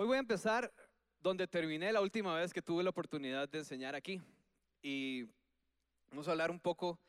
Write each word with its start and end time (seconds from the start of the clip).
Hoy 0.00 0.06
voy 0.06 0.16
a 0.16 0.20
empezar 0.20 0.72
donde 1.18 1.48
terminé 1.48 1.90
la 1.90 2.00
última 2.00 2.32
vez 2.36 2.52
que 2.52 2.62
tuve 2.62 2.84
la 2.84 2.90
oportunidad 2.90 3.48
de 3.48 3.58
enseñar 3.58 3.96
aquí. 3.96 4.22
Y 4.80 5.24
vamos 6.08 6.28
a 6.28 6.30
hablar 6.30 6.52
un 6.52 6.60
poco 6.60 7.00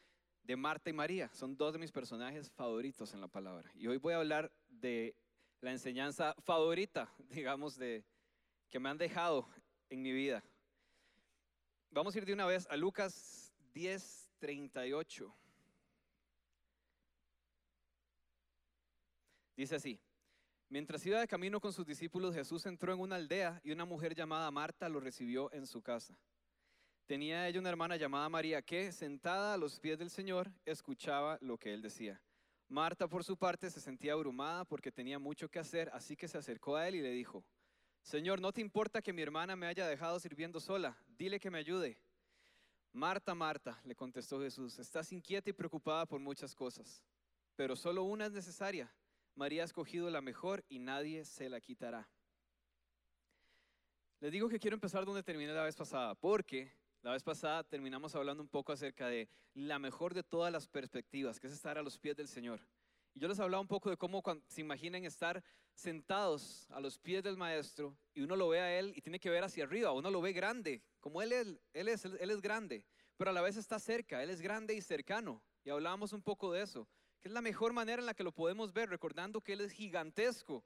de 0.41 0.55
Marta 0.55 0.89
y 0.89 0.93
María. 0.93 1.29
Son 1.31 1.55
dos 1.55 1.73
de 1.73 1.77
mis 1.77 1.91
personajes 1.91 2.49
favoritos 2.49 3.13
en 3.13 3.21
la 3.21 3.27
palabra. 3.27 3.69
Y 3.75 3.85
hoy 3.85 3.97
voy 3.97 4.13
a 4.13 4.17
hablar 4.17 4.51
de 4.69 5.15
la 5.61 5.71
enseñanza 5.71 6.33
favorita, 6.39 7.13
digamos, 7.29 7.77
de 7.77 8.03
que 8.71 8.79
me 8.79 8.89
han 8.89 8.97
dejado 8.97 9.47
en 9.91 10.01
mi 10.01 10.11
vida. 10.11 10.43
Vamos 11.91 12.15
a 12.15 12.17
ir 12.17 12.25
de 12.25 12.33
una 12.33 12.47
vez 12.47 12.65
a 12.71 12.75
Lucas 12.75 13.53
10, 13.71 14.31
38. 14.39 15.35
Dice 19.55 19.75
así, 19.75 19.99
mientras 20.69 21.05
iba 21.05 21.19
de 21.19 21.27
camino 21.27 21.59
con 21.59 21.73
sus 21.73 21.85
discípulos, 21.85 22.33
Jesús 22.33 22.65
entró 22.65 22.93
en 22.93 22.99
una 22.99 23.15
aldea 23.15 23.59
y 23.63 23.71
una 23.71 23.85
mujer 23.85 24.15
llamada 24.15 24.49
Marta 24.51 24.87
lo 24.87 24.99
recibió 24.99 25.51
en 25.53 25.67
su 25.67 25.81
casa. 25.81 26.17
Tenía 27.05 27.47
ella 27.47 27.59
una 27.59 27.69
hermana 27.69 27.95
llamada 27.95 28.29
María 28.29 28.61
que, 28.61 28.91
sentada 28.91 29.55
a 29.55 29.57
los 29.57 29.79
pies 29.79 29.97
del 29.97 30.11
Señor, 30.11 30.51
escuchaba 30.65 31.39
lo 31.41 31.57
que 31.57 31.73
él 31.73 31.81
decía. 31.81 32.21
Marta, 32.67 33.07
por 33.07 33.23
su 33.23 33.35
parte, 33.35 33.71
se 33.71 33.81
sentía 33.81 34.13
abrumada 34.13 34.63
porque 34.63 34.91
tenía 34.91 35.17
mucho 35.17 35.49
que 35.49 35.57
hacer, 35.57 35.89
así 35.91 36.15
que 36.15 36.27
se 36.27 36.37
acercó 36.37 36.75
a 36.75 36.87
él 36.87 36.95
y 36.95 37.01
le 37.01 37.09
dijo, 37.09 37.43
Señor, 38.03 38.39
¿no 38.39 38.53
te 38.53 38.61
importa 38.61 39.01
que 39.01 39.11
mi 39.11 39.23
hermana 39.23 39.55
me 39.55 39.65
haya 39.65 39.87
dejado 39.87 40.19
sirviendo 40.19 40.59
sola? 40.59 40.95
Dile 41.07 41.39
que 41.39 41.49
me 41.49 41.57
ayude. 41.57 41.99
Marta, 42.91 43.33
Marta, 43.33 43.81
le 43.83 43.95
contestó 43.95 44.39
Jesús, 44.39 44.77
estás 44.79 45.11
inquieta 45.11 45.49
y 45.49 45.53
preocupada 45.53 46.05
por 46.05 46.19
muchas 46.19 46.55
cosas, 46.55 47.03
pero 47.55 47.75
solo 47.75 48.03
una 48.03 48.27
es 48.27 48.31
necesaria. 48.31 48.91
María 49.39 49.61
ha 49.61 49.65
escogido 49.65 50.09
la 50.09 50.19
mejor 50.19 50.65
y 50.67 50.79
nadie 50.79 51.23
se 51.23 51.47
la 51.47 51.61
quitará. 51.61 52.09
Les 54.19 54.33
digo 54.33 54.49
que 54.49 54.59
quiero 54.59 54.75
empezar 54.75 55.05
donde 55.05 55.23
terminé 55.23 55.53
la 55.53 55.63
vez 55.63 55.77
pasada, 55.77 56.13
porque 56.13 56.73
la 57.01 57.13
vez 57.13 57.23
pasada 57.23 57.63
terminamos 57.63 58.13
hablando 58.15 58.43
un 58.43 58.49
poco 58.49 58.73
acerca 58.73 59.07
de 59.07 59.29
la 59.53 59.79
mejor 59.79 60.13
de 60.13 60.23
todas 60.23 60.51
las 60.51 60.67
perspectivas, 60.67 61.39
que 61.39 61.47
es 61.47 61.53
estar 61.53 61.77
a 61.77 61.81
los 61.81 61.97
pies 61.97 62.17
del 62.17 62.27
Señor. 62.27 62.59
Y 63.13 63.21
yo 63.21 63.29
les 63.29 63.39
hablaba 63.39 63.61
un 63.61 63.69
poco 63.69 63.89
de 63.89 63.95
cómo 63.95 64.21
se 64.49 64.59
imaginen 64.59 65.05
estar 65.05 65.41
sentados 65.73 66.69
a 66.71 66.81
los 66.81 66.99
pies 66.99 67.23
del 67.23 67.37
Maestro 67.37 67.97
y 68.13 68.19
uno 68.19 68.35
lo 68.35 68.49
ve 68.49 68.59
a 68.59 68.77
Él 68.77 68.91
y 68.93 69.01
tiene 69.01 69.21
que 69.21 69.29
ver 69.29 69.45
hacia 69.45 69.63
arriba, 69.63 69.93
uno 69.93 70.11
lo 70.11 70.19
ve 70.19 70.33
grande, 70.33 70.83
como 70.99 71.21
Él 71.21 71.31
es, 71.31 71.47
Él 71.71 71.87
es, 71.87 72.03
él 72.03 72.29
es 72.29 72.41
grande, 72.41 72.85
pero 73.15 73.29
a 73.29 73.33
la 73.33 73.41
vez 73.41 73.55
está 73.55 73.79
cerca, 73.79 74.21
Él 74.21 74.31
es 74.31 74.41
grande 74.41 74.73
y 74.73 74.81
cercano. 74.81 75.41
Y 75.63 75.69
hablábamos 75.69 76.11
un 76.11 76.21
poco 76.21 76.51
de 76.51 76.63
eso 76.63 76.89
que 77.21 77.27
es 77.27 77.33
la 77.33 77.41
mejor 77.41 77.73
manera 77.73 78.01
en 78.01 78.05
la 78.05 78.13
que 78.13 78.23
lo 78.23 78.31
podemos 78.31 78.73
ver, 78.73 78.89
recordando 78.89 79.41
que 79.41 79.53
Él 79.53 79.61
es 79.61 79.71
gigantesco, 79.71 80.63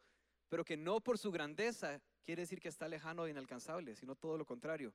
pero 0.49 0.63
que 0.63 0.77
no 0.77 1.01
por 1.01 1.17
su 1.17 1.31
grandeza 1.31 2.01
quiere 2.23 2.43
decir 2.43 2.59
que 2.59 2.69
está 2.69 2.87
lejano 2.87 3.25
e 3.25 3.31
inalcanzable, 3.31 3.95
sino 3.95 4.15
todo 4.15 4.37
lo 4.37 4.45
contrario. 4.45 4.93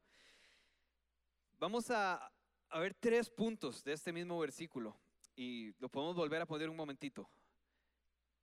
Vamos 1.59 1.91
a, 1.91 2.31
a 2.69 2.79
ver 2.79 2.95
tres 2.95 3.29
puntos 3.29 3.83
de 3.83 3.93
este 3.93 4.13
mismo 4.13 4.39
versículo 4.39 4.97
y 5.35 5.73
lo 5.79 5.89
podemos 5.89 6.17
volver 6.17 6.43
a 6.43 6.47
poner 6.47 6.69
un 6.69 6.77
momentito. 6.77 7.29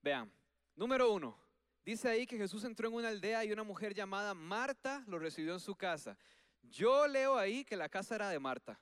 Vean, 0.02 0.32
número 0.76 1.12
uno, 1.12 1.38
dice 1.84 2.10
ahí 2.10 2.28
que 2.28 2.38
Jesús 2.38 2.64
entró 2.64 2.88
en 2.88 2.96
una 2.96 3.10
aldea 3.10 3.44
y 3.46 3.52
una 3.52 3.64
mujer 3.64 3.94
llamada 3.94 4.34
Marta 4.34 5.04
lo 5.08 5.20
recibió 5.20 5.54
en 5.54 5.60
su 5.60 5.76
casa. 5.76 6.18
Yo 6.64 7.08
leo 7.08 7.38
ahí 7.38 7.64
que 7.64 7.78
la 7.78 7.90
casa 7.90 8.16
era 8.16 8.30
de 8.30 8.40
Marta. 8.40 8.80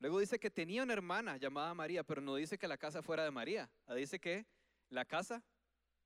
Luego 0.00 0.18
dice 0.18 0.38
que 0.38 0.50
tenía 0.50 0.82
una 0.82 0.94
hermana 0.94 1.36
llamada 1.36 1.74
María, 1.74 2.02
pero 2.02 2.22
no 2.22 2.34
dice 2.34 2.58
que 2.58 2.66
la 2.66 2.78
casa 2.78 3.02
fuera 3.02 3.22
de 3.22 3.30
María. 3.30 3.70
Ah, 3.86 3.94
dice 3.94 4.18
que 4.18 4.46
la 4.88 5.04
casa 5.04 5.44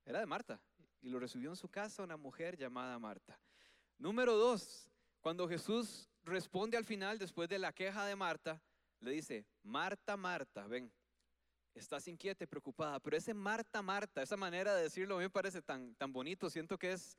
era 0.05 0.19
de 0.19 0.25
Marta 0.25 0.61
y 1.01 1.09
lo 1.09 1.17
recibió 1.17 1.49
en 1.49 1.55
su 1.55 1.69
casa 1.69 2.03
una 2.03 2.17
mujer 2.17 2.57
llamada 2.57 2.99
Marta. 2.99 3.39
Número 3.97 4.35
dos, 4.35 4.91
cuando 5.21 5.47
Jesús 5.47 6.09
responde 6.23 6.75
al 6.75 6.83
final, 6.83 7.17
después 7.17 7.47
de 7.47 7.57
la 7.57 7.71
queja 7.71 8.05
de 8.05 8.17
Marta, 8.17 8.61
le 8.99 9.11
dice, 9.11 9.45
Marta, 9.63 10.17
Marta, 10.17 10.67
ven, 10.67 10.91
estás 11.73 12.07
inquieta 12.09 12.43
y 12.43 12.47
preocupada, 12.47 12.99
pero 12.99 13.15
ese 13.15 13.33
Marta, 13.33 13.81
Marta, 13.81 14.21
esa 14.21 14.35
manera 14.35 14.75
de 14.75 14.83
decirlo 14.83 15.17
me 15.17 15.29
parece 15.29 15.61
tan, 15.61 15.95
tan 15.95 16.11
bonito, 16.11 16.49
siento 16.49 16.77
que 16.77 16.91
es, 16.91 17.17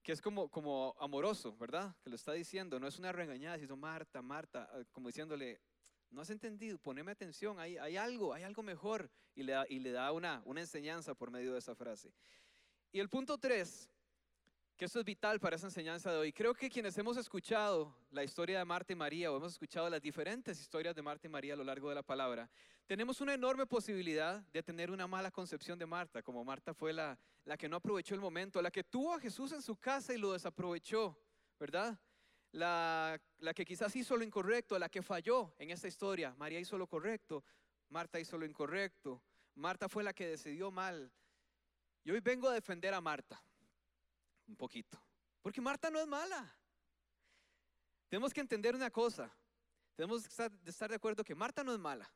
que 0.00 0.12
es 0.12 0.20
como, 0.20 0.48
como 0.48 0.94
amoroso, 1.00 1.56
¿verdad? 1.56 1.96
Que 2.04 2.10
lo 2.10 2.16
está 2.16 2.32
diciendo, 2.32 2.78
no 2.78 2.86
es 2.86 2.98
una 3.00 3.10
regañada, 3.10 3.58
sino 3.58 3.76
Marta, 3.76 4.22
Marta, 4.22 4.70
ah, 4.72 4.84
como 4.92 5.08
diciéndole, 5.08 5.60
no 6.14 6.22
has 6.22 6.30
entendido, 6.30 6.78
poneme 6.78 7.10
atención, 7.10 7.58
hay, 7.58 7.76
algo, 7.96 8.32
hay 8.32 8.44
algo 8.44 8.62
mejor. 8.62 9.10
Y 9.34 9.42
le 9.42 9.90
da, 9.90 10.12
una 10.12 10.42
enseñanza 10.56 11.14
por 11.14 11.30
medio 11.30 11.52
de 11.52 11.58
esa 11.58 11.74
frase. 11.74 12.12
Y 12.92 13.00
el 13.00 13.08
punto 13.08 13.36
tres, 13.36 13.90
que 14.76 14.84
esto 14.84 14.98
es 14.98 15.04
vital 15.04 15.40
para 15.40 15.56
esa 15.56 15.66
enseñanza 15.66 16.10
de 16.12 16.18
hoy. 16.18 16.32
Creo 16.32 16.54
que 16.54 16.70
quienes 16.70 16.96
hemos 16.98 17.16
escuchado 17.16 17.96
la 18.10 18.24
historia 18.24 18.58
de 18.58 18.64
Marta 18.64 18.92
y 18.92 18.96
María 18.96 19.30
o 19.30 19.36
hemos 19.36 19.52
escuchado 19.52 19.88
las 19.88 20.00
diferentes 20.00 20.60
historias 20.60 20.94
de 20.94 21.02
Marta 21.02 21.26
y 21.26 21.30
María 21.30 21.54
a 21.54 21.56
lo 21.56 21.64
largo 21.64 21.88
de 21.88 21.96
la 21.96 22.02
palabra, 22.02 22.48
tenemos 22.86 23.20
una 23.20 23.34
enorme 23.34 23.66
posibilidad 23.66 24.40
de 24.52 24.62
tener 24.62 24.90
una 24.90 25.06
mala 25.06 25.30
concepción 25.30 25.78
de 25.78 25.86
Marta, 25.86 26.22
como 26.22 26.44
Marta 26.44 26.74
fue 26.74 26.92
la, 26.92 27.18
la 27.44 27.56
que 27.56 27.68
no 27.68 27.76
aprovechó 27.76 28.14
el 28.14 28.20
momento, 28.20 28.60
la 28.60 28.70
que 28.70 28.84
tuvo 28.84 29.14
a 29.14 29.20
Jesús 29.20 29.52
en 29.52 29.62
su 29.62 29.76
casa 29.76 30.12
y 30.12 30.18
lo 30.18 30.32
desaprovechó, 30.32 31.16
¿verdad? 31.58 31.98
La, 32.54 33.20
que 33.54 33.64
quizás 33.64 33.94
hizo 33.96 34.16
lo 34.16 34.24
incorrecto, 34.24 34.78
la 34.78 34.88
que 34.88 35.02
falló 35.02 35.54
en 35.58 35.70
esta 35.70 35.88
historia. 35.88 36.34
María 36.38 36.60
hizo 36.60 36.78
lo 36.78 36.86
correcto, 36.86 37.44
Marta 37.88 38.20
hizo 38.20 38.38
lo 38.38 38.46
incorrecto. 38.46 39.20
Marta 39.56 39.88
fue 39.88 40.04
la 40.04 40.12
que 40.12 40.28
decidió 40.28 40.70
mal. 40.70 41.12
Y 42.04 42.10
hoy 42.10 42.20
vengo 42.20 42.48
a 42.48 42.54
defender 42.54 42.94
a 42.94 43.00
Marta 43.00 43.42
un 44.46 44.56
poquito, 44.56 45.00
porque 45.42 45.60
Marta 45.60 45.90
no 45.90 45.98
es 45.98 46.06
mala. 46.06 46.54
Tenemos 48.08 48.32
que 48.32 48.40
entender 48.40 48.74
una 48.74 48.90
cosa, 48.90 49.34
tenemos 49.96 50.28
que 50.28 50.50
estar 50.66 50.90
de 50.90 50.96
acuerdo 50.96 51.24
que 51.24 51.34
Marta 51.34 51.64
no 51.64 51.72
es 51.72 51.78
mala. 51.78 52.08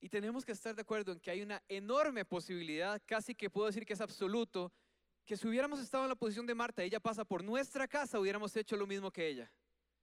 Y 0.00 0.08
tenemos 0.08 0.46
que 0.46 0.52
estar 0.52 0.74
de 0.74 0.80
acuerdo 0.80 1.12
en 1.12 1.20
que 1.20 1.30
hay 1.30 1.42
una 1.42 1.62
enorme 1.68 2.24
posibilidad, 2.24 3.02
casi 3.04 3.34
que 3.34 3.50
puedo 3.50 3.66
decir 3.66 3.84
que 3.84 3.92
es 3.92 4.00
absoluto, 4.00 4.72
que 5.30 5.36
si 5.36 5.46
hubiéramos 5.46 5.78
estado 5.78 6.02
en 6.02 6.08
la 6.08 6.16
posición 6.16 6.44
de 6.44 6.56
Marta, 6.56 6.82
ella 6.82 6.98
pasa 6.98 7.24
por 7.24 7.44
nuestra 7.44 7.86
casa, 7.86 8.18
hubiéramos 8.18 8.56
hecho 8.56 8.76
lo 8.76 8.84
mismo 8.84 9.12
que 9.12 9.28
ella. 9.28 9.48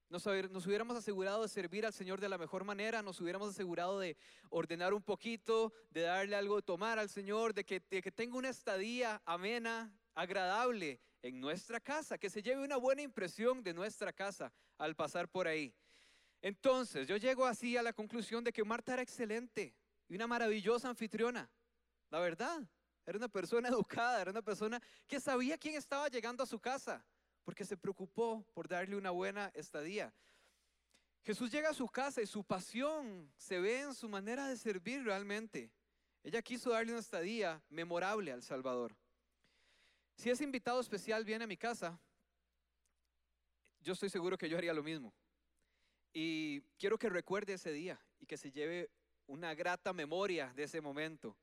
Nos, 0.08 0.26
hubiéramos 0.26 0.96
asegurado 0.96 1.42
de 1.42 1.50
servir 1.50 1.86
al 1.86 1.92
Señor 1.92 2.22
de 2.22 2.30
la 2.30 2.38
mejor 2.38 2.64
manera, 2.64 3.02
nos 3.02 3.20
hubiéramos 3.20 3.50
asegurado 3.50 4.00
de 4.00 4.16
ordenar 4.50 4.94
un 4.94 5.04
poquito, 5.04 5.74
de 5.90 6.04
darle 6.04 6.38
algo 6.38 6.56
de 6.56 6.62
tomar 6.62 6.98
al 6.98 7.10
Señor, 7.10 7.54
de 7.54 7.66
que, 7.66 7.84
de 7.90 8.02
que 8.02 8.10
tenga 8.10 8.38
una 8.38 8.48
estadía 8.48 9.22
amena, 9.26 9.94
agradable 10.16 11.02
en 11.22 11.42
nuestra 11.42 11.82
casa, 11.82 12.18
que 12.18 12.30
se 12.30 12.42
lleve 12.42 12.64
una 12.64 12.78
buena 12.78 13.02
impresión 13.02 13.62
de 13.62 13.74
nuestra 13.74 14.14
casa 14.14 14.54
al 14.78 14.96
pasar 14.96 15.28
por 15.28 15.46
ahí. 15.46 15.76
Entonces, 16.42 17.06
yo 17.06 17.18
llego 17.18 17.46
así 17.46 17.76
a 17.76 17.84
la 17.84 17.92
conclusión 17.92 18.46
de 18.46 18.54
que 18.54 18.64
Marta 18.64 18.94
era 18.94 19.02
excelente 19.02 19.76
y 20.08 20.16
una 20.16 20.26
maravillosa 20.26 20.88
anfitriona, 20.88 21.52
la 22.12 22.20
verdad. 22.22 22.66
Era 23.08 23.18
una 23.18 23.30
persona 23.30 23.70
educada, 23.70 24.22
era 24.22 24.32
una 24.32 24.44
persona 24.44 24.80
que 25.08 25.20
sabía 25.20 25.58
quién 25.58 25.76
estaba 25.76 26.10
llegando 26.10 26.44
a 26.44 26.46
su 26.46 26.60
casa, 26.60 27.04
porque 27.44 27.66
se 27.66 27.78
preocupó 27.78 28.46
por 28.54 28.68
darle 28.68 28.96
una 28.96 29.12
buena 29.12 29.50
estadía. 29.56 30.14
Jesús 31.24 31.50
llega 31.50 31.70
a 31.70 31.74
su 31.74 31.88
casa 31.88 32.22
y 32.22 32.28
su 32.28 32.44
pasión 32.44 33.32
se 33.38 33.60
ve 33.60 33.82
en 33.82 33.94
su 33.94 34.08
manera 34.08 34.48
de 34.48 34.58
servir 34.58 35.04
realmente. 35.04 35.72
Ella 36.24 36.42
quiso 36.42 36.72
darle 36.72 36.92
una 36.92 37.02
estadía 37.02 37.62
memorable 37.70 38.32
al 38.32 38.44
Salvador. 38.44 38.96
Si 40.16 40.30
ese 40.30 40.44
invitado 40.44 40.80
especial 40.82 41.24
viene 41.24 41.46
a 41.46 41.48
mi 41.48 41.58
casa, 41.58 42.00
yo 43.80 43.94
estoy 43.94 44.10
seguro 44.10 44.38
que 44.38 44.50
yo 44.50 44.58
haría 44.58 44.74
lo 44.74 44.84
mismo. 44.84 45.14
Y 46.12 46.62
quiero 46.78 46.98
que 46.98 47.10
recuerde 47.10 47.54
ese 47.54 47.72
día 47.72 48.00
y 48.20 48.26
que 48.26 48.38
se 48.38 48.52
lleve 48.52 48.90
una 49.28 49.54
grata 49.54 49.94
memoria 49.94 50.52
de 50.56 50.64
ese 50.64 50.82
momento. 50.82 51.38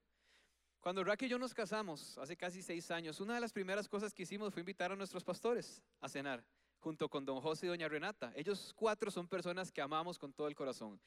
Cuando 0.85 1.03
Raquel 1.03 1.29
y 1.29 1.31
yo 1.31 1.39
nos 1.39 1.55
casamos, 1.55 2.19
hace 2.19 2.37
casi 2.37 2.61
seis 2.61 2.91
años, 2.91 3.19
una 3.19 3.37
de 3.37 3.41
las 3.41 3.55
primeras 3.55 3.89
cosas 3.89 4.13
que 4.13 4.25
hicimos 4.25 4.53
fue 4.53 4.61
invitar 4.61 4.93
a 4.93 4.97
nuestros 4.97 5.25
pastores 5.25 5.83
a 5.99 6.11
cenar, 6.11 6.45
junto 6.79 7.09
con 7.09 7.25
don 7.25 7.41
José 7.41 7.65
y 7.65 7.69
doña 7.71 7.89
Renata. 7.89 8.35
Ellos 8.37 8.75
cuatro 8.77 9.11
son 9.11 9.27
personas 9.27 9.73
que 9.73 9.81
amamos 9.81 10.19
con 10.19 10.35
todo 10.35 10.47
el 10.47 10.55
corazón. 10.55 11.01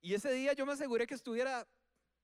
Y 0.00 0.14
ese 0.14 0.32
día 0.32 0.52
yo 0.52 0.66
me 0.66 0.72
aseguré 0.72 1.06
que 1.06 1.14
estuviera 1.14 1.64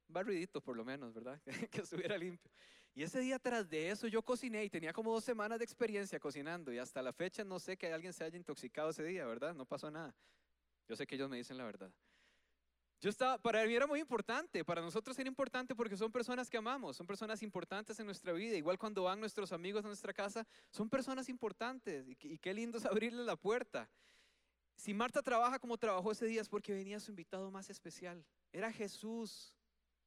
barridito, 0.08 0.60
por 0.60 0.76
lo 0.76 0.84
menos, 0.84 1.14
¿verdad? 1.14 1.40
que 1.70 1.82
estuviera 1.82 2.18
limpio. 2.18 2.50
Y 2.92 3.04
ese 3.04 3.20
día 3.20 3.38
tras 3.38 3.70
de 3.70 3.90
eso 3.90 4.08
yo 4.08 4.20
cociné 4.22 4.64
y 4.64 4.68
tenía 4.68 4.92
como 4.92 5.12
dos 5.12 5.22
semanas 5.22 5.60
de 5.60 5.64
experiencia 5.64 6.18
cocinando 6.18 6.72
y 6.72 6.78
hasta 6.78 7.00
la 7.02 7.12
fecha 7.12 7.44
no 7.44 7.60
sé 7.60 7.76
que 7.76 7.92
alguien 7.92 8.12
se 8.12 8.24
haya 8.24 8.36
intoxicado 8.36 8.90
ese 8.90 9.04
día, 9.04 9.24
¿verdad? 9.26 9.54
No 9.54 9.64
pasó 9.64 9.92
nada. 9.92 10.12
Yo 10.88 10.96
sé 10.96 11.06
que 11.06 11.14
ellos 11.14 11.30
me 11.30 11.36
dicen 11.36 11.56
la 11.56 11.66
verdad. 11.66 11.92
Yo 13.04 13.10
estaba, 13.10 13.36
para 13.36 13.66
mí 13.66 13.74
era 13.74 13.86
muy 13.86 14.00
importante, 14.00 14.64
para 14.64 14.80
nosotros 14.80 15.18
era 15.18 15.28
importante 15.28 15.74
porque 15.74 15.94
son 15.94 16.10
personas 16.10 16.48
que 16.48 16.56
amamos, 16.56 16.96
son 16.96 17.06
personas 17.06 17.42
importantes 17.42 18.00
en 18.00 18.06
nuestra 18.06 18.32
vida. 18.32 18.56
Igual 18.56 18.78
cuando 18.78 19.02
van 19.02 19.20
nuestros 19.20 19.52
amigos 19.52 19.84
a 19.84 19.88
nuestra 19.88 20.14
casa, 20.14 20.46
son 20.70 20.88
personas 20.88 21.28
importantes 21.28 22.06
y, 22.08 22.38
qué 22.38 22.54
lindo 22.54 22.78
es 22.78 22.86
abrirles 22.86 23.26
la 23.26 23.36
puerta. 23.36 23.90
Si 24.74 24.94
Marta 24.94 25.20
trabaja 25.20 25.58
como 25.58 25.76
trabajó 25.76 26.12
ese 26.12 26.24
día 26.24 26.40
es 26.40 26.48
porque 26.48 26.72
venía 26.72 26.98
su 26.98 27.10
invitado 27.10 27.50
más 27.50 27.68
especial, 27.68 28.24
era 28.50 28.72
Jesús. 28.72 29.52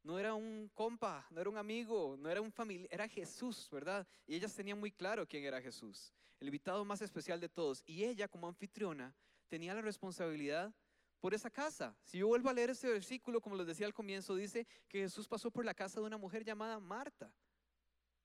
No 0.02 0.18
era 0.18 0.34
un 0.34 0.72
compa, 0.74 1.28
no 1.30 1.40
era 1.40 1.52
un 1.52 1.58
amigo, 1.58 2.16
no 2.18 2.32
era 2.32 2.42
un 2.42 2.52
familiar, 2.52 2.88
era 2.92 3.08
Jesús, 3.08 3.70
¿verdad? 3.72 4.08
Y 4.26 4.34
ellas 4.34 4.56
tenían 4.56 4.80
muy 4.80 4.92
claro 4.92 5.28
quién 5.28 5.44
era 5.44 5.62
Jesús, 5.62 6.12
el 6.40 6.48
invitado 6.48 6.84
más 6.84 7.04
especial 7.04 7.40
de 7.40 7.50
todos. 7.50 7.84
Y 7.86 8.06
ella, 8.06 8.28
como 8.28 8.48
anfitriona, 8.48 9.14
tenía 9.50 9.76
la 9.76 9.82
responsabilidad 9.82 10.74
por 11.20 11.34
esa 11.34 11.50
casa. 11.50 11.96
Si 12.04 12.18
yo 12.18 12.28
vuelvo 12.28 12.50
a 12.50 12.54
leer 12.54 12.70
ese 12.70 12.90
versículo, 12.90 13.42
como 13.42 13.56
les 13.56 13.68
decía 13.68 13.86
al 13.86 13.94
comienzo, 13.94 14.36
dice 14.36 14.68
que 14.88 15.02
Jesús 15.02 15.28
pasó 15.28 15.52
por 15.52 15.66
la 15.66 15.74
casa 15.74 16.00
de 16.00 16.06
una 16.06 16.18
mujer 16.18 16.44
llamada 16.44 16.80
Marta. 16.80 17.32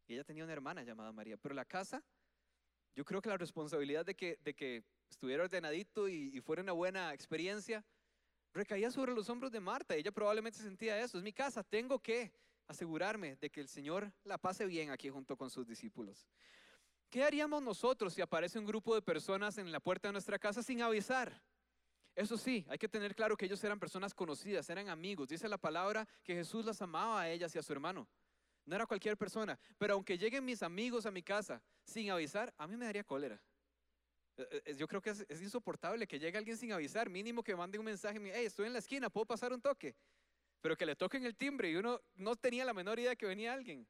Y 0.06 0.15
ella 0.15 0.25
tenía 0.25 0.44
una 0.44 0.53
hermana 0.53 0.83
llamada 0.83 1.12
María. 1.12 1.37
Pero 1.37 1.55
la 1.55 1.65
casa, 1.65 2.03
yo 2.94 3.05
creo 3.05 3.23
que 3.23 3.29
la 3.29 3.37
responsabilidad 3.37 4.05
de 4.05 4.15
que, 4.15 4.39
de 4.43 4.55
que 4.55 4.85
estuviera 5.09 5.44
ordenadito 5.44 6.09
y, 6.09 6.31
y 6.35 6.41
fuera 6.41 6.62
una 6.62 6.73
buena 6.73 7.15
experiencia, 7.15 7.85
recaía 8.53 8.91
sobre 8.91 9.12
los 9.12 9.29
hombros 9.29 9.53
de 9.53 9.61
Marta. 9.61 9.95
Ella 9.95 10.12
probablemente 10.12 10.59
sentía 10.59 11.00
eso. 11.00 11.19
Es 11.19 11.25
mi 11.25 11.33
casa, 11.33 11.62
tengo 11.62 11.99
que 11.99 12.33
asegurarme 12.67 13.37
de 13.37 13.50
que 13.50 13.61
el 13.61 13.69
Señor 13.69 14.12
la 14.25 14.38
pase 14.38 14.67
bien 14.67 14.91
aquí 14.91 15.09
junto 15.09 15.37
con 15.37 15.50
sus 15.50 15.67
discípulos. 15.67 16.27
¿Qué 17.11 17.23
haríamos 17.23 17.62
nosotros 17.62 18.15
si 18.15 18.23
aparece 18.23 18.59
un 18.59 18.65
grupo 18.65 18.95
de 18.95 19.03
personas 19.03 19.59
en 19.59 19.71
la 19.71 19.81
puerta 19.81 20.09
de 20.09 20.12
nuestra 20.12 20.38
casa 20.38 20.62
sin 20.62 20.81
avisar? 20.81 21.43
Eso 22.14 22.37
sí, 22.37 22.67
hay 22.69 22.79
que 22.79 22.88
tener 22.88 23.14
claro 23.14 23.37
que 23.37 23.47
ellos 23.47 23.62
eran 23.64 23.79
personas 23.79 24.12
conocidas, 24.12 24.69
eran 24.69 24.88
amigos. 24.88 25.29
Dice 25.29 25.49
la 25.49 25.59
palabra 25.59 26.06
que 26.23 26.35
Jesús 26.35 26.64
las 26.64 26.82
amaba 26.82 27.23
a 27.23 27.31
ellas 27.31 27.55
y 27.55 27.59
a 27.59 27.62
su 27.62 27.73
hermano. 27.73 28.06
No 28.67 28.76
era 28.76 28.87
cualquier 28.87 29.17
persona. 29.17 29.59
Pero 29.79 29.94
aunque 29.94 30.19
lleguen 30.19 30.44
mis 30.44 30.62
amigos 30.62 31.06
a 31.06 31.11
mi 31.11 31.23
casa 31.23 31.62
sin 31.85 32.11
avisar, 32.11 32.53
a 32.59 32.67
mí 32.67 32.76
me 32.76 32.85
daría 32.85 33.03
cólera. 33.03 33.43
Eh, 34.37 34.62
eh, 34.67 34.75
yo 34.76 34.87
creo 34.87 35.00
que 35.00 35.11
es, 35.11 35.43
insoportable 35.43 36.06
que 36.06 36.19
llegue 36.19 36.38
alguien 36.38 36.56
sin 36.56 36.73
avisar, 36.73 37.11
mínimo 37.11 37.43
que 37.43 37.55
mande 37.55 37.79
un 37.79 37.85
mensaje, 37.85 38.19
hey, 38.35 38.47
estoy 38.47 38.67
en 38.67 38.73
la 38.73 38.79
esquina, 38.79 39.11
¿puedo 39.11 39.26
pasar 39.26 39.53
un 39.53 39.61
toque? 39.61 39.94
Pero 40.61 40.76
que 40.76 40.87
le 40.87 40.97
toquen 40.97 41.25
el 41.26 41.37
timbre 41.37 41.70
y 41.70 41.76
uno 41.76 42.00
no 42.14 42.37
tenía 42.37 42.64
la 42.64 42.73
menor 42.73 42.99
idea 42.99 43.17
que 43.17 43.26
venía 43.26 43.53
alguien. 43.53 43.87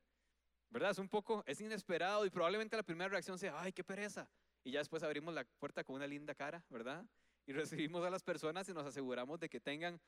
¿Verdad? 0.71 0.93
Es 0.93 0.99
un 0.99 1.09
poco, 1.09 1.45
es 1.47 1.61
inesperado 1.61 2.25
y 2.25 2.31
probablemente 2.31 2.77
la 2.77 2.83
primera 2.83 3.09
reacción 3.09 3.39
sea, 3.39 3.61
ay, 3.61 3.73
qué 3.73 3.85
pereza. 3.85 4.29
Y 4.65 4.71
ya 4.71 4.79
después 4.79 5.03
abrimos 5.03 5.35
la 5.35 5.45
puerta 5.59 5.85
con 5.85 5.97
una 5.97 6.07
linda 6.07 6.35
cara, 6.35 6.65
¿verdad? 6.71 7.05
Y 7.47 7.53
recibimos 7.53 8.05
a 8.05 8.11
las 8.11 8.23
personas 8.23 8.69
y 8.69 8.73
nos 8.73 8.87
aseguramos 8.87 9.41
de 9.41 9.49
que 9.49 9.61
tengan 9.61 10.01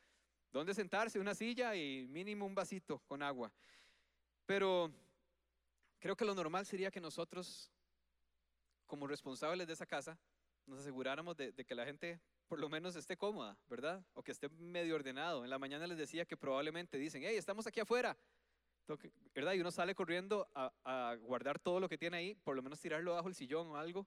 donde 0.53 0.75
sentarse, 0.75 1.19
una 1.19 1.35
silla 1.35 1.75
y 1.75 2.07
mínimo 2.09 2.47
un 2.47 2.55
vasito 2.55 3.01
con 3.07 3.23
agua. 3.23 3.53
Pero 4.47 4.93
creo 5.99 6.17
que 6.17 6.25
lo 6.25 6.35
normal 6.35 6.65
sería 6.65 6.91
que 6.91 7.01
nosotros 7.01 7.73
como 8.87 9.07
responsables 9.07 9.67
de 9.67 9.73
esa 9.73 9.87
casa, 9.87 10.19
nos 10.67 10.79
aseguráramos 10.79 11.37
de, 11.37 11.53
que 11.53 11.75
la 11.75 11.85
gente 11.85 12.21
por 12.47 12.59
lo 12.59 12.69
menos 12.69 12.95
esté 12.97 13.17
cómoda, 13.17 13.57
¿verdad? 13.69 14.05
O 14.15 14.23
que 14.23 14.33
esté 14.33 14.49
medio 14.49 14.95
ordenado. 14.95 15.45
En 15.45 15.51
la 15.51 15.59
mañana 15.59 15.87
les 15.87 15.99
decía 15.99 16.25
que 16.25 16.37
probablemente 16.37 16.99
dicen, 16.99 17.23
hey, 17.25 17.37
estamos 17.37 17.67
aquí 17.67 17.81
afuera, 17.81 18.17
¿verdad? 19.35 19.55
Y 19.55 19.61
uno 19.61 19.71
sale 19.71 19.95
corriendo 19.95 20.49
a, 20.55 20.73
a, 20.85 21.17
guardar 21.17 21.59
todo 21.59 21.81
lo 21.81 21.89
que 21.89 21.99
tiene 21.99 22.19
ahí, 22.19 22.35
por 22.35 22.55
lo 22.55 22.63
menos 22.63 22.81
tirarlo 22.81 23.15
bajo 23.15 23.29
el 23.29 23.35
sillón 23.35 23.69
o 23.69 23.77
algo, 23.77 24.07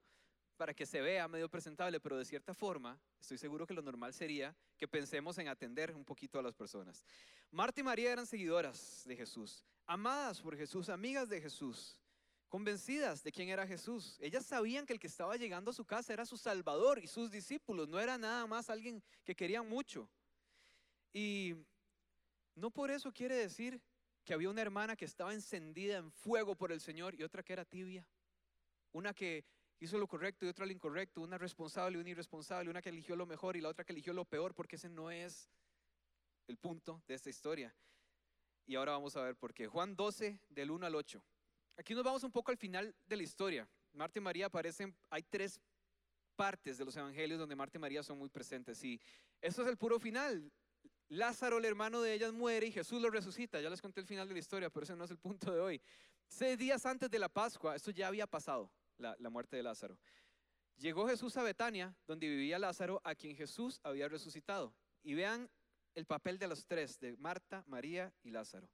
para 0.57 0.73
que 0.73 0.85
se 0.85 0.99
vea 0.99 1.27
medio 1.27 1.47
presentable, 1.47 1.99
pero 1.99 2.17
de 2.17 2.25
cierta 2.25 2.53
forma, 2.53 2.99
estoy 3.19 3.37
seguro 3.37 3.65
que 3.65 3.73
lo 3.73 3.81
normal 3.81 4.13
sería 4.13 4.55
que 4.77 4.87
pensemos 4.87 5.37
en 5.37 5.47
atender 5.47 5.93
un 5.95 6.03
poquito 6.03 6.39
a 6.39 6.43
las 6.43 6.55
personas. 6.55 7.05
Marta 7.51 7.79
y 7.79 7.83
María 7.83 8.11
eran 8.11 8.25
seguidoras 8.25 9.03
de 9.05 9.15
Jesús, 9.15 9.63
amadas 9.85 10.41
por 10.41 10.57
Jesús, 10.57 10.89
amigas 10.89 11.29
de 11.29 11.39
Jesús 11.39 11.99
convencidas 12.47 13.23
de 13.23 13.31
quién 13.31 13.49
era 13.49 13.67
Jesús. 13.67 14.17
Ellas 14.21 14.45
sabían 14.45 14.85
que 14.85 14.93
el 14.93 14.99
que 14.99 15.07
estaba 15.07 15.35
llegando 15.35 15.71
a 15.71 15.73
su 15.73 15.85
casa 15.85 16.13
era 16.13 16.25
su 16.25 16.37
Salvador 16.37 16.99
y 16.99 17.07
sus 17.07 17.29
discípulos, 17.29 17.87
no 17.87 17.99
era 17.99 18.17
nada 18.17 18.45
más 18.47 18.69
alguien 18.69 19.03
que 19.23 19.35
querían 19.35 19.67
mucho. 19.67 20.09
Y 21.13 21.55
no 22.55 22.71
por 22.71 22.91
eso 22.91 23.11
quiere 23.11 23.35
decir 23.35 23.81
que 24.23 24.33
había 24.33 24.49
una 24.49 24.61
hermana 24.61 24.95
que 24.95 25.05
estaba 25.05 25.33
encendida 25.33 25.97
en 25.97 26.11
fuego 26.11 26.55
por 26.55 26.71
el 26.71 26.81
Señor 26.81 27.15
y 27.15 27.23
otra 27.23 27.43
que 27.43 27.53
era 27.53 27.65
tibia. 27.65 28.07
Una 28.91 29.13
que 29.13 29.45
hizo 29.79 29.97
lo 29.97 30.07
correcto 30.07 30.45
y 30.45 30.49
otra 30.49 30.65
lo 30.65 30.71
incorrecto, 30.71 31.21
una 31.21 31.37
responsable 31.37 31.97
y 31.97 32.01
una 32.01 32.09
irresponsable, 32.09 32.69
una 32.69 32.81
que 32.81 32.89
eligió 32.89 33.15
lo 33.15 33.25
mejor 33.25 33.55
y 33.55 33.61
la 33.61 33.69
otra 33.69 33.83
que 33.85 33.93
eligió 33.93 34.13
lo 34.13 34.25
peor, 34.25 34.53
porque 34.53 34.75
ese 34.75 34.89
no 34.89 35.11
es 35.11 35.49
el 36.47 36.57
punto 36.57 37.01
de 37.07 37.13
esta 37.13 37.29
historia. 37.29 37.75
Y 38.65 38.75
ahora 38.75 38.93
vamos 38.93 39.15
a 39.15 39.21
ver 39.21 39.35
por 39.35 39.53
qué. 39.53 39.67
Juan 39.67 39.95
12, 39.95 40.39
del 40.49 40.71
1 40.71 40.85
al 40.85 40.95
8. 40.95 41.23
Aquí 41.77 41.93
nos 41.93 42.03
vamos 42.03 42.23
un 42.23 42.31
poco 42.31 42.51
al 42.51 42.57
final 42.57 42.95
de 43.05 43.17
la 43.17 43.23
historia. 43.23 43.69
Marta 43.93 44.19
y 44.19 44.21
María 44.21 44.47
aparecen, 44.47 44.95
hay 45.09 45.23
tres 45.23 45.61
partes 46.35 46.77
de 46.77 46.85
los 46.85 46.95
evangelios 46.95 47.39
donde 47.39 47.55
Marta 47.55 47.77
y 47.77 47.81
María 47.81 48.03
son 48.03 48.17
muy 48.17 48.29
presentes. 48.29 48.83
Y 48.83 48.99
eso 49.41 49.61
es 49.61 49.67
el 49.67 49.77
puro 49.77 49.99
final. 49.99 50.51
Lázaro, 51.09 51.57
el 51.57 51.65
hermano 51.65 52.01
de 52.01 52.13
ellas, 52.13 52.33
muere 52.33 52.67
y 52.67 52.71
Jesús 52.71 53.01
lo 53.01 53.09
resucita. 53.09 53.61
Ya 53.61 53.69
les 53.69 53.81
conté 53.81 54.01
el 54.01 54.07
final 54.07 54.27
de 54.27 54.33
la 54.33 54.39
historia, 54.39 54.69
pero 54.69 54.83
ese 54.83 54.95
no 54.95 55.05
es 55.05 55.11
el 55.11 55.17
punto 55.17 55.51
de 55.51 55.59
hoy. 55.59 55.81
Seis 56.27 56.57
días 56.57 56.85
antes 56.85 57.09
de 57.09 57.19
la 57.19 57.29
Pascua, 57.29 57.75
esto 57.75 57.91
ya 57.91 58.07
había 58.07 58.27
pasado, 58.27 58.69
la, 58.97 59.29
muerte 59.29 59.57
de 59.57 59.63
Lázaro. 59.63 59.97
Llegó 60.77 61.07
Jesús 61.07 61.35
a 61.37 61.43
Betania, 61.43 61.95
donde 62.05 62.27
vivía 62.27 62.59
Lázaro, 62.59 63.01
a 63.03 63.15
quien 63.15 63.35
Jesús 63.35 63.79
había 63.83 64.07
resucitado. 64.07 64.73
Y 65.03 65.15
vean 65.15 65.49
el 65.95 66.05
papel 66.05 66.37
de 66.37 66.47
los 66.47 66.65
tres, 66.65 66.99
de 66.99 67.17
Marta, 67.17 67.63
María 67.67 68.13
y 68.21 68.31
Lázaro. 68.31 68.69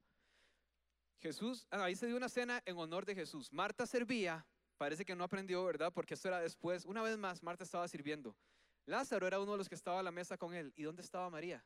Jesús, 1.19 1.65
ah, 1.71 1.85
ahí 1.85 1.95
se 1.95 2.07
dio 2.07 2.17
una 2.17 2.27
cena 2.27 2.61
en 2.65 2.77
honor 2.77 3.05
de 3.05 3.15
Jesús. 3.15 3.51
Marta 3.53 3.85
servía, 3.85 4.45
parece 4.77 5.05
que 5.05 5.15
no 5.15 5.23
aprendió, 5.23 5.63
¿verdad? 5.63 5.93
Porque 5.93 6.15
esto 6.15 6.27
era 6.27 6.41
después. 6.41 6.83
Una 6.83 7.01
vez 7.01 7.17
más, 7.17 7.41
Marta 7.41 7.63
estaba 7.63 7.87
sirviendo. 7.87 8.35
Lázaro 8.85 9.25
era 9.25 9.39
uno 9.39 9.53
de 9.53 9.59
los 9.59 9.69
que 9.69 9.75
estaba 9.75 10.01
a 10.01 10.03
la 10.03 10.11
mesa 10.11 10.37
con 10.37 10.53
él. 10.53 10.73
¿Y 10.75 10.83
dónde 10.83 11.01
estaba 11.01 11.29
María? 11.29 11.63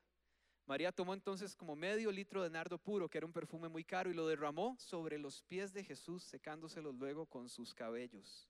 María 0.67 0.91
tomó 0.91 1.15
entonces 1.15 1.55
como 1.55 1.75
medio 1.75 2.11
litro 2.11 2.43
de 2.43 2.51
nardo 2.51 2.77
puro, 2.77 3.09
que 3.09 3.17
era 3.17 3.25
un 3.25 3.33
perfume 3.33 3.69
muy 3.69 3.83
caro, 3.83 4.11
y 4.11 4.13
lo 4.13 4.27
derramó 4.27 4.77
sobre 4.77 5.17
los 5.17 5.41
pies 5.41 5.73
de 5.73 5.83
Jesús, 5.83 6.23
secándoselos 6.23 6.93
luego 6.93 7.25
con 7.25 7.49
sus 7.49 7.73
cabellos. 7.73 8.47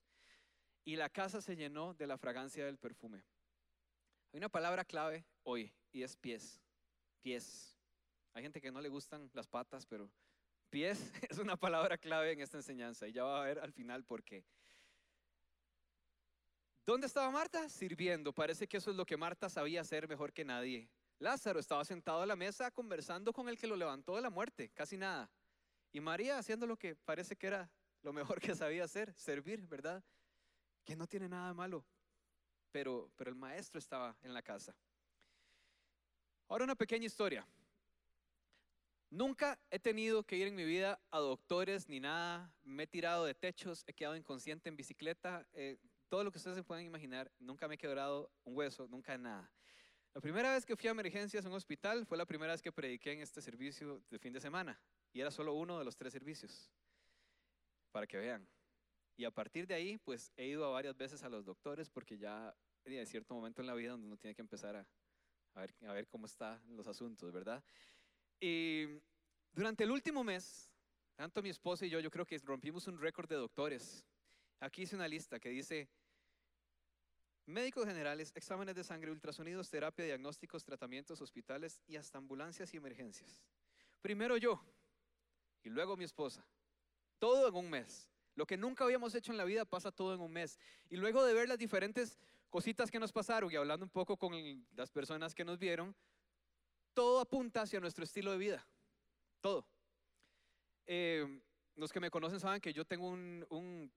Y 0.83 0.97
la 0.97 1.09
casa 1.09 1.41
se 1.41 1.55
llenó 1.55 1.93
de 1.93 2.07
la 2.07 2.17
fragancia 2.17 2.65
del 2.65 2.77
perfume. 2.77 3.23
Hay 4.33 4.39
una 4.39 4.49
palabra 4.49 4.83
clave 4.83 5.25
hoy, 5.43 5.71
y 5.93 6.03
es 6.03 6.17
pies. 6.17 6.59
Pies. 7.21 7.77
Hay 8.33 8.43
gente 8.43 8.59
que 8.59 8.71
no 8.71 8.81
le 8.81 8.89
gustan 8.89 9.29
las 9.33 9.47
patas, 9.47 9.85
pero 9.85 10.11
Pies 10.69 10.99
es 11.29 11.37
una 11.37 11.55
palabra 11.55 11.97
clave 11.97 12.31
en 12.31 12.41
esta 12.41 12.57
enseñanza 12.57 13.07
y 13.07 13.13
ya 13.13 13.23
va 13.23 13.41
a 13.41 13.45
ver 13.45 13.59
al 13.59 13.71
final 13.71 14.03
por 14.03 14.23
qué. 14.23 14.43
¿Dónde 16.85 17.07
estaba 17.07 17.29
Marta? 17.31 17.67
Sirviendo. 17.67 18.33
Parece 18.33 18.67
que 18.67 18.77
eso 18.77 18.91
es 18.91 18.95
lo 18.97 19.05
que 19.05 19.17
Marta 19.17 19.49
sabía 19.49 19.81
hacer 19.81 20.07
mejor 20.07 20.31
que 20.31 20.45
nadie. 20.45 20.89
Lázaro 21.19 21.59
estaba 21.59 21.83
sentado 21.83 22.21
a 22.21 22.25
la 22.25 22.35
mesa 22.35 22.69
conversando 22.71 23.33
con 23.33 23.49
el 23.49 23.57
que 23.57 23.67
lo 23.67 23.75
levantó 23.75 24.15
de 24.15 24.21
la 24.21 24.29
muerte, 24.29 24.69
casi 24.69 24.97
nada. 24.97 25.29
Y 25.91 25.99
María 25.99 26.37
haciendo 26.37 26.67
lo 26.67 26.77
que 26.77 26.95
parece 26.95 27.35
que 27.35 27.47
era 27.47 27.71
lo 28.03 28.13
mejor 28.13 28.39
que 28.39 28.55
sabía 28.55 28.83
hacer, 28.83 29.13
servir, 29.15 29.65
¿verdad? 29.67 30.03
Que 30.85 30.95
no 30.95 31.07
tiene 31.07 31.27
nada 31.27 31.53
malo. 31.53 31.85
Pero, 32.71 33.09
pero 33.15 33.29
el 33.29 33.35
maestro 33.35 33.79
estaba 33.79 34.15
en 34.21 34.33
la 34.33 34.41
casa. 34.41 34.75
Ahora 36.47 36.65
una 36.65 36.75
pequeña 36.75 37.05
historia. 37.05 37.47
Nunca 39.09 39.57
he 39.71 39.79
tenido 39.79 40.23
que 40.23 40.35
ir 40.35 40.47
en 40.47 40.55
mi 40.55 40.65
vida 40.65 40.99
a 41.11 41.19
doctores 41.19 41.89
ni 41.89 41.99
nada. 41.99 42.53
Me 42.63 42.83
he 42.83 42.87
tirado 42.87 43.25
de 43.25 43.33
techos, 43.33 43.83
he 43.87 43.93
quedado 43.93 44.15
inconsciente 44.15 44.69
en 44.69 44.75
bicicleta, 44.75 45.47
eh, 45.53 45.77
todo 46.09 46.23
lo 46.23 46.31
que 46.31 46.37
ustedes 46.37 46.57
se 46.57 46.63
pueden 46.63 46.85
imaginar. 46.85 47.31
Nunca 47.39 47.67
me 47.67 47.75
he 47.75 47.77
quebrado 47.77 48.29
un 48.43 48.55
hueso, 48.55 48.87
nunca 48.87 49.17
nada. 49.17 49.49
La 50.13 50.21
primera 50.21 50.53
vez 50.53 50.65
que 50.65 50.75
fui 50.75 50.87
a 50.87 50.91
emergencias 50.91 51.45
en 51.45 51.51
un 51.51 51.57
hospital 51.57 52.05
fue 52.05 52.17
la 52.17 52.25
primera 52.25 52.51
vez 52.53 52.61
que 52.61 52.71
prediqué 52.71 53.13
en 53.13 53.21
este 53.21 53.41
servicio 53.41 54.01
de 54.09 54.19
fin 54.19 54.33
de 54.33 54.39
semana. 54.39 54.79
Y 55.13 55.21
era 55.21 55.31
solo 55.31 55.53
uno 55.53 55.77
de 55.77 55.85
los 55.85 55.95
tres 55.95 56.11
servicios, 56.11 56.71
para 57.91 58.07
que 58.07 58.17
vean. 58.17 58.47
Y 59.15 59.25
a 59.25 59.31
partir 59.31 59.67
de 59.67 59.75
ahí, 59.75 59.97
pues 59.97 60.31
he 60.37 60.45
ido 60.47 60.65
a 60.65 60.69
varias 60.69 60.97
veces 60.97 61.23
a 61.23 61.29
los 61.29 61.45
doctores 61.45 61.89
porque 61.89 62.17
ya 62.17 62.55
hay 62.85 63.05
cierto 63.05 63.33
momento 63.33 63.61
en 63.61 63.67
la 63.67 63.73
vida 63.73 63.91
donde 63.91 64.07
uno 64.07 64.17
tiene 64.17 64.35
que 64.35 64.41
empezar 64.41 64.75
a, 64.75 64.87
a, 65.55 65.61
ver, 65.61 65.75
a 65.87 65.93
ver 65.93 66.07
cómo 66.07 66.25
están 66.25 66.61
los 66.75 66.87
asuntos, 66.87 67.31
¿verdad? 67.31 67.63
Y 68.39 68.85
durante 69.51 69.83
el 69.83 69.91
último 69.91 70.23
mes, 70.23 70.71
tanto 71.15 71.41
mi 71.41 71.49
esposa 71.49 71.85
y 71.85 71.89
yo, 71.89 71.99
yo 71.99 72.11
creo 72.11 72.25
que 72.25 72.37
rompimos 72.39 72.87
un 72.87 72.99
récord 72.99 73.27
de 73.27 73.35
doctores. 73.35 74.05
Aquí 74.59 74.83
hice 74.83 74.95
una 74.95 75.07
lista 75.07 75.39
que 75.39 75.49
dice 75.49 75.89
médicos 77.47 77.85
generales, 77.85 78.31
exámenes 78.35 78.75
de 78.75 78.83
sangre, 78.83 79.09
ultrasonidos, 79.09 79.69
terapia, 79.69 80.05
diagnósticos, 80.05 80.63
tratamientos, 80.63 81.21
hospitales 81.21 81.81
y 81.87 81.95
hasta 81.95 82.17
ambulancias 82.17 82.73
y 82.73 82.77
emergencias. 82.77 83.41
Primero 84.01 84.37
yo 84.37 84.61
y 85.63 85.69
luego 85.69 85.97
mi 85.97 86.03
esposa. 86.03 86.45
Todo 87.19 87.47
en 87.47 87.55
un 87.55 87.69
mes. 87.69 88.09
Lo 88.35 88.45
que 88.45 88.57
nunca 88.57 88.83
habíamos 88.83 89.15
hecho 89.15 89.31
en 89.31 89.37
la 89.37 89.45
vida 89.45 89.65
pasa 89.65 89.91
todo 89.91 90.13
en 90.13 90.21
un 90.21 90.31
mes. 90.31 90.59
Y 90.89 90.97
luego 90.97 91.25
de 91.25 91.33
ver 91.33 91.49
las 91.49 91.57
diferentes 91.57 92.19
cositas 92.49 92.91
que 92.91 92.99
nos 92.99 93.11
pasaron 93.11 93.51
y 93.51 93.55
hablando 93.55 93.85
un 93.85 93.89
poco 93.89 94.17
con 94.17 94.33
las 94.75 94.91
personas 94.91 95.33
que 95.33 95.43
nos 95.43 95.57
vieron, 95.57 95.95
todo 96.93 97.19
apunta 97.19 97.61
hacia 97.61 97.79
nuestro 97.79 98.03
estilo 98.03 98.31
de 98.31 98.37
vida. 98.37 98.67
Todo. 99.41 99.67
Eh, 100.85 101.41
los 101.75 101.91
que 101.91 101.99
me 101.99 102.09
conocen 102.09 102.39
saben 102.39 102.61
que 102.61 102.73
yo 102.73 102.85
tengo 102.85 103.07
un, 103.07 103.45
un 103.49 103.91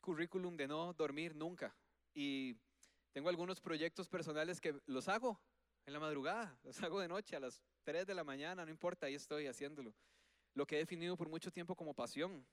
currículum 0.00 0.56
de 0.56 0.68
no 0.68 0.92
dormir 0.92 1.34
nunca. 1.34 1.74
Y 2.14 2.56
tengo 3.12 3.28
algunos 3.28 3.60
proyectos 3.60 4.08
personales 4.08 4.60
que 4.60 4.80
los 4.86 5.08
hago 5.08 5.40
en 5.86 5.92
la 5.92 6.00
madrugada, 6.00 6.58
los 6.62 6.82
hago 6.82 7.00
de 7.00 7.08
noche 7.08 7.36
a 7.36 7.40
las 7.40 7.62
3 7.84 8.06
de 8.06 8.14
la 8.14 8.24
mañana, 8.24 8.64
no 8.64 8.70
importa, 8.70 9.06
ahí 9.06 9.14
estoy 9.14 9.46
haciéndolo. 9.46 9.94
Lo 10.54 10.66
que 10.66 10.76
he 10.76 10.78
definido 10.78 11.16
por 11.16 11.28
mucho 11.28 11.50
tiempo 11.50 11.74
como 11.74 11.94
pasión. 11.94 12.46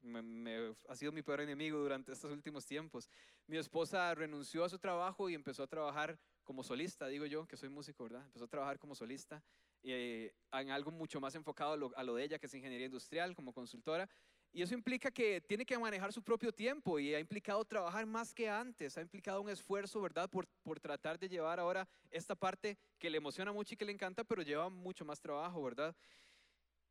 Me, 0.00 0.74
ha 0.88 0.96
sido 0.96 1.12
mi 1.12 1.22
peor 1.22 1.42
enemigo 1.42 1.78
durante 1.78 2.12
estos 2.12 2.32
últimos 2.32 2.66
tiempos. 2.66 3.08
Mi 3.46 3.56
esposa 3.56 4.12
renunció 4.14 4.64
a 4.64 4.68
su 4.68 4.78
trabajo 4.78 5.30
y 5.30 5.34
empezó 5.34 5.62
a 5.62 5.68
trabajar 5.68 6.18
como 6.42 6.64
solista, 6.64 7.06
digo 7.06 7.24
yo, 7.26 7.46
que 7.46 7.56
soy 7.56 7.68
músico, 7.68 8.04
¿verdad? 8.04 8.24
Empezó 8.26 8.46
a 8.46 8.48
trabajar 8.48 8.78
como 8.80 8.96
solista 8.96 9.44
eh, 9.84 10.34
en 10.52 10.70
algo 10.70 10.90
mucho 10.90 11.20
más 11.20 11.34
enfocado 11.36 11.72
a 11.72 11.76
lo, 11.76 11.96
a 11.96 12.02
lo 12.02 12.16
de 12.16 12.24
ella, 12.24 12.38
que 12.38 12.46
es 12.46 12.54
ingeniería 12.54 12.86
industrial, 12.86 13.34
como 13.34 13.52
consultora. 13.52 14.08
Y 14.54 14.60
eso 14.60 14.74
implica 14.74 15.10
que 15.10 15.40
tiene 15.40 15.64
que 15.64 15.78
manejar 15.78 16.12
su 16.12 16.22
propio 16.22 16.52
tiempo 16.52 16.98
y 16.98 17.14
ha 17.14 17.18
implicado 17.18 17.64
trabajar 17.64 18.04
más 18.04 18.34
que 18.34 18.50
antes, 18.50 18.98
ha 18.98 19.00
implicado 19.00 19.40
un 19.40 19.48
esfuerzo, 19.48 20.02
¿verdad?, 20.02 20.28
por, 20.28 20.46
por, 20.62 20.78
tratar 20.78 21.18
de 21.18 21.28
llevar 21.28 21.58
ahora 21.58 21.88
esta 22.10 22.34
parte 22.34 22.76
que 22.98 23.08
le 23.08 23.16
emociona 23.16 23.50
mucho 23.50 23.72
y 23.72 23.76
que 23.78 23.86
le 23.86 23.92
encanta, 23.92 24.24
pero 24.24 24.42
lleva 24.42 24.68
mucho 24.68 25.06
más 25.06 25.20
trabajo, 25.20 25.62
¿verdad? 25.62 25.96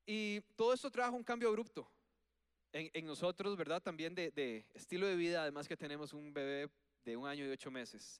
Y 0.07 0.41
todo 0.55 0.73
esto 0.73 0.89
trajo 0.89 1.15
un 1.15 1.23
cambio 1.23 1.49
abrupto 1.49 1.87
en, 2.71 2.89
en 2.93 3.05
nosotros, 3.05 3.55
¿verdad? 3.55 3.81
También 3.81 4.15
de, 4.15 4.31
de, 4.31 4.65
estilo 4.73 5.05
de 5.05 5.15
vida, 5.15 5.43
además 5.43 5.67
que 5.67 5.77
tenemos 5.77 6.13
un 6.13 6.33
bebé 6.33 6.67
de 7.05 7.15
un 7.15 7.27
año 7.27 7.45
y 7.45 7.49
ocho 7.49 7.69
meses 7.69 8.19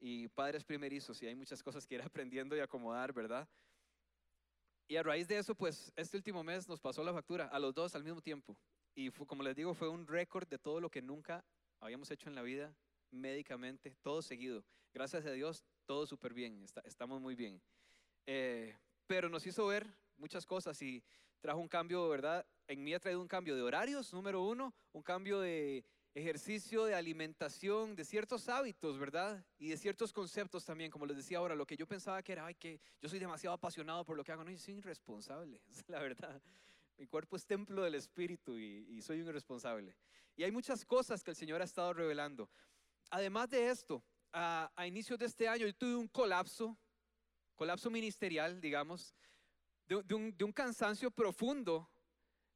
y 0.00 0.28
padres 0.28 0.64
primerizos 0.64 1.22
y 1.22 1.26
hay 1.26 1.34
muchas 1.34 1.62
cosas 1.62 1.86
que 1.86 1.94
ir 1.94 2.02
aprendiendo 2.02 2.54
y 2.56 2.60
acomodar, 2.60 3.12
¿verdad? 3.14 3.48
Y 4.88 4.96
a 4.96 5.02
raíz 5.02 5.26
de 5.28 5.38
eso, 5.38 5.54
pues 5.54 5.90
este 5.96 6.18
último 6.18 6.44
mes 6.44 6.68
nos 6.68 6.80
pasó 6.80 7.02
la 7.02 7.14
factura 7.14 7.46
a 7.46 7.58
los 7.58 7.72
dos 7.72 7.94
al 7.94 8.04
mismo 8.04 8.20
tiempo. 8.20 8.54
Y 8.94 9.10
como 9.10 9.42
les 9.42 9.56
digo, 9.56 9.74
fue 9.74 9.88
un 9.88 10.06
récord 10.06 10.46
de 10.48 10.58
todo 10.58 10.80
lo 10.80 10.90
que 10.90 11.02
nunca 11.02 11.44
habíamos 11.80 12.10
hecho 12.10 12.28
en 12.28 12.34
la 12.34 12.42
vida 12.42 12.74
médicamente, 13.10 13.96
todo 14.02 14.22
seguido. 14.22 14.64
Gracias 14.92 15.24
a 15.26 15.30
Dios, 15.30 15.64
todo 15.86 16.06
súper 16.06 16.34
bien, 16.34 16.64
estamos 16.84 17.20
muy 17.20 17.34
bien. 17.34 17.60
Eh, 18.26 18.76
pero 19.06 19.28
nos 19.28 19.46
hizo 19.46 19.66
ver 19.66 19.86
muchas 20.16 20.46
cosas 20.46 20.80
y 20.82 21.02
trajo 21.40 21.58
un 21.58 21.68
cambio, 21.68 22.08
¿verdad? 22.08 22.46
En 22.66 22.82
mí 22.82 22.94
ha 22.94 23.00
traído 23.00 23.20
un 23.20 23.28
cambio 23.28 23.56
de 23.56 23.62
horarios, 23.62 24.12
número 24.12 24.42
uno, 24.42 24.74
un 24.92 25.02
cambio 25.02 25.40
de 25.40 25.84
ejercicio, 26.14 26.84
de 26.84 26.94
alimentación, 26.94 27.96
de 27.96 28.04
ciertos 28.04 28.48
hábitos, 28.48 28.98
¿verdad? 28.98 29.44
Y 29.58 29.68
de 29.68 29.76
ciertos 29.76 30.12
conceptos 30.12 30.64
también, 30.64 30.90
como 30.90 31.06
les 31.06 31.16
decía 31.16 31.38
ahora, 31.38 31.54
lo 31.54 31.66
que 31.66 31.76
yo 31.76 31.86
pensaba 31.86 32.22
que 32.22 32.32
era, 32.32 32.46
ay, 32.46 32.54
que 32.54 32.80
yo 33.00 33.08
soy 33.08 33.18
demasiado 33.18 33.54
apasionado 33.54 34.04
por 34.04 34.16
lo 34.16 34.24
que 34.24 34.32
hago, 34.32 34.44
no, 34.44 34.50
yo 34.50 34.58
soy 34.58 34.74
irresponsable, 34.74 35.60
es 35.70 35.84
la 35.88 36.00
verdad. 36.00 36.40
Mi 36.96 37.06
cuerpo 37.06 37.36
es 37.36 37.46
templo 37.46 37.82
del 37.82 37.94
Espíritu 37.94 38.58
y, 38.58 39.00
soy 39.02 39.20
un 39.20 39.28
irresponsable. 39.28 39.96
Y 40.36 40.44
hay 40.44 40.52
muchas 40.52 40.84
cosas 40.84 41.22
que 41.22 41.30
el 41.30 41.36
Señor 41.36 41.60
ha 41.60 41.64
estado 41.64 41.92
revelando. 41.92 42.50
Además 43.10 43.50
de 43.50 43.68
esto, 43.68 44.04
a, 44.32 44.70
a 44.76 44.86
inicios 44.86 45.18
de 45.18 45.26
este 45.26 45.48
año 45.48 45.66
yo 45.66 45.74
tuve 45.74 45.96
un 45.96 46.08
colapso, 46.08 46.78
colapso 47.54 47.90
ministerial, 47.90 48.60
digamos, 48.60 49.14
de, 50.00 50.14
un, 50.14 50.52
cansancio 50.52 51.10
profundo 51.10 51.88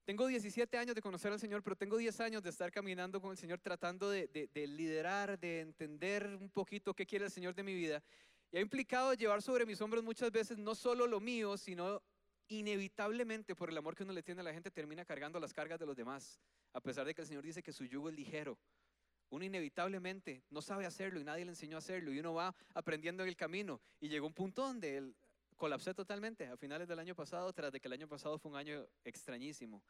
tengo 0.04 0.26
17 0.26 0.78
años 0.78 0.94
de 0.94 1.02
conocer 1.02 1.32
al 1.32 1.40
Señor, 1.40 1.64
pero 1.64 1.74
tengo 1.74 1.96
10 1.96 2.20
años 2.20 2.42
de 2.42 2.50
estar 2.50 2.70
caminando 2.70 3.20
con 3.20 3.32
el 3.32 3.36
Señor 3.36 3.60
tratando 3.60 4.08
de, 4.08 4.28
de, 4.28 4.66
liderar, 4.68 5.36
de 5.36 5.60
entender 5.60 6.38
un 6.40 6.48
poquito 6.48 6.94
qué 6.94 7.04
quiere 7.04 7.24
el 7.24 7.30
Señor 7.32 7.56
de 7.56 7.64
mi 7.64 7.74
vida. 7.74 8.04
Y 8.52 8.58
ha 8.58 8.60
implicado 8.60 9.12
llevar 9.14 9.42
sobre 9.42 9.66
mis 9.66 9.80
hombros 9.80 10.04
muchas 10.04 10.30
veces 10.30 10.58
no 10.58 10.76
solo 10.76 11.08
lo 11.08 11.18
mío, 11.18 11.56
sino 11.56 12.00
inevitablemente 12.48 13.54
por 13.54 13.70
el 13.70 13.76
amor 13.76 13.96
que 13.96 14.02
uno 14.02 14.12
le 14.12 14.22
tiene 14.22 14.40
a 14.40 14.44
la 14.44 14.52
gente 14.52 14.70
termina 14.70 15.04
cargando 15.04 15.40
las 15.40 15.52
cargas 15.52 15.78
de 15.78 15.86
los 15.86 15.96
demás, 15.96 16.40
a 16.72 16.80
pesar 16.80 17.06
de 17.06 17.14
que 17.14 17.22
el 17.22 17.26
Señor 17.26 17.42
dice 17.42 17.62
que 17.62 17.72
su 17.72 17.84
yugo 17.84 18.08
es 18.08 18.14
ligero. 18.14 18.58
Uno 19.30 19.44
inevitablemente 19.44 20.44
no 20.50 20.62
sabe 20.62 20.86
hacerlo 20.86 21.18
y 21.18 21.24
nadie 21.24 21.44
le 21.44 21.50
enseñó 21.50 21.76
a 21.76 21.78
hacerlo 21.78 22.12
y 22.12 22.20
uno 22.20 22.34
va 22.34 22.54
aprendiendo 22.74 23.24
en 23.24 23.28
el 23.28 23.36
camino 23.36 23.80
y 24.00 24.08
llegó 24.08 24.26
un 24.26 24.34
punto 24.34 24.62
donde 24.62 24.96
él 24.96 25.16
colapsé 25.56 25.94
totalmente 25.94 26.46
a 26.46 26.56
finales 26.56 26.86
del 26.86 26.98
año 26.98 27.14
pasado, 27.14 27.52
tras 27.52 27.72
de 27.72 27.80
que 27.80 27.88
el 27.88 27.94
año 27.94 28.06
pasado 28.06 28.38
fue 28.38 28.50
un 28.50 28.56
año 28.56 28.86
extrañísimo. 29.04 29.82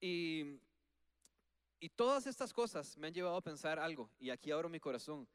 Y, 0.00 0.60
y 1.80 1.88
todas 1.88 2.26
estas 2.26 2.52
cosas 2.52 2.96
me 2.96 3.08
han 3.08 3.14
llevado 3.14 3.36
a 3.36 3.42
pensar 3.42 3.78
algo 3.78 4.10
y 4.18 4.30
aquí 4.30 4.50
abro 4.52 4.68
mi 4.68 4.78
corazón. 4.78 5.26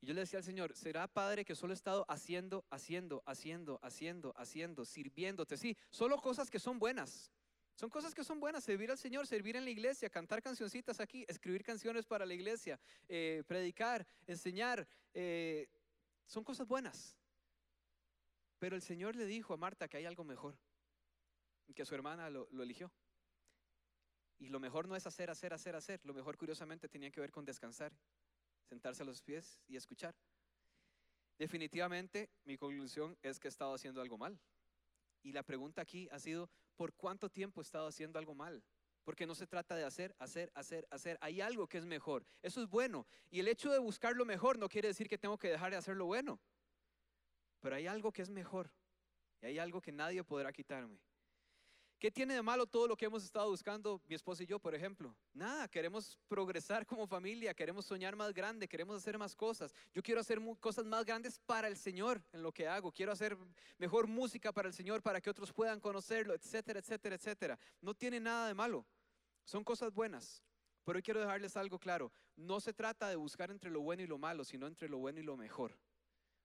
Y 0.00 0.06
yo 0.06 0.14
le 0.14 0.20
decía 0.20 0.38
al 0.38 0.44
Señor, 0.44 0.74
¿será 0.74 1.06
Padre 1.06 1.44
que 1.44 1.54
solo 1.54 1.74
he 1.74 1.76
estado 1.76 2.06
haciendo, 2.08 2.64
haciendo, 2.70 3.22
haciendo, 3.26 3.78
haciendo, 3.82 4.32
haciendo, 4.36 4.84
sirviéndote? 4.84 5.58
Sí, 5.58 5.76
solo 5.90 6.16
cosas 6.18 6.50
que 6.50 6.58
son 6.58 6.78
buenas. 6.78 7.30
Son 7.74 7.90
cosas 7.90 8.14
que 8.14 8.24
son 8.24 8.40
buenas, 8.40 8.64
servir 8.64 8.90
al 8.90 8.98
Señor, 8.98 9.26
servir 9.26 9.56
en 9.56 9.64
la 9.64 9.70
iglesia, 9.70 10.10
cantar 10.10 10.42
cancioncitas 10.42 11.00
aquí, 11.00 11.24
escribir 11.28 11.62
canciones 11.62 12.06
para 12.06 12.26
la 12.26 12.34
iglesia, 12.34 12.80
eh, 13.08 13.42
predicar, 13.46 14.06
enseñar. 14.26 14.86
Eh, 15.14 15.68
son 16.26 16.44
cosas 16.44 16.66
buenas. 16.66 17.16
Pero 18.58 18.76
el 18.76 18.82
Señor 18.82 19.16
le 19.16 19.24
dijo 19.26 19.54
a 19.54 19.56
Marta 19.56 19.88
que 19.88 19.96
hay 19.96 20.06
algo 20.06 20.24
mejor, 20.24 20.58
que 21.74 21.84
su 21.84 21.94
hermana 21.94 22.28
lo, 22.28 22.48
lo 22.50 22.62
eligió. 22.62 22.92
Y 24.38 24.48
lo 24.48 24.60
mejor 24.60 24.88
no 24.88 24.96
es 24.96 25.06
hacer, 25.06 25.30
hacer, 25.30 25.52
hacer, 25.52 25.76
hacer. 25.76 26.00
Lo 26.04 26.14
mejor 26.14 26.36
curiosamente 26.36 26.88
tenía 26.88 27.10
que 27.10 27.20
ver 27.20 27.30
con 27.30 27.44
descansar 27.44 27.92
sentarse 28.70 29.02
a 29.02 29.06
los 29.06 29.20
pies 29.20 29.58
y 29.66 29.76
escuchar. 29.76 30.14
Definitivamente 31.36 32.30
mi 32.44 32.56
conclusión 32.56 33.18
es 33.20 33.40
que 33.40 33.48
he 33.48 33.50
estado 33.50 33.74
haciendo 33.74 34.00
algo 34.00 34.16
mal. 34.16 34.38
Y 35.22 35.32
la 35.32 35.42
pregunta 35.42 35.82
aquí 35.82 36.08
ha 36.12 36.20
sido, 36.20 36.48
¿por 36.76 36.94
cuánto 36.94 37.28
tiempo 37.28 37.60
he 37.60 37.64
estado 37.64 37.88
haciendo 37.88 38.18
algo 38.18 38.34
mal? 38.34 38.62
Porque 39.02 39.26
no 39.26 39.34
se 39.34 39.46
trata 39.46 39.74
de 39.74 39.84
hacer, 39.84 40.14
hacer, 40.18 40.52
hacer, 40.54 40.86
hacer. 40.90 41.18
Hay 41.20 41.40
algo 41.40 41.66
que 41.66 41.78
es 41.78 41.84
mejor. 41.84 42.24
Eso 42.42 42.62
es 42.62 42.68
bueno. 42.68 43.06
Y 43.28 43.40
el 43.40 43.48
hecho 43.48 43.72
de 43.72 43.78
buscar 43.80 44.14
lo 44.14 44.24
mejor 44.24 44.58
no 44.58 44.68
quiere 44.68 44.88
decir 44.88 45.08
que 45.08 45.18
tengo 45.18 45.36
que 45.36 45.48
dejar 45.48 45.72
de 45.72 45.78
hacer 45.78 45.96
lo 45.96 46.06
bueno. 46.06 46.40
Pero 47.60 47.74
hay 47.74 47.86
algo 47.88 48.12
que 48.12 48.22
es 48.22 48.30
mejor. 48.30 48.70
Y 49.42 49.46
hay 49.46 49.58
algo 49.58 49.80
que 49.80 49.90
nadie 49.92 50.22
podrá 50.22 50.52
quitarme. 50.52 51.00
¿Qué 52.00 52.10
tiene 52.10 52.32
de 52.32 52.40
malo 52.40 52.66
todo 52.66 52.88
lo 52.88 52.96
que 52.96 53.04
hemos 53.04 53.22
estado 53.22 53.50
buscando 53.50 54.00
mi 54.06 54.14
esposa 54.14 54.42
y 54.42 54.46
yo, 54.46 54.58
por 54.58 54.74
ejemplo? 54.74 55.14
Nada, 55.34 55.68
queremos 55.68 56.18
progresar 56.28 56.86
como 56.86 57.06
familia, 57.06 57.52
queremos 57.52 57.84
soñar 57.84 58.16
más 58.16 58.32
grande, 58.32 58.66
queremos 58.66 58.96
hacer 58.96 59.18
más 59.18 59.36
cosas. 59.36 59.74
Yo 59.92 60.02
quiero 60.02 60.22
hacer 60.22 60.40
cosas 60.60 60.86
más 60.86 61.04
grandes 61.04 61.38
para 61.40 61.68
el 61.68 61.76
Señor 61.76 62.24
en 62.32 62.42
lo 62.42 62.52
que 62.52 62.66
hago. 62.66 62.90
Quiero 62.90 63.12
hacer 63.12 63.36
mejor 63.76 64.06
música 64.06 64.50
para 64.50 64.68
el 64.68 64.72
Señor 64.72 65.02
para 65.02 65.20
que 65.20 65.28
otros 65.28 65.52
puedan 65.52 65.78
conocerlo, 65.78 66.32
etcétera, 66.32 66.80
etcétera, 66.80 67.16
etcétera. 67.16 67.58
No 67.82 67.92
tiene 67.92 68.18
nada 68.18 68.48
de 68.48 68.54
malo. 68.54 68.86
Son 69.44 69.62
cosas 69.62 69.92
buenas. 69.92 70.42
Pero 70.84 70.96
hoy 70.96 71.02
quiero 71.02 71.20
dejarles 71.20 71.54
algo 71.58 71.78
claro. 71.78 72.10
No 72.34 72.60
se 72.60 72.72
trata 72.72 73.10
de 73.10 73.16
buscar 73.16 73.50
entre 73.50 73.70
lo 73.70 73.82
bueno 73.82 74.02
y 74.02 74.06
lo 74.06 74.16
malo, 74.16 74.42
sino 74.46 74.66
entre 74.66 74.88
lo 74.88 74.96
bueno 74.96 75.20
y 75.20 75.22
lo 75.22 75.36
mejor 75.36 75.76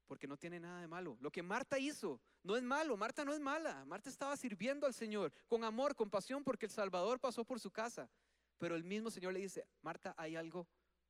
porque 0.07 0.27
no 0.27 0.37
tiene 0.37 0.59
nada 0.59 0.81
de 0.81 0.87
malo. 0.87 1.17
Lo 1.19 1.31
que 1.31 1.43
Marta 1.43 1.79
hizo 1.79 2.21
no 2.43 2.55
es 2.55 2.63
malo, 2.63 2.95
Marta 2.97 3.25
no 3.25 3.33
es 3.33 3.39
mala, 3.39 3.85
Marta 3.85 4.09
estaba 4.09 4.37
sirviendo 4.37 4.85
al 4.85 4.93
Señor 4.93 5.33
con 5.47 5.63
amor, 5.63 5.95
con 5.95 6.09
pasión, 6.09 6.43
porque 6.43 6.65
el 6.65 6.71
Salvador 6.71 7.19
pasó 7.19 7.43
por 7.43 7.59
su 7.59 7.71
casa. 7.71 8.09
Pero 8.57 8.75
el 8.75 8.83
mismo 8.83 9.11
Señor 9.11 9.33
le 9.33 9.39
dice, 9.39 9.67
Marta, 9.81 10.13
hay 10.17 10.35
algo 10.35 10.67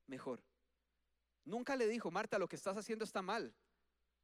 mejor. 0.08 0.44
Nunca 1.44 1.76
le 1.76 1.88
dijo, 1.88 2.10
Marta, 2.10 2.40
lo 2.40 2.48
que 2.48 2.56
estás 2.56 2.76
haciendo 2.78 3.06
está 3.06 3.22
mal. 3.22 3.54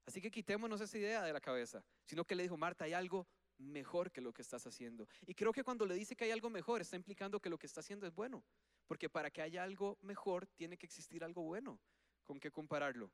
Así 0.06 0.22
que 0.22 0.32
quitémonos 0.32 0.82
esa 0.82 0.98
idea 0.98 1.24
de 1.24 1.34
la 1.34 1.40
cabeza, 1.40 1.84
sino 2.06 2.26
que 2.26 2.36
le 2.36 2.44
dijo, 2.44 2.58
Marta, 2.58 2.86
hay 2.86 2.94
algo 2.94 3.28
mejor 3.60 4.12
que 4.12 4.22
lo 4.22 4.34
que 4.34 4.42
estás 4.42 4.66
haciendo. 4.66 5.08
Y 5.28 5.36
creo 5.36 5.54
que 5.54 5.64
cuando 5.64 5.86
le 5.86 5.94
dice 5.94 6.16
que 6.16 6.26
hay 6.26 6.32
algo 6.32 6.50
mejor, 6.50 6.82
está 6.82 6.96
implicando 6.96 7.40
que 7.40 7.50
lo 7.50 7.60
que 7.60 7.68
está 7.68 7.82
haciendo 7.82 8.08
es 8.08 8.14
bueno. 8.14 8.44
Porque 8.88 9.10
para 9.10 9.30
que 9.30 9.42
haya 9.42 9.64
algo 9.64 10.00
mejor, 10.02 10.48
tiene 10.48 10.78
que 10.78 10.88
existir 10.88 11.24
algo 11.24 11.44
bueno 11.44 11.80
con 12.24 12.40
que 12.40 12.52
compararlo. 12.52 13.12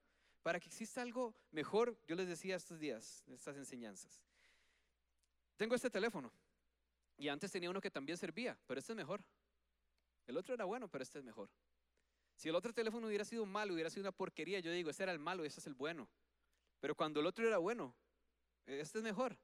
Para 0.48 0.62
que 0.62 0.70
exista 0.70 1.02
algo 1.02 1.36
mejor, 1.52 2.00
yo 2.08 2.16
les 2.16 2.26
decía 2.26 2.56
estos 2.56 2.80
días, 2.80 3.22
estas 3.28 3.58
enseñanzas. 3.58 4.24
Tengo 5.58 5.76
este 5.76 5.90
teléfono 5.90 6.32
y 7.18 7.28
antes 7.28 7.52
tenía 7.52 7.70
uno 7.70 7.82
que 7.82 7.92
también 7.92 8.18
servía, 8.18 8.58
pero 8.66 8.80
este 8.80 8.94
es 8.94 8.96
mejor. 8.96 9.22
El 10.26 10.38
otro 10.38 10.54
era 10.54 10.64
bueno, 10.64 10.88
pero 10.88 11.04
este 11.04 11.20
es 11.20 11.26
mejor. 11.26 11.50
Si 12.38 12.48
el 12.48 12.56
otro 12.56 12.72
teléfono 12.72 13.08
hubiera 13.08 13.26
sido 13.26 13.46
malo, 13.46 13.74
hubiera 13.74 13.90
sido 13.90 14.04
una 14.04 14.14
porquería, 14.14 14.62
yo 14.62 14.72
digo, 14.72 14.90
este 14.90 15.04
era 15.04 15.12
el 15.12 15.20
malo 15.20 15.44
y 15.44 15.48
este 15.48 15.60
es 15.60 15.68
el 15.68 15.74
bueno. 15.74 16.08
Pero 16.80 16.96
cuando 16.96 17.20
el 17.20 17.26
otro 17.26 17.46
era 17.46 17.58
bueno, 17.58 17.94
este 18.68 19.00
es 19.00 19.04
mejor. 19.04 19.38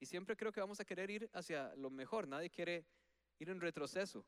Y 0.00 0.06
siempre 0.06 0.36
creo 0.36 0.50
que 0.50 0.58
vamos 0.58 0.80
a 0.80 0.84
querer 0.84 1.08
ir 1.08 1.30
hacia 1.34 1.72
lo 1.76 1.88
mejor, 1.88 2.26
nadie 2.26 2.50
quiere 2.50 2.84
ir 3.38 3.48
en 3.48 3.60
retroceso. 3.60 4.26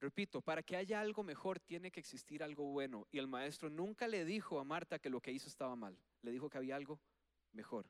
Repito, 0.00 0.40
para 0.40 0.62
que 0.62 0.76
haya 0.76 1.00
algo 1.00 1.22
mejor 1.22 1.60
tiene 1.60 1.90
que 1.90 2.00
existir 2.00 2.42
algo 2.42 2.64
bueno. 2.64 3.06
Y 3.12 3.18
el 3.18 3.26
maestro 3.26 3.68
nunca 3.68 4.08
le 4.08 4.24
dijo 4.24 4.58
a 4.58 4.64
Marta 4.64 4.98
que 4.98 5.10
lo 5.10 5.20
que 5.20 5.30
hizo 5.30 5.48
estaba 5.48 5.76
mal. 5.76 5.96
Le 6.22 6.32
dijo 6.32 6.48
que 6.48 6.56
había 6.56 6.76
algo 6.76 6.98
mejor. 7.52 7.86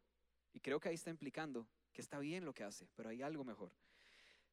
Y 0.52 0.60
creo 0.60 0.80
que 0.80 0.88
ahí 0.88 0.96
está 0.96 1.10
implicando 1.10 1.68
que 1.92 2.00
está 2.00 2.18
bien 2.18 2.44
lo 2.44 2.52
que 2.52 2.64
hace, 2.64 2.88
pero 2.96 3.10
hay 3.10 3.22
algo 3.22 3.44
mejor. 3.44 3.72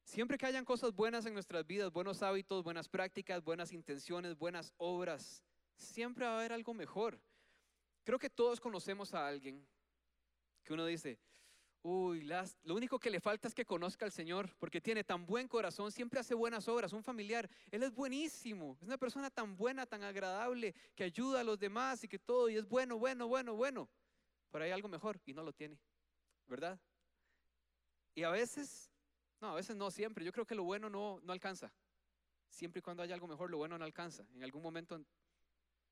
Siempre 0.04 0.38
que 0.38 0.46
hayan 0.46 0.64
cosas 0.64 0.94
buenas 0.94 1.26
en 1.26 1.34
nuestras 1.34 1.66
vidas, 1.66 1.92
buenos 1.92 2.22
hábitos, 2.22 2.62
buenas 2.62 2.88
prácticas, 2.88 3.42
buenas 3.42 3.72
intenciones, 3.72 4.38
buenas 4.38 4.72
obras, 4.78 5.42
siempre 5.76 6.24
va 6.24 6.32
a 6.32 6.38
haber 6.38 6.52
algo 6.52 6.74
mejor. 6.74 7.20
Creo 8.04 8.18
que 8.18 8.30
todos 8.30 8.60
conocemos 8.60 9.12
a 9.14 9.26
alguien 9.26 9.66
que 10.64 10.72
uno 10.72 10.86
dice, 10.86 11.18
Uy, 11.82 12.24
lo 12.64 12.74
único 12.74 12.98
que 12.98 13.08
le 13.08 13.20
falta 13.20 13.46
es 13.46 13.54
que 13.54 13.64
conozca 13.64 14.04
al 14.04 14.12
Señor, 14.12 14.54
porque 14.58 14.80
tiene 14.80 15.04
tan 15.04 15.24
buen 15.24 15.46
corazón, 15.46 15.92
siempre 15.92 16.20
hace 16.20 16.34
buenas 16.34 16.66
obras, 16.66 16.92
un 16.92 17.04
familiar, 17.04 17.48
Él 17.70 17.82
es 17.82 17.94
buenísimo, 17.94 18.76
es 18.80 18.88
una 18.88 18.98
persona 18.98 19.30
tan 19.30 19.56
buena, 19.56 19.86
tan 19.86 20.02
agradable, 20.02 20.74
que 20.96 21.04
ayuda 21.04 21.40
a 21.40 21.44
los 21.44 21.58
demás 21.58 22.02
y 22.02 22.08
que 22.08 22.18
todo, 22.18 22.48
y 22.48 22.56
es 22.56 22.68
bueno, 22.68 22.98
bueno, 22.98 23.28
bueno, 23.28 23.54
bueno. 23.54 23.88
Pero 24.50 24.64
hay 24.64 24.70
algo 24.72 24.88
mejor 24.88 25.20
y 25.24 25.32
no 25.32 25.42
lo 25.42 25.52
tiene, 25.52 25.78
¿verdad? 26.46 26.80
Y 28.14 28.24
a 28.24 28.30
veces, 28.30 28.90
no, 29.40 29.50
a 29.52 29.54
veces 29.54 29.76
no, 29.76 29.90
siempre. 29.90 30.24
Yo 30.24 30.32
creo 30.32 30.46
que 30.46 30.56
lo 30.56 30.64
bueno 30.64 30.90
no, 30.90 31.20
no 31.22 31.32
alcanza. 31.32 31.72
Siempre 32.50 32.80
y 32.80 32.82
cuando 32.82 33.02
haya 33.02 33.14
algo 33.14 33.28
mejor, 33.28 33.50
lo 33.50 33.58
bueno 33.58 33.78
no 33.78 33.84
alcanza. 33.84 34.26
En 34.34 34.42
algún 34.42 34.62
momento 34.62 35.00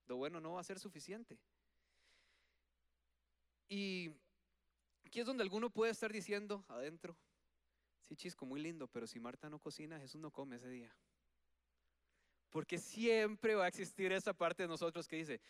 lo 0.07 0.17
bueno 0.17 0.41
no 0.41 0.55
va 0.55 0.61
a 0.61 0.65
ser 0.65 0.81
suficiente. 0.81 1.39
Y 3.69 4.11
aquí 5.07 5.21
es 5.21 5.27
donde 5.27 5.43
alguno 5.43 5.71
puede 5.71 5.93
estar 5.93 6.13
diciendo 6.13 6.65
adentro, 6.69 7.17
sí, 8.01 8.17
chisco, 8.17 8.45
muy 8.45 8.61
lindo, 8.61 8.89
pero 8.89 9.07
si 9.07 9.21
Marta 9.21 9.49
no 9.49 9.59
cocina, 9.59 9.99
Jesús 9.99 10.21
no 10.21 10.31
come 10.31 10.57
ese 10.57 10.69
día. 10.69 10.95
Porque 12.51 12.79
siempre 12.79 13.55
va 13.55 13.65
a 13.65 13.69
existir 13.69 14.13
esa 14.13 14.33
parte 14.33 14.63
de 14.63 14.69
nosotros 14.69 15.07
que 15.07 15.17
dice, 15.17 15.41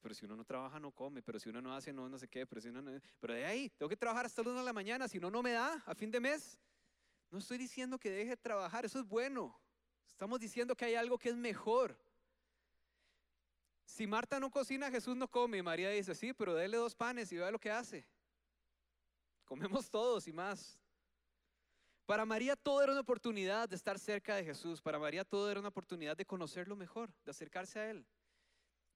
pero 0.00 0.14
si 0.14 0.24
uno 0.24 0.36
no 0.36 0.44
trabaja 0.44 0.80
no 0.80 0.92
come, 0.92 1.22
pero 1.22 1.38
si 1.38 1.48
uno 1.48 1.60
no 1.60 1.74
hace 1.74 1.92
no, 1.92 2.08
no 2.08 2.18
sé 2.18 2.28
qué, 2.28 2.46
pero 2.46 2.60
si 2.60 2.68
uno 2.68 2.80
no, 2.80 2.98
pero 3.20 3.34
de 3.34 3.44
ahí, 3.44 3.70
tengo 3.70 3.88
que 3.88 3.96
trabajar 3.96 4.26
hasta 4.26 4.42
las 4.42 4.50
1 4.50 4.60
de 4.60 4.64
la 4.64 4.72
mañana, 4.72 5.08
si 5.08 5.18
no, 5.18 5.30
no 5.30 5.42
me 5.42 5.52
da 5.52 5.82
a 5.86 5.94
fin 5.94 6.10
de 6.10 6.20
mes. 6.20 6.58
No 7.30 7.38
estoy 7.38 7.58
diciendo 7.58 7.98
que 7.98 8.10
deje 8.10 8.30
de 8.30 8.36
trabajar, 8.36 8.84
eso 8.84 8.98
es 8.98 9.04
bueno. 9.04 9.60
Estamos 10.06 10.40
diciendo 10.40 10.74
que 10.74 10.86
hay 10.86 10.94
algo 10.94 11.18
que 11.18 11.28
es 11.28 11.36
mejor. 11.36 11.98
Si 13.84 14.06
Marta 14.06 14.40
no 14.40 14.50
cocina, 14.50 14.90
Jesús 14.90 15.16
no 15.16 15.28
come. 15.28 15.62
María 15.62 15.90
dice, 15.90 16.14
sí, 16.14 16.32
pero 16.32 16.54
déle 16.54 16.78
dos 16.78 16.94
panes 16.94 17.30
y 17.32 17.36
vea 17.36 17.50
lo 17.50 17.58
que 17.58 17.70
hace. 17.70 18.06
Comemos 19.48 19.88
todos 19.88 20.28
y 20.28 20.32
más. 20.32 20.78
Para 22.04 22.26
María 22.26 22.54
todo 22.54 22.82
era 22.82 22.92
una 22.92 23.00
oportunidad 23.00 23.66
de 23.66 23.76
estar 23.76 23.98
cerca 23.98 24.36
de 24.36 24.44
Jesús. 24.44 24.82
Para 24.82 24.98
María 24.98 25.24
todo 25.24 25.50
era 25.50 25.58
una 25.58 25.70
oportunidad 25.70 26.18
de 26.18 26.26
conocerlo 26.26 26.76
mejor, 26.76 27.10
de 27.24 27.30
acercarse 27.30 27.78
a 27.78 27.90
Él. 27.90 28.06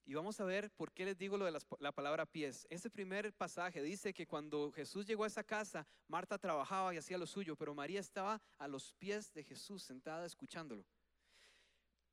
Y 0.05 0.13
vamos 0.13 0.39
a 0.41 0.45
ver 0.45 0.71
por 0.73 0.93
qué 0.93 1.07
les 1.07 1.17
digo 1.17 1.39
lo 1.39 1.47
de 1.47 1.59
la 1.79 1.93
palabra 1.93 2.27
pies. 2.27 2.67
Ese 2.69 2.91
primer 2.91 3.33
pasaje 3.33 3.83
dice 3.83 4.13
que 4.13 4.27
cuando 4.27 4.71
Jesús 4.73 5.07
llegó 5.07 5.25
a 5.25 5.29
esa 5.29 5.43
casa, 5.43 5.87
Marta 6.07 6.37
trabajaba 6.37 6.93
y 6.93 6.99
hacía 6.99 7.17
lo 7.17 7.27
suyo, 7.27 7.57
pero 7.57 7.75
María 7.75 8.01
estaba 8.01 8.43
a 8.59 8.69
los 8.69 8.93
pies 8.95 9.33
de 9.33 9.45
Jesús, 9.45 9.83
sentada 9.83 10.27
escuchándolo. 10.27 10.85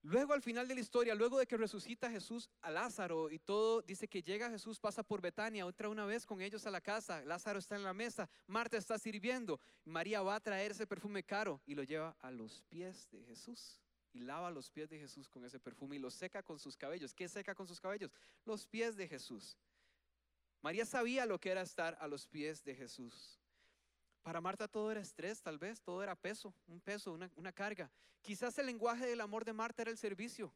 Luego 0.01 0.33
al 0.33 0.41
final 0.41 0.67
de 0.67 0.75
la 0.75 0.79
historia, 0.79 1.13
luego 1.13 1.37
de 1.37 1.45
que 1.45 1.57
resucita 1.57 2.09
Jesús 2.09 2.49
a 2.61 2.71
Lázaro 2.71 3.29
y 3.29 3.39
todo, 3.39 3.81
dice 3.81 4.07
que 4.07 4.21
llega 4.21 4.49
Jesús, 4.49 4.79
pasa 4.79 5.03
por 5.03 5.19
Betania, 5.21 5.65
otra 5.65 5.89
una 5.89 6.05
vez 6.05 6.25
con 6.25 6.41
ellos 6.41 6.65
a 6.65 6.71
la 6.71 6.79
casa, 6.79 7.21
Lázaro 7.25 7.59
está 7.59 7.75
en 7.75 7.83
la 7.83 7.93
mesa, 7.93 8.29
Marta 8.47 8.77
está 8.77 8.97
sirviendo, 8.97 9.59
María 9.83 10.21
va 10.21 10.35
a 10.35 10.39
traer 10.39 10.71
ese 10.71 10.87
perfume 10.87 11.23
caro 11.23 11.61
y 11.65 11.75
lo 11.75 11.83
lleva 11.83 12.15
a 12.21 12.31
los 12.31 12.61
pies 12.69 13.09
de 13.11 13.21
Jesús 13.25 13.81
y 14.13 14.21
lava 14.21 14.49
los 14.51 14.71
pies 14.71 14.89
de 14.89 14.99
Jesús 14.99 15.27
con 15.27 15.43
ese 15.43 15.59
perfume 15.59 15.97
y 15.97 15.99
lo 15.99 16.09
seca 16.09 16.43
con 16.43 16.59
sus 16.59 16.77
cabellos. 16.77 17.13
¿Qué 17.13 17.27
seca 17.27 17.53
con 17.53 17.67
sus 17.67 17.79
cabellos? 17.79 18.11
Los 18.45 18.65
pies 18.65 18.95
de 18.95 19.07
Jesús. 19.07 19.57
María 20.61 20.85
sabía 20.85 21.25
lo 21.25 21.39
que 21.39 21.51
era 21.51 21.61
estar 21.61 21.97
a 21.99 22.07
los 22.07 22.27
pies 22.27 22.63
de 22.63 22.75
Jesús. 22.75 23.38
Para 24.21 24.41
Marta 24.41 24.67
todo 24.67 24.91
era 24.91 24.99
estrés, 24.99 25.41
tal 25.41 25.57
vez, 25.57 25.81
todo 25.81 26.03
era 26.03 26.15
peso, 26.15 26.53
un 26.67 26.81
peso, 26.81 27.13
una, 27.13 27.51
carga. 27.51 27.91
Quizás 28.21 28.57
el 28.57 28.65
lenguaje 28.65 29.05
del 29.05 29.21
amor 29.21 29.45
de 29.45 29.53
Marta 29.53 29.81
era 29.81 29.91
el 29.91 29.97
servicio 29.97 30.53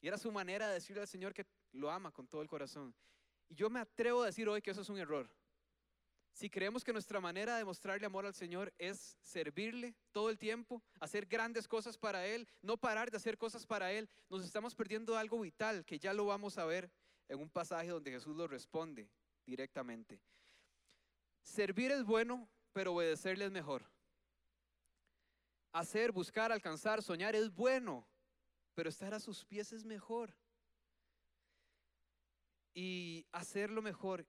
y 0.00 0.08
era 0.08 0.18
su 0.18 0.32
manera 0.32 0.68
de 0.68 0.74
decirle 0.74 1.02
al 1.02 1.08
Señor 1.08 1.34
que 1.34 1.46
lo 1.72 1.90
ama 1.90 2.10
con 2.10 2.26
todo 2.26 2.42
el 2.42 2.48
corazón. 2.48 2.94
Y 3.48 3.54
yo 3.54 3.68
me 3.70 3.80
atrevo 3.80 4.22
a 4.22 4.26
decir 4.26 4.48
hoy 4.48 4.62
que 4.62 4.70
eso 4.70 4.80
es 4.80 4.88
un 4.88 4.98
error. 4.98 5.30
Si 6.32 6.50
creemos 6.50 6.84
que 6.84 6.92
nuestra 6.92 7.18
manera 7.18 7.56
de 7.56 7.64
mostrarle 7.64 8.04
amor 8.04 8.26
al 8.26 8.34
Señor 8.34 8.72
es 8.76 9.16
servirle 9.22 9.94
todo 10.12 10.28
el 10.28 10.38
tiempo, 10.38 10.82
hacer 11.00 11.24
grandes 11.24 11.66
cosas 11.66 11.96
para 11.96 12.26
Él, 12.26 12.46
no 12.60 12.76
parar 12.76 13.10
de 13.10 13.16
hacer 13.16 13.38
cosas 13.38 13.66
para 13.66 13.90
Él, 13.90 14.08
nos 14.28 14.44
estamos 14.44 14.74
perdiendo 14.74 15.16
algo 15.16 15.40
vital 15.40 15.84
que 15.86 15.98
ya 15.98 16.12
lo 16.12 16.26
vamos 16.26 16.58
a 16.58 16.66
ver 16.66 16.90
en 17.28 17.38
un 17.38 17.48
pasaje 17.48 17.88
donde 17.88 18.10
Jesús 18.10 18.36
lo 18.36 18.46
responde 18.46 19.08
directamente. 19.46 20.20
Servir 21.42 21.92
es 21.92 22.04
bueno, 22.04 22.46
pero 22.76 22.92
obedecerle 22.92 23.46
es 23.46 23.50
mejor. 23.50 23.90
Hacer, 25.72 26.12
buscar, 26.12 26.52
alcanzar, 26.52 27.02
soñar 27.02 27.34
es 27.34 27.50
bueno, 27.50 28.06
pero 28.74 28.90
estar 28.90 29.14
a 29.14 29.18
sus 29.18 29.46
pies 29.46 29.72
es 29.72 29.86
mejor. 29.86 30.36
Y 32.74 33.24
hacerlo 33.32 33.80
mejor 33.80 34.26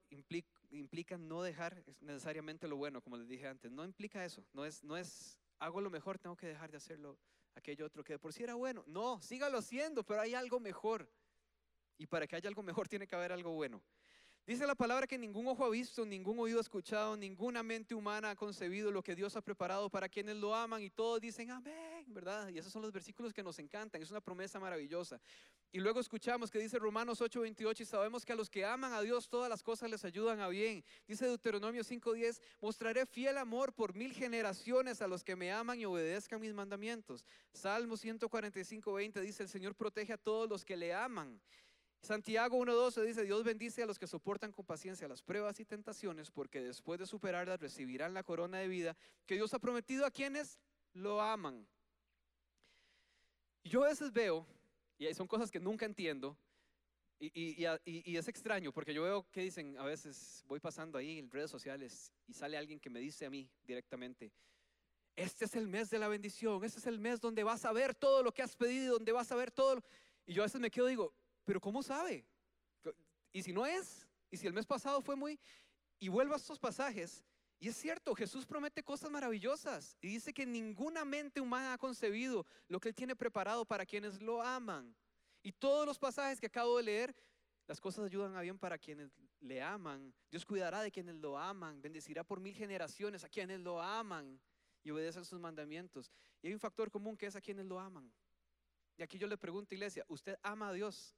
implica, 0.70 1.18
no 1.18 1.42
dejar 1.42 1.84
necesariamente 2.00 2.66
lo 2.66 2.78
bueno, 2.78 3.02
como 3.02 3.18
les 3.18 3.28
dije 3.28 3.46
antes. 3.46 3.70
No 3.70 3.84
implica 3.84 4.24
eso. 4.24 4.42
No 4.54 4.64
es, 4.64 4.82
no 4.82 4.96
es, 4.96 5.38
hago 5.58 5.82
lo 5.82 5.90
mejor, 5.90 6.18
tengo 6.18 6.34
que 6.34 6.46
dejar 6.46 6.70
de 6.70 6.78
hacerlo 6.78 7.18
aquello 7.54 7.84
otro 7.84 8.02
que 8.02 8.14
de 8.14 8.18
por 8.18 8.32
sí 8.32 8.44
era 8.44 8.54
bueno. 8.54 8.82
No, 8.86 9.20
sígalo 9.20 9.58
haciendo, 9.58 10.04
pero 10.04 10.22
hay 10.22 10.32
algo 10.34 10.58
mejor. 10.58 11.06
Y 11.98 12.06
para 12.06 12.26
que 12.26 12.36
haya 12.36 12.48
algo 12.48 12.62
mejor 12.62 12.88
tiene 12.88 13.06
que 13.06 13.14
haber 13.14 13.30
algo 13.30 13.50
bueno. 13.50 13.82
Dice 14.48 14.66
la 14.66 14.74
palabra 14.74 15.06
que 15.06 15.18
ningún 15.18 15.46
ojo 15.46 15.62
ha 15.62 15.68
visto, 15.68 16.06
ningún 16.06 16.38
oído 16.38 16.56
ha 16.56 16.62
escuchado, 16.62 17.18
ninguna 17.18 17.62
mente 17.62 17.94
humana 17.94 18.30
ha 18.30 18.34
concebido 18.34 18.90
lo 18.90 19.02
que 19.02 19.14
Dios 19.14 19.36
ha 19.36 19.42
preparado 19.42 19.90
para 19.90 20.08
quienes 20.08 20.36
lo 20.36 20.54
aman 20.54 20.80
y 20.80 20.88
todos 20.88 21.20
dicen 21.20 21.50
amén, 21.50 22.06
¿verdad? 22.06 22.48
Y 22.48 22.56
esos 22.56 22.72
son 22.72 22.80
los 22.80 22.90
versículos 22.90 23.34
que 23.34 23.42
nos 23.42 23.58
encantan, 23.58 24.00
es 24.00 24.10
una 24.10 24.22
promesa 24.22 24.58
maravillosa. 24.58 25.20
Y 25.70 25.80
luego 25.80 26.00
escuchamos 26.00 26.50
que 26.50 26.58
dice 26.58 26.78
Romanos 26.78 27.20
8:28 27.20 27.82
y 27.82 27.84
sabemos 27.84 28.24
que 28.24 28.32
a 28.32 28.36
los 28.36 28.48
que 28.48 28.64
aman 28.64 28.94
a 28.94 29.02
Dios 29.02 29.28
todas 29.28 29.50
las 29.50 29.62
cosas 29.62 29.90
les 29.90 30.02
ayudan 30.06 30.40
a 30.40 30.48
bien. 30.48 30.82
Dice 31.06 31.26
Deuteronomio 31.26 31.84
5:10, 31.84 32.40
mostraré 32.58 33.04
fiel 33.04 33.36
amor 33.36 33.74
por 33.74 33.94
mil 33.94 34.14
generaciones 34.14 35.02
a 35.02 35.08
los 35.08 35.22
que 35.22 35.36
me 35.36 35.52
aman 35.52 35.78
y 35.78 35.84
obedezcan 35.84 36.40
mis 36.40 36.54
mandamientos. 36.54 37.26
Salmo 37.52 37.98
145:20 37.98 39.20
dice, 39.20 39.42
el 39.42 39.50
Señor 39.50 39.74
protege 39.74 40.14
a 40.14 40.16
todos 40.16 40.48
los 40.48 40.64
que 40.64 40.78
le 40.78 40.94
aman. 40.94 41.38
Santiago 42.02 42.56
1.12 42.58 43.04
dice, 43.04 43.24
Dios 43.24 43.44
bendice 43.44 43.82
a 43.82 43.86
los 43.86 43.98
que 43.98 44.06
soportan 44.06 44.52
con 44.52 44.64
paciencia 44.64 45.08
las 45.08 45.22
pruebas 45.22 45.58
y 45.60 45.64
tentaciones, 45.64 46.30
porque 46.30 46.62
después 46.62 46.98
de 46.98 47.06
superarlas 47.06 47.60
recibirán 47.60 48.14
la 48.14 48.22
corona 48.22 48.58
de 48.58 48.68
vida 48.68 48.96
que 49.26 49.34
Dios 49.34 49.52
ha 49.52 49.58
prometido 49.58 50.06
a 50.06 50.10
quienes 50.10 50.58
lo 50.92 51.20
aman. 51.20 51.66
Yo 53.64 53.84
a 53.84 53.88
veces 53.88 54.12
veo, 54.12 54.46
y 54.96 55.12
son 55.12 55.26
cosas 55.26 55.50
que 55.50 55.60
nunca 55.60 55.84
entiendo, 55.84 56.36
y, 57.20 57.64
es 58.16 58.28
extraño, 58.28 58.72
porque 58.72 58.94
yo 58.94 59.02
veo 59.02 59.28
que 59.32 59.40
dicen, 59.40 59.76
a 59.76 59.84
veces 59.84 60.44
voy 60.46 60.60
pasando 60.60 60.98
ahí 60.98 61.18
en 61.18 61.30
redes 61.30 61.50
sociales 61.50 62.12
y 62.28 62.32
sale 62.32 62.56
alguien 62.56 62.78
que 62.78 62.90
me 62.90 63.00
dice 63.00 63.26
a 63.26 63.30
mí 63.30 63.50
directamente, 63.64 64.32
este 65.16 65.46
es 65.46 65.56
el 65.56 65.66
mes 65.66 65.90
de 65.90 65.98
la 65.98 66.06
bendición, 66.06 66.62
este 66.62 66.78
es 66.78 66.86
el 66.86 67.00
mes 67.00 67.20
donde 67.20 67.42
vas 67.42 67.64
a 67.64 67.72
ver 67.72 67.92
todo 67.92 68.22
lo 68.22 68.32
que 68.32 68.42
has 68.42 68.54
pedido, 68.54 68.94
donde 68.94 69.10
vas 69.10 69.32
a 69.32 69.34
ver 69.34 69.50
todo. 69.50 69.82
Y 70.26 70.32
yo 70.34 70.42
a 70.42 70.46
veces 70.46 70.60
me 70.60 70.70
quedo 70.70 70.86
y 70.86 70.90
digo, 70.90 71.12
pero 71.48 71.62
¿cómo 71.62 71.82
sabe? 71.82 72.26
Y 73.32 73.42
si 73.42 73.54
no 73.54 73.64
es, 73.64 74.06
y 74.30 74.36
si 74.36 74.46
el 74.46 74.52
mes 74.52 74.66
pasado 74.66 75.00
fue 75.00 75.16
muy... 75.16 75.40
Y 75.98 76.08
vuelvo 76.08 76.34
a 76.34 76.36
estos 76.36 76.58
pasajes, 76.58 77.24
y 77.58 77.68
es 77.68 77.76
cierto, 77.78 78.14
Jesús 78.14 78.44
promete 78.44 78.82
cosas 78.82 79.10
maravillosas 79.10 79.96
y 80.02 80.08
dice 80.08 80.34
que 80.34 80.44
ninguna 80.44 81.06
mente 81.06 81.40
humana 81.40 81.72
ha 81.72 81.78
concebido 81.78 82.44
lo 82.68 82.78
que 82.78 82.90
Él 82.90 82.94
tiene 82.94 83.16
preparado 83.16 83.64
para 83.64 83.86
quienes 83.86 84.20
lo 84.20 84.42
aman. 84.42 84.94
Y 85.42 85.52
todos 85.52 85.86
los 85.86 85.98
pasajes 85.98 86.38
que 86.38 86.48
acabo 86.48 86.76
de 86.76 86.82
leer, 86.82 87.16
las 87.66 87.80
cosas 87.80 88.04
ayudan 88.04 88.36
a 88.36 88.42
bien 88.42 88.58
para 88.58 88.76
quienes 88.76 89.10
le 89.40 89.62
aman. 89.62 90.12
Dios 90.30 90.44
cuidará 90.44 90.82
de 90.82 90.90
quienes 90.90 91.14
lo 91.14 91.38
aman, 91.38 91.80
bendecirá 91.80 92.24
por 92.24 92.40
mil 92.40 92.54
generaciones 92.54 93.24
a 93.24 93.28
quienes 93.30 93.60
lo 93.60 93.80
aman 93.80 94.38
y 94.84 94.90
obedecen 94.90 95.24
sus 95.24 95.40
mandamientos. 95.40 96.12
Y 96.42 96.48
hay 96.48 96.52
un 96.52 96.60
factor 96.60 96.90
común 96.90 97.16
que 97.16 97.24
es 97.24 97.36
a 97.36 97.40
quienes 97.40 97.64
lo 97.64 97.80
aman. 97.80 98.12
Y 98.98 99.02
aquí 99.02 99.16
yo 99.16 99.26
le 99.26 99.38
pregunto, 99.38 99.74
iglesia, 99.74 100.04
¿usted 100.08 100.36
ama 100.42 100.68
a 100.68 100.72
Dios? 100.74 101.17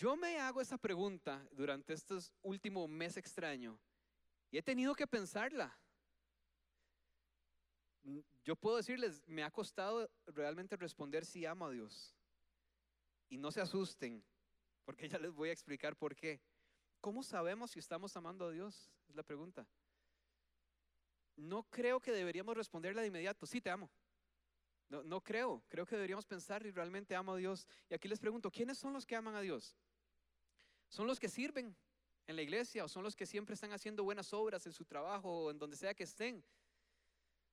Yo 0.00 0.16
me 0.16 0.40
hago 0.40 0.62
esa 0.62 0.78
pregunta 0.78 1.46
durante 1.50 1.92
estos 1.92 2.32
últimos 2.40 2.88
mes 2.88 3.18
extraño 3.18 3.78
y 4.50 4.56
he 4.56 4.62
tenido 4.62 4.94
que 4.94 5.06
pensarla. 5.06 5.78
Yo 8.42 8.56
puedo 8.56 8.78
decirles, 8.78 9.22
me 9.26 9.42
ha 9.42 9.50
costado 9.50 10.10
realmente 10.28 10.74
responder 10.76 11.26
si 11.26 11.44
amo 11.44 11.66
a 11.66 11.70
Dios. 11.70 12.16
Y 13.28 13.36
no 13.36 13.52
se 13.52 13.60
asusten, 13.60 14.24
porque 14.86 15.06
ya 15.06 15.18
les 15.18 15.34
voy 15.34 15.50
a 15.50 15.52
explicar 15.52 15.94
por 15.94 16.16
qué. 16.16 16.40
¿Cómo 17.02 17.22
sabemos 17.22 17.72
si 17.72 17.78
estamos 17.78 18.16
amando 18.16 18.46
a 18.46 18.52
Dios? 18.52 18.90
Es 19.06 19.14
la 19.14 19.22
pregunta. 19.22 19.68
No 21.36 21.64
creo 21.64 22.00
que 22.00 22.12
deberíamos 22.12 22.56
responderle 22.56 23.02
de 23.02 23.08
inmediato, 23.08 23.44
sí 23.44 23.60
te 23.60 23.68
amo. 23.68 23.90
No, 24.88 25.02
no 25.02 25.20
creo, 25.20 25.62
creo 25.68 25.84
que 25.84 25.96
deberíamos 25.96 26.24
pensar 26.24 26.64
y 26.64 26.70
realmente 26.70 27.14
amo 27.14 27.34
a 27.34 27.36
Dios. 27.36 27.66
Y 27.90 27.94
aquí 27.94 28.08
les 28.08 28.18
pregunto, 28.18 28.50
¿quiénes 28.50 28.78
son 28.78 28.94
los 28.94 29.04
que 29.04 29.14
aman 29.14 29.34
a 29.34 29.42
Dios? 29.42 29.76
¿Son 30.90 31.06
los 31.06 31.20
que 31.20 31.28
sirven 31.28 31.74
en 32.26 32.36
la 32.36 32.42
iglesia 32.42 32.84
o 32.84 32.88
son 32.88 33.04
los 33.04 33.14
que 33.14 33.24
siempre 33.24 33.54
están 33.54 33.72
haciendo 33.72 34.02
buenas 34.02 34.32
obras 34.32 34.66
en 34.66 34.72
su 34.72 34.84
trabajo 34.84 35.44
o 35.44 35.50
en 35.50 35.58
donde 35.58 35.76
sea 35.76 35.94
que 35.94 36.02
estén? 36.02 36.44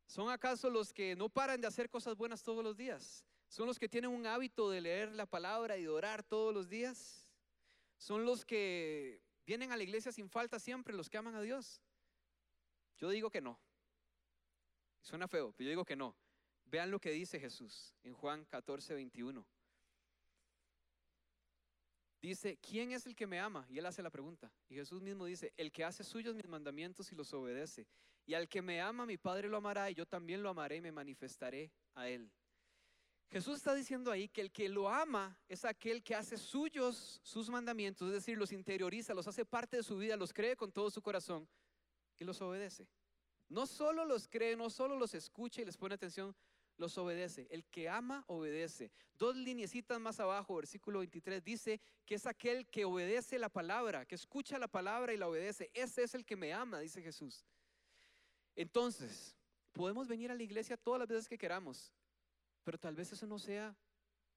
¿Son 0.07 0.29
acaso 0.29 0.69
los 0.71 0.91
que 0.91 1.15
no 1.15 1.29
paran 1.29 1.61
de 1.61 1.67
hacer 1.67 1.87
cosas 1.89 2.17
buenas 2.17 2.41
todos 2.41 2.63
los 2.63 2.75
días? 2.75 3.23
¿Son 3.47 3.67
los 3.67 3.77
que 3.77 3.87
tienen 3.87 4.09
un 4.09 4.25
hábito 4.25 4.71
de 4.71 4.81
leer 4.81 5.11
la 5.11 5.27
palabra 5.27 5.77
y 5.77 5.83
de 5.83 5.89
orar 5.89 6.23
todos 6.23 6.51
los 6.51 6.67
días? 6.67 7.29
¿Son 7.97 8.25
los 8.25 8.43
que 8.43 9.21
vienen 9.45 9.71
a 9.71 9.77
la 9.77 9.83
iglesia 9.83 10.11
sin 10.11 10.29
falta 10.29 10.59
siempre, 10.59 10.95
los 10.95 11.09
que 11.09 11.17
aman 11.17 11.35
a 11.35 11.41
Dios? 11.41 11.79
Yo 12.97 13.09
digo 13.09 13.29
que 13.29 13.41
no. 13.41 13.59
Suena 15.01 15.27
feo, 15.27 15.53
pero 15.55 15.65
yo 15.65 15.69
digo 15.69 15.85
que 15.85 15.95
no. 15.95 16.15
Vean 16.65 16.89
lo 16.89 16.99
que 16.99 17.11
dice 17.11 17.39
Jesús 17.39 17.93
en 18.03 18.13
Juan 18.15 18.45
14, 18.45 18.95
21. 18.95 19.47
Dice, 22.29 22.57
¿quién 22.57 22.91
es 22.91 23.05
el 23.05 23.15
que 23.15 23.27
me 23.27 23.39
ama? 23.39 23.65
Y 23.69 23.77
él 23.77 23.85
hace 23.85 24.01
la 24.01 24.09
pregunta. 24.09 24.51
Y 24.69 24.75
Jesús 24.75 25.01
mismo 25.01 25.25
dice, 25.25 25.53
el 25.57 25.71
que 25.71 25.83
hace 25.83 26.03
suyos 26.03 26.35
mis 26.35 26.47
mandamientos 26.47 27.11
y 27.11 27.15
los 27.15 27.33
obedece. 27.33 27.87
Y 28.25 28.33
al 28.33 28.47
que 28.47 28.61
me 28.61 28.81
ama, 28.81 29.05
mi 29.05 29.17
Padre 29.17 29.47
lo 29.47 29.57
amará 29.57 29.89
y 29.89 29.93
yo 29.93 30.05
también 30.05 30.43
lo 30.43 30.49
amaré 30.49 30.77
y 30.77 30.81
me 30.81 30.91
manifestaré 30.91 31.71
a 31.95 32.07
él. 32.09 32.31
Jesús 33.29 33.57
está 33.57 33.73
diciendo 33.73 34.11
ahí 34.11 34.29
que 34.29 34.41
el 34.41 34.51
que 34.51 34.69
lo 34.69 34.89
ama 34.89 35.37
es 35.49 35.65
aquel 35.65 36.01
que 36.01 36.15
hace 36.15 36.37
suyos 36.37 37.19
sus 37.23 37.49
mandamientos, 37.49 38.07
es 38.07 38.13
decir, 38.13 38.37
los 38.37 38.53
interioriza, 38.53 39.13
los 39.13 39.27
hace 39.27 39.43
parte 39.43 39.77
de 39.77 39.83
su 39.83 39.97
vida, 39.97 40.15
los 40.15 40.31
cree 40.31 40.55
con 40.55 40.71
todo 40.71 40.89
su 40.89 41.01
corazón 41.01 41.47
y 42.19 42.23
los 42.23 42.41
obedece. 42.41 42.87
No 43.49 43.65
solo 43.65 44.05
los 44.05 44.27
cree, 44.27 44.55
no 44.55 44.69
solo 44.69 44.97
los 44.97 45.13
escucha 45.13 45.61
y 45.61 45.65
les 45.65 45.77
pone 45.77 45.95
atención, 45.95 46.35
los 46.77 46.97
obedece. 46.97 47.47
El 47.49 47.65
que 47.65 47.89
ama, 47.89 48.23
obedece. 48.27 48.91
Dos 49.17 49.35
lineecitas 49.35 49.99
más 49.99 50.19
abajo, 50.19 50.55
versículo 50.55 50.99
23, 50.99 51.43
dice 51.43 51.81
que 52.05 52.15
es 52.15 52.25
aquel 52.25 52.67
que 52.67 52.85
obedece 52.85 53.39
la 53.39 53.49
palabra, 53.49 54.05
que 54.05 54.15
escucha 54.15 54.57
la 54.57 54.67
palabra 54.67 55.13
y 55.13 55.17
la 55.17 55.27
obedece. 55.27 55.69
Ese 55.73 56.03
es 56.03 56.13
el 56.15 56.25
que 56.25 56.35
me 56.35 56.53
ama, 56.53 56.79
dice 56.79 57.01
Jesús. 57.01 57.45
Entonces, 58.55 59.35
podemos 59.73 60.07
venir 60.07 60.31
a 60.31 60.35
la 60.35 60.43
iglesia 60.43 60.77
todas 60.77 60.99
las 60.99 61.07
veces 61.07 61.27
que 61.27 61.37
queramos, 61.37 61.91
pero 62.63 62.77
tal 62.77 62.95
vez 62.95 63.11
eso 63.11 63.27
no 63.27 63.37
sea, 63.37 63.75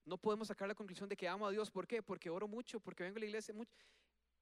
no 0.04 0.18
podemos 0.18 0.48
sacar 0.48 0.68
la 0.68 0.74
conclusión 0.74 1.08
de 1.08 1.16
que 1.16 1.28
amo 1.28 1.46
a 1.46 1.50
Dios. 1.50 1.70
¿Por 1.70 1.86
qué? 1.86 2.02
Porque 2.02 2.30
oro 2.30 2.48
mucho, 2.48 2.80
porque 2.80 3.04
vengo 3.04 3.16
a 3.16 3.20
la 3.20 3.26
iglesia 3.26 3.54
mucho 3.54 3.76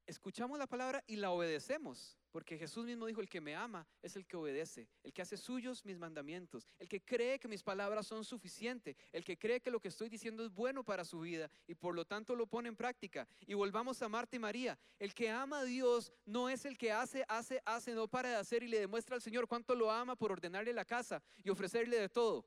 escuchamos 0.09 0.59
la 0.59 0.67
palabra 0.67 1.05
y 1.07 1.17
la 1.17 1.31
obedecemos, 1.31 2.18
porque 2.31 2.59
Jesús 2.59 2.85
mismo 2.85 3.07
dijo, 3.07 3.21
el 3.21 3.29
que 3.29 3.41
me 3.41 3.55
ama 3.55 3.87
es 4.03 4.17
el 4.17 4.27
que 4.27 4.37
obedece, 4.37 4.89
el 5.03 5.13
que 5.13 5.23
hace 5.23 5.37
suyos 5.37 5.85
mis 5.85 5.99
mandamientos, 5.99 6.69
el 6.79 6.89
que 6.89 7.01
cree 7.01 7.39
que 7.39 7.49
mis 7.49 7.63
palabras 7.63 8.07
son 8.07 8.25
suficientes, 8.25 8.97
el 9.13 9.25
que 9.25 9.39
cree 9.39 9.61
que 9.61 9.71
lo 9.71 9.81
que 9.81 9.89
estoy 9.89 10.09
diciendo 10.09 10.45
es 10.45 10.53
bueno 10.53 10.85
para 10.85 11.05
su 11.05 11.21
vida 11.21 11.51
y 11.67 11.75
por 11.75 11.95
lo 11.95 12.05
tanto 12.05 12.35
lo 12.35 12.47
pone 12.47 12.69
en 12.69 12.77
práctica. 12.77 13.27
Y 13.47 13.55
volvamos 13.55 14.03
a 14.03 14.09
Marta 14.09 14.37
y 14.37 14.39
María, 14.39 14.79
el 14.99 15.15
que 15.15 15.31
ama 15.31 15.61
a 15.61 15.65
Dios 15.65 16.13
no 16.25 16.49
es 16.49 16.65
el 16.65 16.77
que 16.77 16.93
hace, 16.93 17.25
hace, 17.29 17.63
hace, 17.65 17.95
no 17.95 18.09
para 18.09 18.31
de 18.31 18.37
hacer 18.37 18.63
y 18.63 18.69
le 18.69 18.81
demuestra 18.81 19.17
al 19.17 19.23
Señor 19.23 19.47
cuánto 19.49 19.75
lo 19.75 19.91
ama 19.91 20.17
por 20.17 20.33
ordenarle 20.33 20.73
la 20.73 20.85
casa 20.85 21.23
y 21.43 21.51
ofrecerle 21.51 21.99
de 21.99 22.09
todo. 22.09 22.47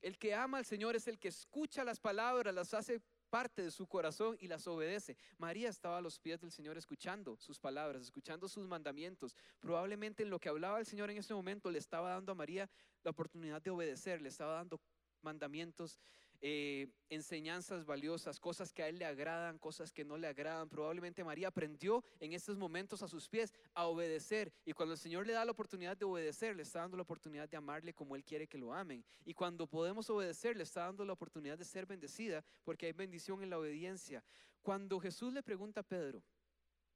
El 0.00 0.16
que 0.16 0.34
ama 0.34 0.58
al 0.58 0.64
Señor 0.64 0.94
es 0.94 1.08
el 1.08 1.18
que 1.18 1.28
escucha 1.28 1.82
las 1.82 1.98
palabras, 1.98 2.54
las 2.54 2.72
hace 2.72 3.00
parte 3.28 3.62
de 3.62 3.70
su 3.70 3.86
corazón 3.86 4.36
y 4.40 4.48
las 4.48 4.66
obedece. 4.66 5.16
María 5.38 5.68
estaba 5.68 5.98
a 5.98 6.00
los 6.00 6.18
pies 6.18 6.40
del 6.40 6.50
Señor 6.50 6.76
escuchando 6.76 7.36
sus 7.36 7.58
palabras, 7.58 8.02
escuchando 8.02 8.48
sus 8.48 8.66
mandamientos. 8.66 9.36
Probablemente 9.60 10.22
en 10.22 10.30
lo 10.30 10.40
que 10.40 10.48
hablaba 10.48 10.78
el 10.78 10.86
Señor 10.86 11.10
en 11.10 11.18
ese 11.18 11.34
momento 11.34 11.70
le 11.70 11.78
estaba 11.78 12.10
dando 12.10 12.32
a 12.32 12.34
María 12.34 12.68
la 13.02 13.10
oportunidad 13.10 13.62
de 13.62 13.70
obedecer, 13.70 14.20
le 14.20 14.28
estaba 14.28 14.54
dando 14.54 14.80
mandamientos 15.22 15.98
eh, 16.40 16.88
enseñanzas 17.08 17.84
valiosas, 17.84 18.38
cosas 18.38 18.72
que 18.72 18.82
a 18.82 18.88
él 18.88 18.98
le 18.98 19.04
agradan, 19.04 19.58
cosas 19.58 19.92
que 19.92 20.04
no 20.04 20.16
le 20.16 20.28
agradan. 20.28 20.68
Probablemente 20.68 21.24
María 21.24 21.48
aprendió 21.48 22.04
en 22.20 22.32
estos 22.32 22.56
momentos 22.56 23.02
a 23.02 23.08
sus 23.08 23.28
pies 23.28 23.52
a 23.74 23.86
obedecer. 23.86 24.52
Y 24.64 24.72
cuando 24.72 24.94
el 24.94 24.98
Señor 24.98 25.26
le 25.26 25.32
da 25.32 25.44
la 25.44 25.52
oportunidad 25.52 25.96
de 25.96 26.04
obedecer, 26.04 26.54
le 26.54 26.62
está 26.62 26.80
dando 26.80 26.96
la 26.96 27.02
oportunidad 27.02 27.48
de 27.48 27.56
amarle 27.56 27.92
como 27.92 28.14
Él 28.14 28.24
quiere 28.24 28.46
que 28.46 28.58
lo 28.58 28.72
amen. 28.72 29.04
Y 29.24 29.34
cuando 29.34 29.66
podemos 29.66 30.08
obedecer, 30.10 30.56
le 30.56 30.62
está 30.62 30.82
dando 30.82 31.04
la 31.04 31.12
oportunidad 31.12 31.58
de 31.58 31.64
ser 31.64 31.86
bendecida, 31.86 32.44
porque 32.62 32.86
hay 32.86 32.92
bendición 32.92 33.42
en 33.42 33.50
la 33.50 33.58
obediencia. 33.58 34.22
Cuando 34.62 35.00
Jesús 35.00 35.32
le 35.32 35.42
pregunta 35.42 35.80
a 35.80 35.84
Pedro, 35.84 36.22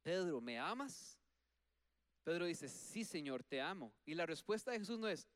Pedro, 0.02 0.40
¿me 0.40 0.58
amas? 0.58 1.18
Pedro 2.22 2.46
dice, 2.46 2.68
sí, 2.68 3.04
Señor, 3.04 3.42
te 3.42 3.60
amo. 3.60 3.92
Y 4.04 4.14
la 4.14 4.26
respuesta 4.26 4.70
de 4.70 4.78
Jesús 4.78 4.98
no 4.98 5.08
es, 5.08 5.26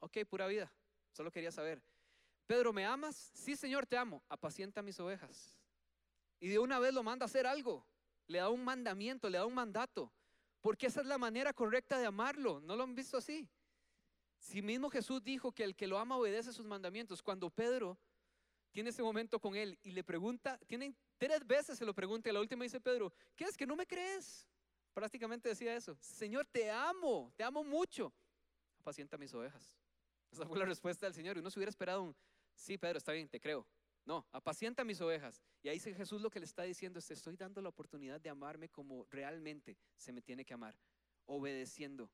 ok, 0.00 0.18
pura 0.28 0.46
vida, 0.46 0.70
solo 1.12 1.30
quería 1.30 1.50
saber. 1.50 1.82
Pedro, 2.46 2.72
¿me 2.72 2.86
amas? 2.86 3.30
Sí, 3.34 3.56
Señor, 3.56 3.86
te 3.86 3.96
amo. 3.96 4.22
Apacienta 4.28 4.82
mis 4.82 4.98
ovejas. 5.00 5.58
Y 6.38 6.48
de 6.48 6.58
una 6.58 6.78
vez 6.78 6.94
lo 6.94 7.02
manda 7.02 7.24
a 7.24 7.26
hacer 7.26 7.46
algo. 7.46 7.86
Le 8.28 8.38
da 8.38 8.50
un 8.50 8.64
mandamiento, 8.64 9.28
le 9.28 9.38
da 9.38 9.46
un 9.46 9.54
mandato. 9.54 10.12
Porque 10.60 10.86
esa 10.86 11.00
es 11.00 11.06
la 11.06 11.18
manera 11.18 11.52
correcta 11.52 11.98
de 11.98 12.06
amarlo. 12.06 12.60
¿No 12.60 12.76
lo 12.76 12.84
han 12.84 12.94
visto 12.94 13.16
así? 13.16 13.48
Si 14.38 14.62
mismo 14.62 14.90
Jesús 14.90 15.22
dijo 15.22 15.52
que 15.52 15.64
el 15.64 15.74
que 15.74 15.86
lo 15.86 15.98
ama 15.98 16.16
obedece 16.16 16.52
sus 16.52 16.66
mandamientos, 16.66 17.22
cuando 17.22 17.50
Pedro 17.50 17.98
tiene 18.70 18.90
ese 18.90 19.02
momento 19.02 19.40
con 19.40 19.56
él 19.56 19.78
y 19.82 19.92
le 19.92 20.04
pregunta, 20.04 20.58
tienen 20.66 20.94
tres 21.16 21.46
veces 21.46 21.78
se 21.78 21.84
lo 21.84 21.94
pregunta 21.94 22.28
y 22.28 22.32
la 22.32 22.40
última 22.40 22.62
dice 22.62 22.78
Pedro, 22.78 23.12
¿qué 23.34 23.44
es 23.44 23.56
que 23.56 23.66
no 23.66 23.74
me 23.74 23.86
crees? 23.86 24.46
Prácticamente 24.92 25.48
decía 25.48 25.74
eso, 25.74 25.96
Señor, 25.98 26.46
te 26.46 26.70
amo, 26.70 27.32
te 27.36 27.42
amo 27.42 27.64
mucho, 27.64 28.12
apacienta 28.78 29.16
mis 29.16 29.32
ovejas. 29.32 29.78
Esa 30.30 30.46
fue 30.46 30.58
la 30.58 30.66
respuesta 30.66 31.06
del 31.06 31.14
Señor 31.14 31.36
y 31.36 31.40
uno 31.40 31.50
se 31.50 31.58
hubiera 31.58 31.70
esperado 31.70 32.02
un, 32.02 32.16
sí, 32.56 32.78
Pedro, 32.78 32.98
está 32.98 33.12
bien, 33.12 33.28
te 33.28 33.40
creo. 33.40 33.66
No, 34.04 34.24
apacienta 34.32 34.84
mis 34.84 35.00
ovejas. 35.00 35.42
Y 35.62 35.68
ahí 35.68 35.80
Jesús 35.80 36.22
lo 36.22 36.30
que 36.30 36.38
le 36.38 36.46
está 36.46 36.62
diciendo 36.62 37.00
es, 37.00 37.06
te 37.06 37.14
estoy 37.14 37.36
dando 37.36 37.60
la 37.60 37.68
oportunidad 37.68 38.20
de 38.20 38.30
amarme 38.30 38.68
como 38.68 39.04
realmente 39.10 39.76
se 39.96 40.12
me 40.12 40.22
tiene 40.22 40.44
que 40.44 40.54
amar, 40.54 40.78
obedeciendo. 41.26 42.08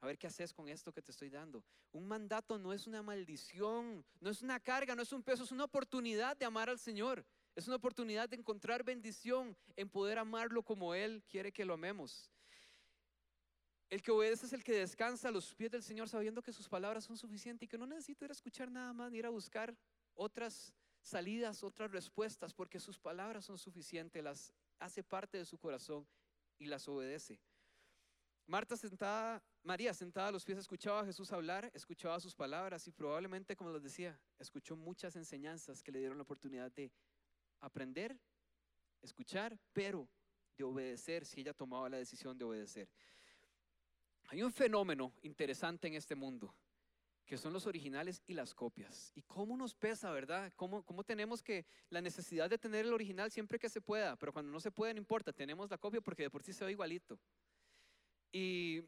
A 0.00 0.06
ver 0.06 0.18
qué 0.18 0.26
haces 0.26 0.52
con 0.52 0.68
esto 0.68 0.92
que 0.92 1.02
te 1.02 1.12
estoy 1.12 1.28
dando. 1.28 1.62
Un 1.92 2.08
mandato 2.08 2.58
no 2.58 2.72
es 2.72 2.86
una 2.86 3.02
maldición, 3.02 4.04
no 4.18 4.30
es 4.30 4.42
una 4.42 4.58
carga, 4.58 4.96
no 4.96 5.02
es 5.02 5.12
un 5.12 5.22
peso, 5.22 5.44
es 5.44 5.52
una 5.52 5.64
oportunidad 5.64 6.36
de 6.36 6.46
amar 6.46 6.70
al 6.70 6.78
Señor. 6.78 7.24
Es 7.54 7.68
una 7.68 7.76
oportunidad 7.76 8.28
de 8.28 8.36
encontrar 8.36 8.82
bendición 8.82 9.54
en 9.76 9.90
poder 9.90 10.18
amarlo 10.18 10.62
como 10.62 10.94
Él 10.94 11.22
quiere 11.28 11.52
que 11.52 11.66
lo 11.66 11.74
amemos. 11.74 12.31
El 13.92 14.00
que 14.00 14.10
obedece 14.10 14.46
es 14.46 14.54
el 14.54 14.64
que 14.64 14.72
descansa 14.72 15.28
a 15.28 15.30
los 15.30 15.54
pies 15.54 15.70
del 15.70 15.82
Señor 15.82 16.08
sabiendo 16.08 16.40
que 16.40 16.50
sus 16.50 16.66
palabras 16.66 17.04
son 17.04 17.18
suficientes 17.18 17.66
y 17.66 17.68
que 17.68 17.76
no 17.76 17.86
necesita 17.86 18.24
ir 18.24 18.30
a 18.30 18.32
escuchar 18.32 18.70
nada 18.70 18.90
más 18.94 19.12
ni 19.12 19.18
ir 19.18 19.26
a 19.26 19.28
buscar 19.28 19.76
otras 20.14 20.72
salidas, 21.02 21.62
otras 21.62 21.90
respuestas, 21.90 22.54
porque 22.54 22.80
sus 22.80 22.98
palabras 22.98 23.44
son 23.44 23.58
suficientes, 23.58 24.24
las 24.24 24.50
hace 24.78 25.02
parte 25.02 25.36
de 25.36 25.44
su 25.44 25.58
corazón 25.58 26.08
y 26.58 26.64
las 26.64 26.88
obedece. 26.88 27.38
Marta 28.46 28.78
sentada, 28.78 29.42
María 29.62 29.92
sentada 29.92 30.28
a 30.28 30.32
los 30.32 30.42
pies 30.42 30.56
escuchaba 30.56 31.00
a 31.00 31.04
Jesús 31.04 31.30
hablar, 31.30 31.70
escuchaba 31.74 32.18
sus 32.18 32.34
palabras 32.34 32.88
y 32.88 32.92
probablemente, 32.92 33.54
como 33.56 33.72
les 33.72 33.82
decía, 33.82 34.18
escuchó 34.38 34.74
muchas 34.74 35.16
enseñanzas 35.16 35.82
que 35.82 35.92
le 35.92 35.98
dieron 35.98 36.16
la 36.16 36.22
oportunidad 36.22 36.72
de 36.72 36.90
aprender, 37.60 38.18
escuchar, 39.02 39.60
pero 39.74 40.08
de 40.56 40.64
obedecer 40.64 41.26
si 41.26 41.42
ella 41.42 41.52
tomaba 41.52 41.90
la 41.90 41.98
decisión 41.98 42.38
de 42.38 42.46
obedecer. 42.46 42.88
Hay 44.32 44.42
un 44.42 44.50
fenómeno 44.50 45.12
interesante 45.20 45.88
en 45.88 45.92
este 45.92 46.14
mundo, 46.14 46.54
que 47.26 47.36
son 47.36 47.52
los 47.52 47.66
originales 47.66 48.22
y 48.26 48.32
las 48.32 48.54
copias. 48.54 49.12
Y 49.14 49.20
cómo 49.20 49.58
nos 49.58 49.74
pesa, 49.74 50.10
¿verdad? 50.10 50.50
Cómo, 50.56 51.04
tenemos 51.04 51.42
que 51.42 51.66
la 51.90 52.00
necesidad 52.00 52.48
de 52.48 52.56
tener 52.56 52.86
el 52.86 52.94
original 52.94 53.30
siempre 53.30 53.58
que 53.58 53.68
se 53.68 53.82
pueda, 53.82 54.16
pero 54.16 54.32
cuando 54.32 54.50
no 54.50 54.58
se 54.58 54.70
puede, 54.70 54.94
no 54.94 54.98
importa, 55.00 55.34
tenemos 55.34 55.70
la 55.70 55.76
copia 55.76 56.00
porque 56.00 56.22
de 56.22 56.30
por 56.30 56.42
sí 56.42 56.54
se 56.54 56.64
ve 56.64 56.70
igualito. 56.70 57.20
Y 58.32 58.80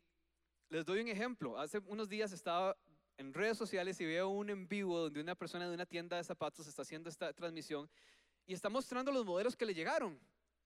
les 0.71 0.87
doy 0.87 1.01
un 1.01 1.09
ejemplo. 1.09 1.59
Hace 1.59 1.79
unos 1.81 2.09
días 2.09 2.33
estaba 2.33 2.75
en 3.19 3.35
redes 3.35 3.59
sociales 3.59 4.01
y 4.01 4.07
veo 4.07 4.31
un 4.31 4.49
en 4.49 4.67
vivo 4.67 4.99
donde 4.99 5.21
una 5.21 5.35
persona 5.35 5.69
de 5.69 5.75
una 5.75 5.85
tienda 5.85 6.17
de 6.17 6.25
zapatos 6.25 6.67
está 6.67 6.81
haciendo 6.81 7.11
esta 7.11 7.35
transmisión 7.35 7.91
y 8.47 8.55
está 8.55 8.71
mostrando 8.71 9.13
los 9.13 9.27
modelos 9.27 9.57
que 9.57 9.67
le 9.67 9.75
llegaron 9.75 10.19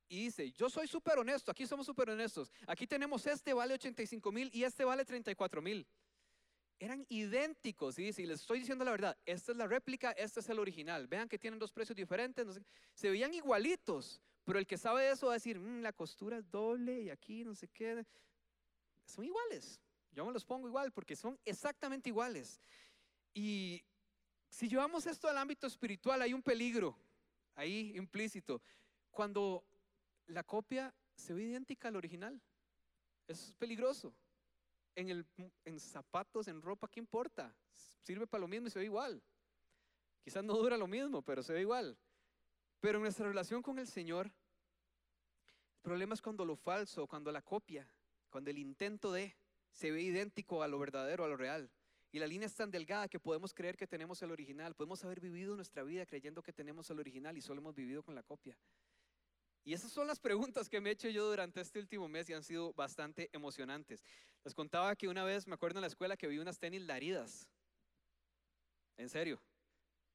y 0.08 0.24
dice, 0.24 0.50
yo 0.52 0.70
soy 0.70 0.88
súper 0.88 1.18
honesto, 1.18 1.50
aquí 1.50 1.66
somos 1.66 1.84
súper 1.84 2.10
honestos, 2.10 2.50
aquí 2.66 2.86
tenemos 2.86 3.26
este 3.26 3.52
vale 3.52 3.74
85 3.74 4.32
mil 4.32 4.50
y 4.52 4.64
este 4.64 4.84
vale 4.84 5.04
34 5.04 5.60
mil. 5.60 5.86
Eran 6.80 7.04
idénticos 7.08 7.98
y 7.98 8.04
dice, 8.04 8.22
y 8.22 8.26
les 8.26 8.40
estoy 8.40 8.60
diciendo 8.60 8.84
la 8.84 8.92
verdad, 8.92 9.16
esta 9.26 9.52
es 9.52 9.58
la 9.58 9.66
réplica, 9.66 10.12
este 10.12 10.40
es 10.40 10.48
el 10.48 10.60
original. 10.60 11.08
Vean 11.08 11.28
que 11.28 11.38
tienen 11.38 11.58
dos 11.58 11.72
precios 11.72 11.96
diferentes, 11.96 12.60
se 12.94 13.10
veían 13.10 13.34
igualitos, 13.34 14.22
pero 14.44 14.58
el 14.58 14.66
que 14.66 14.78
sabe 14.78 15.10
eso 15.10 15.26
va 15.26 15.32
a 15.32 15.36
decir, 15.36 15.58
mm, 15.58 15.82
la 15.82 15.92
costura 15.92 16.38
es 16.38 16.50
doble 16.50 17.02
y 17.02 17.10
aquí 17.10 17.44
no 17.44 17.54
sé 17.54 17.68
qué. 17.68 18.06
Son 19.04 19.24
iguales, 19.24 19.80
yo 20.12 20.24
me 20.24 20.32
los 20.32 20.44
pongo 20.44 20.68
igual 20.68 20.92
porque 20.92 21.16
son 21.16 21.38
exactamente 21.44 22.08
iguales. 22.08 22.60
Y 23.34 23.82
si 24.48 24.68
llevamos 24.68 25.06
esto 25.06 25.28
al 25.28 25.36
ámbito 25.36 25.66
espiritual, 25.66 26.22
hay 26.22 26.32
un 26.32 26.42
peligro 26.42 26.96
ahí 27.54 27.92
implícito. 27.96 28.62
Cuando 29.10 29.64
la 30.28 30.44
copia 30.44 30.94
se 31.14 31.34
ve 31.34 31.44
idéntica 31.44 31.88
al 31.88 31.96
original. 31.96 32.40
Es 33.26 33.52
peligroso. 33.58 34.14
En, 34.94 35.10
el, 35.10 35.26
zapatos, 35.78 36.48
en 36.48 36.60
ropa, 36.60 36.88
¿qué 36.88 36.98
importa? 36.98 37.54
Sirve 38.02 38.26
para 38.26 38.40
lo 38.40 38.48
mismo 38.48 38.68
y 38.68 38.70
se 38.70 38.78
ve 38.78 38.86
igual. 38.86 39.22
Quizás 40.22 40.42
no 40.42 40.54
dura 40.54 40.76
lo 40.76 40.86
mismo, 40.86 41.22
pero 41.22 41.42
se 41.42 41.52
ve 41.52 41.60
igual. 41.60 41.96
Pero 42.80 42.98
en 42.98 43.02
nuestra 43.02 43.28
relación 43.28 43.62
con 43.62 43.78
el 43.78 43.86
Señor, 43.86 44.26
el 44.26 45.82
problema 45.82 46.14
es 46.14 46.22
cuando 46.22 46.44
lo 46.44 46.56
falso, 46.56 47.06
cuando 47.06 47.30
la 47.30 47.42
copia, 47.42 47.88
cuando 48.28 48.50
el 48.50 48.58
intento 48.58 49.12
de 49.12 49.36
se 49.70 49.90
ve 49.90 50.02
idéntico 50.02 50.62
a 50.62 50.68
lo 50.68 50.78
verdadero, 50.78 51.24
a 51.24 51.28
lo 51.28 51.36
real. 51.36 51.70
Y 52.10 52.18
la 52.18 52.26
línea 52.26 52.46
es 52.46 52.54
tan 52.54 52.70
delgada 52.70 53.08
que 53.08 53.20
podemos 53.20 53.54
creer 53.54 53.76
que 53.76 53.86
tenemos 53.86 54.20
el 54.22 54.32
original. 54.32 54.74
Podemos 54.74 55.04
haber 55.04 55.20
vivido 55.20 55.54
nuestra 55.54 55.82
vida 55.82 56.06
creyendo 56.06 56.42
que 56.42 56.52
tenemos 56.52 56.90
el 56.90 56.98
original 56.98 57.36
y 57.36 57.42
solo 57.42 57.60
hemos 57.60 57.74
vivido 57.74 58.02
con 58.02 58.14
la 58.14 58.22
copia. 58.22 58.58
Y 59.68 59.74
esas 59.74 59.92
son 59.92 60.06
las 60.06 60.18
preguntas 60.18 60.66
que 60.66 60.80
me 60.80 60.88
he 60.88 60.92
hecho 60.94 61.10
yo 61.10 61.28
durante 61.28 61.60
este 61.60 61.78
último 61.78 62.08
mes 62.08 62.30
y 62.30 62.32
han 62.32 62.42
sido 62.42 62.72
bastante 62.72 63.28
emocionantes. 63.34 64.02
Les 64.42 64.54
contaba 64.54 64.96
que 64.96 65.08
una 65.08 65.24
vez, 65.24 65.46
me 65.46 65.52
acuerdo 65.52 65.78
en 65.78 65.82
la 65.82 65.88
escuela, 65.88 66.16
que 66.16 66.26
vi 66.26 66.38
unas 66.38 66.58
tenis 66.58 66.80
laridas. 66.80 67.50
En 68.96 69.10
serio, 69.10 69.38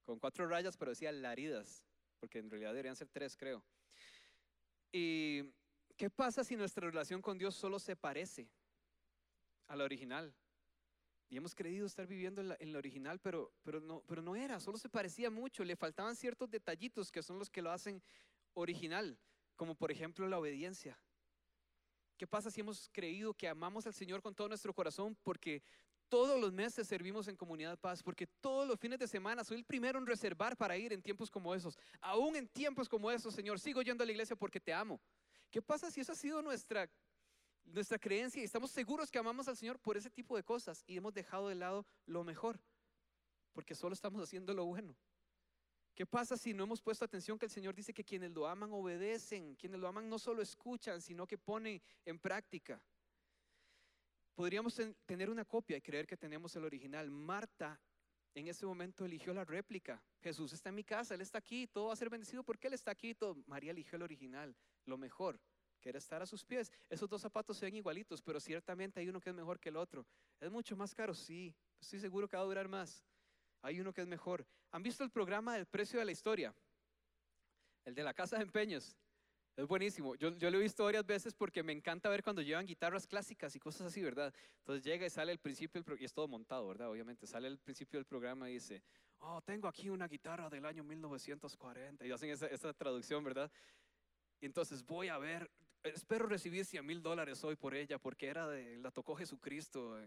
con 0.05 0.17
cuatro 0.17 0.47
rayas, 0.47 0.75
pero 0.75 0.89
decía 0.89 1.11
laridas, 1.11 1.83
porque 2.19 2.39
en 2.39 2.49
realidad 2.49 2.71
deberían 2.71 2.95
ser 2.95 3.09
tres, 3.09 3.37
creo. 3.37 3.63
¿Y 4.91 5.43
qué 5.97 6.09
pasa 6.09 6.43
si 6.43 6.55
nuestra 6.55 6.87
relación 6.87 7.21
con 7.21 7.37
Dios 7.37 7.53
solo 7.53 7.77
se 7.77 7.95
parece 7.95 8.49
a 9.67 9.75
la 9.75 9.83
original? 9.83 10.33
Y 11.29 11.37
hemos 11.37 11.53
creído 11.53 11.85
estar 11.85 12.07
viviendo 12.07 12.41
en 12.41 12.71
la, 12.71 12.79
original, 12.79 13.19
pero, 13.19 13.53
pero, 13.61 13.79
no, 13.79 14.01
pero 14.07 14.23
no 14.23 14.35
era, 14.35 14.59
solo 14.59 14.79
se 14.79 14.89
parecía 14.89 15.29
mucho, 15.29 15.63
le 15.63 15.75
faltaban 15.75 16.15
ciertos 16.15 16.49
detallitos 16.49 17.11
que 17.11 17.21
son 17.21 17.37
los 17.37 17.51
que 17.51 17.61
lo 17.61 17.69
hacen 17.69 18.01
original, 18.55 19.15
como 19.55 19.75
por 19.75 19.91
ejemplo 19.91 20.27
la 20.27 20.39
obediencia. 20.39 20.97
¿Qué 22.17 22.27
pasa 22.27 22.51
si 22.51 22.61
hemos 22.61 22.89
creído 22.91 23.33
que 23.33 23.47
amamos 23.47 23.85
al 23.87 23.93
Señor 23.93 24.21
con 24.21 24.35
todo 24.35 24.47
nuestro 24.47 24.73
corazón 24.73 25.17
porque 25.23 25.63
todos 26.09 26.39
los 26.39 26.53
meses 26.53 26.87
servimos 26.87 27.27
en 27.27 27.35
Comunidad 27.35 27.79
Paz, 27.79 28.03
porque 28.03 28.27
todos 28.27 28.67
los 28.67 28.79
fines 28.79 28.99
de 28.99 29.07
semana 29.07 29.43
soy 29.43 29.57
el 29.57 29.65
primero 29.65 29.97
en 29.97 30.05
reservar 30.05 30.55
para 30.55 30.77
ir 30.77 30.93
en 30.93 31.01
tiempos 31.01 31.31
como 31.31 31.55
esos? 31.55 31.77
Aún 32.01 32.35
en 32.35 32.47
tiempos 32.47 32.87
como 32.87 33.09
esos, 33.09 33.33
Señor, 33.33 33.59
sigo 33.59 33.81
yendo 33.81 34.03
a 34.03 34.05
la 34.05 34.11
iglesia 34.11 34.35
porque 34.35 34.59
te 34.59 34.73
amo. 34.73 35.01
¿Qué 35.49 35.61
pasa 35.61 35.89
si 35.89 36.01
eso 36.01 36.11
ha 36.11 36.15
sido 36.15 36.41
nuestra 36.41 36.89
nuestra 37.65 37.97
creencia 37.97 38.41
y 38.41 38.45
estamos 38.45 38.71
seguros 38.71 39.09
que 39.09 39.17
amamos 39.17 39.47
al 39.47 39.57
Señor 39.57 39.79
por 39.79 39.97
ese 39.97 40.09
tipo 40.09 40.35
de 40.35 40.43
cosas 40.43 40.83
y 40.85 40.97
hemos 40.97 41.13
dejado 41.13 41.47
de 41.47 41.55
lado 41.55 41.85
lo 42.05 42.23
mejor, 42.23 42.59
porque 43.53 43.75
solo 43.75 43.93
estamos 43.93 44.21
haciendo 44.21 44.53
lo 44.53 44.65
bueno. 44.65 44.95
¿Qué 45.95 46.06
pasa 46.06 46.36
si 46.36 46.53
no 46.53 46.63
hemos 46.63 46.82
puesto 46.82 47.06
atención 47.06 47.38
que 47.38 47.45
el 47.45 47.51
Señor 47.51 47.75
dice 47.75 47.93
que 47.93 48.03
quienes 48.03 48.32
lo 48.32 48.47
aman 48.47 48.71
obedecen, 48.71 49.56
quienes 49.56 49.79
lo 49.79 49.88
aman 49.88 50.10
no 50.10 50.17
solo 50.17 50.41
escuchan, 50.41 51.01
sino 51.01 51.27
que 51.27 51.38
ponen 51.38 51.82
en 52.06 52.17
práctica? 52.17 52.82
Podríamos 54.34 54.79
tener 55.06 55.29
una 55.29 55.45
copia 55.45 55.77
y 55.77 55.82
creer 55.82 56.08
que 56.08 56.17
tenemos 56.17 56.56
el 56.56 56.65
original. 56.65 57.12
Marta 57.12 57.79
en 58.34 58.47
ese 58.47 58.65
momento 58.65 59.06
eligió 59.06 59.34
la 59.34 59.45
réplica. 59.45 60.03
Jesús 60.19 60.51
está 60.53 60.69
en 60.69 60.75
mi 60.75 60.84
casa, 60.84 61.13
Él 61.13 61.21
está 61.21 61.38
aquí, 61.38 61.67
todo 61.67 61.88
va 61.88 61.93
a 61.93 61.97
ser 61.97 62.10
bendecido 62.10 62.43
porque 62.43 62.67
Él 62.67 62.73
está 62.73 62.89
aquí. 62.89 63.13
Todo. 63.13 63.43
María 63.45 63.71
eligió 63.71 63.95
el 63.95 64.01
original, 64.01 64.56
lo 64.86 64.97
mejor 64.97 65.39
quiere 65.79 65.99
estar 65.99 66.21
a 66.23 66.25
sus 66.25 66.43
pies. 66.43 66.71
Esos 66.89 67.08
dos 67.08 67.21
zapatos 67.21 67.58
se 67.58 67.65
ven 67.65 67.75
igualitos, 67.75 68.21
pero 68.21 68.39
ciertamente 68.39 68.99
hay 68.99 69.10
uno 69.10 69.19
que 69.19 69.29
es 69.29 69.36
mejor 69.36 69.60
que 69.60 69.69
el 69.69 69.75
otro. 69.75 70.08
¿Es 70.39 70.49
mucho 70.49 70.75
más 70.75 70.95
caro? 70.95 71.13
Sí. 71.13 71.53
Estoy 71.79 71.99
seguro 71.99 72.27
que 72.27 72.38
va 72.38 72.41
a 72.41 72.45
durar 72.45 72.67
más. 72.67 73.03
Hay 73.63 73.80
uno 73.80 73.91
que 73.93 74.02
es 74.02 74.08
mejor. 74.08 74.45
¿Han 74.71 74.84
visto 74.84 75.04
el 75.04 75.10
programa 75.10 75.56
del 75.56 75.65
precio 75.65 75.97
de 75.97 76.06
la 76.06 76.12
historia? 76.12 76.54
El 77.86 77.95
de 77.95 78.04
la 78.04 78.13
casa 78.13 78.38
de 78.38 78.43
empeños. 78.43 78.95
Es 79.56 79.67
buenísimo. 79.67 80.15
Yo, 80.15 80.36
yo, 80.38 80.52
lo 80.52 80.60
he 80.60 80.62
visto 80.62 80.84
varias 80.84 81.06
veces 81.06 81.34
porque 81.34 81.63
me 81.63 81.73
encanta 81.73 82.10
ver 82.10 82.23
cuando 82.23 82.41
llevan 82.41 82.65
guitarras 82.65 83.08
clásicas 83.08 83.56
y 83.56 83.60
cosas 83.60 83.88
así, 83.88 84.02
¿verdad? 84.02 84.34
Entonces 84.60 84.84
llega 84.84 85.06
y 85.06 85.10
sale 85.10 85.32
el 85.32 85.39
principio, 85.39 85.84
y 85.99 86.06
es 86.06 86.13
todo 86.13 86.28
montado, 86.28 86.67
¿verdad? 86.67 86.89
Obviamente, 86.89 87.26
sale 87.26 87.47
el 87.47 87.58
principio 87.58 87.99
del 87.99 88.06
programa 88.06 88.49
y 88.49 88.54
dice, 88.54 88.84
oh, 89.19 89.41
tengo 89.41 89.67
aquí 89.67 89.89
una 89.89 90.08
guitarra 90.08 90.49
del 90.49 90.65
año 90.65 90.84
1940. 90.84 92.06
Y 92.06 92.12
hacen 92.12 92.30
esa, 92.32 92.47
esa 92.47 92.73
traducción, 92.73 93.23
¿verdad? 93.23 93.52
Y 94.41 94.45
entonces 94.45 94.84
voy 94.86 95.08
a 95.08 95.17
ver 95.17 95.49
espero 95.84 96.28
recibir 96.28 96.65
100 96.65 96.86
mil 96.86 97.02
dólares 97.02 97.43
hoy 97.43 97.56
por 97.56 97.76
ella 97.76 97.97
porque 97.99 98.28
era 98.28 98.47
de, 98.47 98.78
la 98.78 98.91
tocó 98.91 99.15
Jesucristo, 99.15 99.97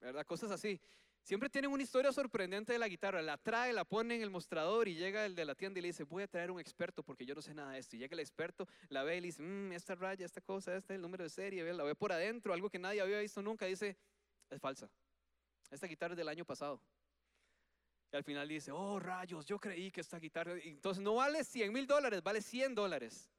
¿verdad? 0.00 0.26
Cosas 0.26 0.50
así. 0.50 0.80
Siempre 1.22 1.48
tienen 1.48 1.70
una 1.70 1.82
historia 1.82 2.12
sorprendente 2.12 2.72
de 2.72 2.78
la 2.78 2.88
guitarra. 2.88 3.22
La 3.22 3.36
trae, 3.36 3.72
la 3.72 3.84
pone 3.84 4.16
en 4.16 4.22
el 4.22 4.30
mostrador 4.30 4.88
y 4.88 4.94
llega 4.94 5.26
el 5.26 5.34
de 5.34 5.44
la 5.44 5.54
tienda 5.54 5.78
y 5.78 5.82
le 5.82 5.88
dice, 5.88 6.04
voy 6.04 6.22
a 6.22 6.28
traer 6.28 6.50
un 6.50 6.58
experto 6.58 7.02
porque 7.02 7.24
yo 7.24 7.34
no 7.34 7.42
sé 7.42 7.54
nada 7.54 7.72
de 7.72 7.78
esto. 7.78 7.96
Y 7.96 7.98
llega 7.98 8.14
el 8.14 8.20
experto, 8.20 8.66
la 8.88 9.02
ve 9.02 9.16
y 9.16 9.20
le 9.20 9.26
dice, 9.28 9.42
mm, 9.42 9.72
esta 9.72 9.94
raya, 9.94 10.26
esta 10.26 10.40
cosa, 10.40 10.76
este 10.76 10.94
es 10.94 10.96
el 10.96 11.02
número 11.02 11.24
de 11.24 11.30
serie, 11.30 11.72
la 11.72 11.84
ve 11.84 11.94
por 11.94 12.12
adentro, 12.12 12.52
algo 12.52 12.70
que 12.70 12.78
nadie 12.78 13.00
había 13.00 13.20
visto 13.20 13.42
nunca. 13.42 13.66
Dice, 13.66 13.96
es 14.48 14.60
falsa. 14.60 14.90
Esta 15.70 15.86
guitarra 15.86 16.14
es 16.14 16.18
del 16.18 16.28
año 16.28 16.44
pasado. 16.44 16.80
Y 18.12 18.16
al 18.16 18.24
final 18.24 18.48
dice, 18.48 18.72
oh 18.72 18.98
rayos, 18.98 19.46
yo 19.46 19.60
creí 19.60 19.92
que 19.92 20.00
esta 20.00 20.18
guitarra, 20.18 20.54
entonces 20.64 21.02
no 21.02 21.14
vale 21.14 21.44
100 21.44 21.72
mil 21.72 21.86
dólares, 21.86 22.22
vale 22.22 22.42
100 22.42 22.74
dólares 22.74 23.30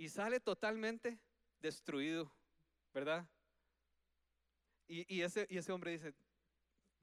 y 0.00 0.08
sale 0.08 0.40
totalmente 0.40 1.20
destruido, 1.60 2.32
¿verdad? 2.94 3.28
Y, 4.88 5.20
ese, 5.20 5.46
y 5.50 5.58
ese 5.58 5.70
hombre 5.72 5.92
dice, 5.92 6.14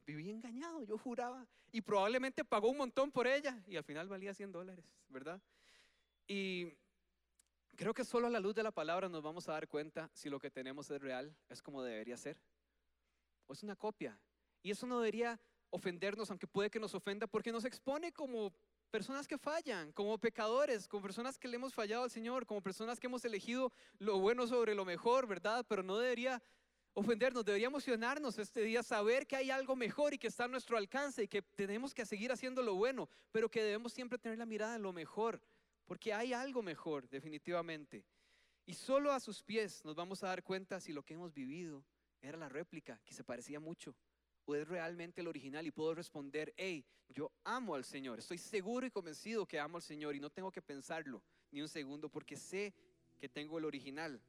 viví 0.07 0.31
engañado, 0.31 0.83
yo 0.83 0.97
juraba, 0.97 1.45
y 1.71 1.81
probablemente 1.81 2.45
pagó 2.45 2.69
un 2.69 2.77
montón 2.77 3.11
por 3.11 3.27
ella, 3.27 3.61
y 3.67 3.75
al 3.75 3.83
final 3.83 4.07
valía 4.07 4.33
100 4.33 4.53
dólares, 4.53 4.85
¿verdad? 5.09 5.41
Y 6.25 6.73
creo 7.75 7.93
que 7.93 8.05
solo 8.05 8.27
a 8.27 8.29
la 8.29 8.39
luz 8.39 8.55
de 8.55 8.63
la 8.63 8.71
palabra 8.71 9.09
nos 9.09 9.21
vamos 9.21 9.47
a 9.49 9.51
dar 9.51 9.67
cuenta 9.67 10.09
si 10.13 10.29
lo 10.29 10.39
que 10.39 10.49
tenemos 10.49 10.89
es 10.89 11.01
real, 11.01 11.35
es 11.49 11.61
como 11.61 11.83
debería 11.83 12.15
ser, 12.15 12.41
o 13.47 13.53
es 13.53 13.63
una 13.63 13.75
copia. 13.75 14.17
Y 14.63 14.71
eso 14.71 14.87
no 14.87 14.99
debería 14.99 15.39
ofendernos, 15.69 16.29
aunque 16.31 16.47
puede 16.47 16.69
que 16.69 16.79
nos 16.79 16.95
ofenda, 16.95 17.27
porque 17.27 17.51
nos 17.51 17.65
expone 17.65 18.13
como 18.13 18.53
personas 18.89 19.27
que 19.27 19.37
fallan, 19.37 19.91
como 19.91 20.17
pecadores, 20.17 20.87
como 20.87 21.03
personas 21.03 21.37
que 21.37 21.49
le 21.49 21.57
hemos 21.57 21.73
fallado 21.73 22.03
al 22.03 22.09
Señor, 22.09 22.45
como 22.45 22.61
personas 22.61 22.97
que 22.97 23.07
hemos 23.07 23.25
elegido 23.25 23.73
lo 23.99 24.19
bueno 24.19 24.47
sobre 24.47 24.73
lo 24.73 24.85
mejor, 24.85 25.27
¿verdad? 25.27 25.65
Pero 25.67 25.83
no 25.83 25.97
debería 25.97 26.41
ofendernos, 26.99 27.45
debería 27.45 27.67
emocionarnos 27.67 28.39
este 28.39 28.63
día, 28.63 28.81
saber 28.81 29.27
que 29.27 29.35
hay 29.35 29.51
algo 29.51 29.75
mejor 29.75 30.15
y 30.15 30.17
que 30.17 30.25
está 30.25 30.45
a 30.45 30.47
nuestro 30.47 30.77
alcance 30.77 31.21
y 31.21 31.27
que 31.27 31.43
tenemos 31.43 31.93
que 31.93 32.07
seguir 32.07 32.31
haciendo 32.31 32.63
lo 32.63 32.73
bueno, 32.73 33.07
pero 33.31 33.51
que 33.51 33.61
debemos 33.61 33.93
siempre 33.93 34.17
tener 34.17 34.39
la 34.39 34.47
mirada 34.47 34.77
en 34.77 34.81
lo 34.81 34.91
mejor, 34.91 35.39
porque 35.85 36.11
hay 36.11 36.33
algo 36.33 36.63
mejor, 36.63 37.07
definitivamente. 37.07 38.03
Y 38.65 38.73
solo 38.73 39.11
a 39.11 39.19
sus 39.19 39.43
pies 39.43 39.85
nos 39.85 39.93
vamos 39.93 40.23
a 40.23 40.29
dar 40.29 40.43
cuenta 40.43 40.79
si 40.79 40.91
lo 40.91 41.03
que 41.03 41.13
hemos 41.13 41.35
vivido 41.35 41.85
era 42.19 42.35
la 42.35 42.49
réplica, 42.49 42.99
que 43.05 43.13
se 43.13 43.23
parecía 43.23 43.59
mucho 43.59 43.95
o 44.47 44.55
es 44.55 44.67
realmente 44.67 45.21
el 45.21 45.27
original 45.27 45.67
y 45.67 45.71
puedo 45.71 45.93
responder, 45.93 46.53
hey, 46.57 46.83
yo 47.09 47.31
amo 47.43 47.75
al 47.75 47.83
Señor, 47.83 48.17
estoy 48.17 48.37
seguro 48.37 48.87
y 48.87 48.91
convencido 48.91 49.45
que 49.45 49.59
amo 49.59 49.77
al 49.77 49.83
Señor 49.83 50.15
y 50.15 50.19
no 50.19 50.29
tengo 50.29 50.51
que 50.51 50.61
pensarlo 50.61 51.21
ni 51.51 51.61
un 51.61 51.67
segundo 51.67 52.09
porque 52.09 52.37
sé 52.37 52.73
que 53.19 53.29
tengo 53.29 53.57
el 53.59 53.65
original. 53.65 54.21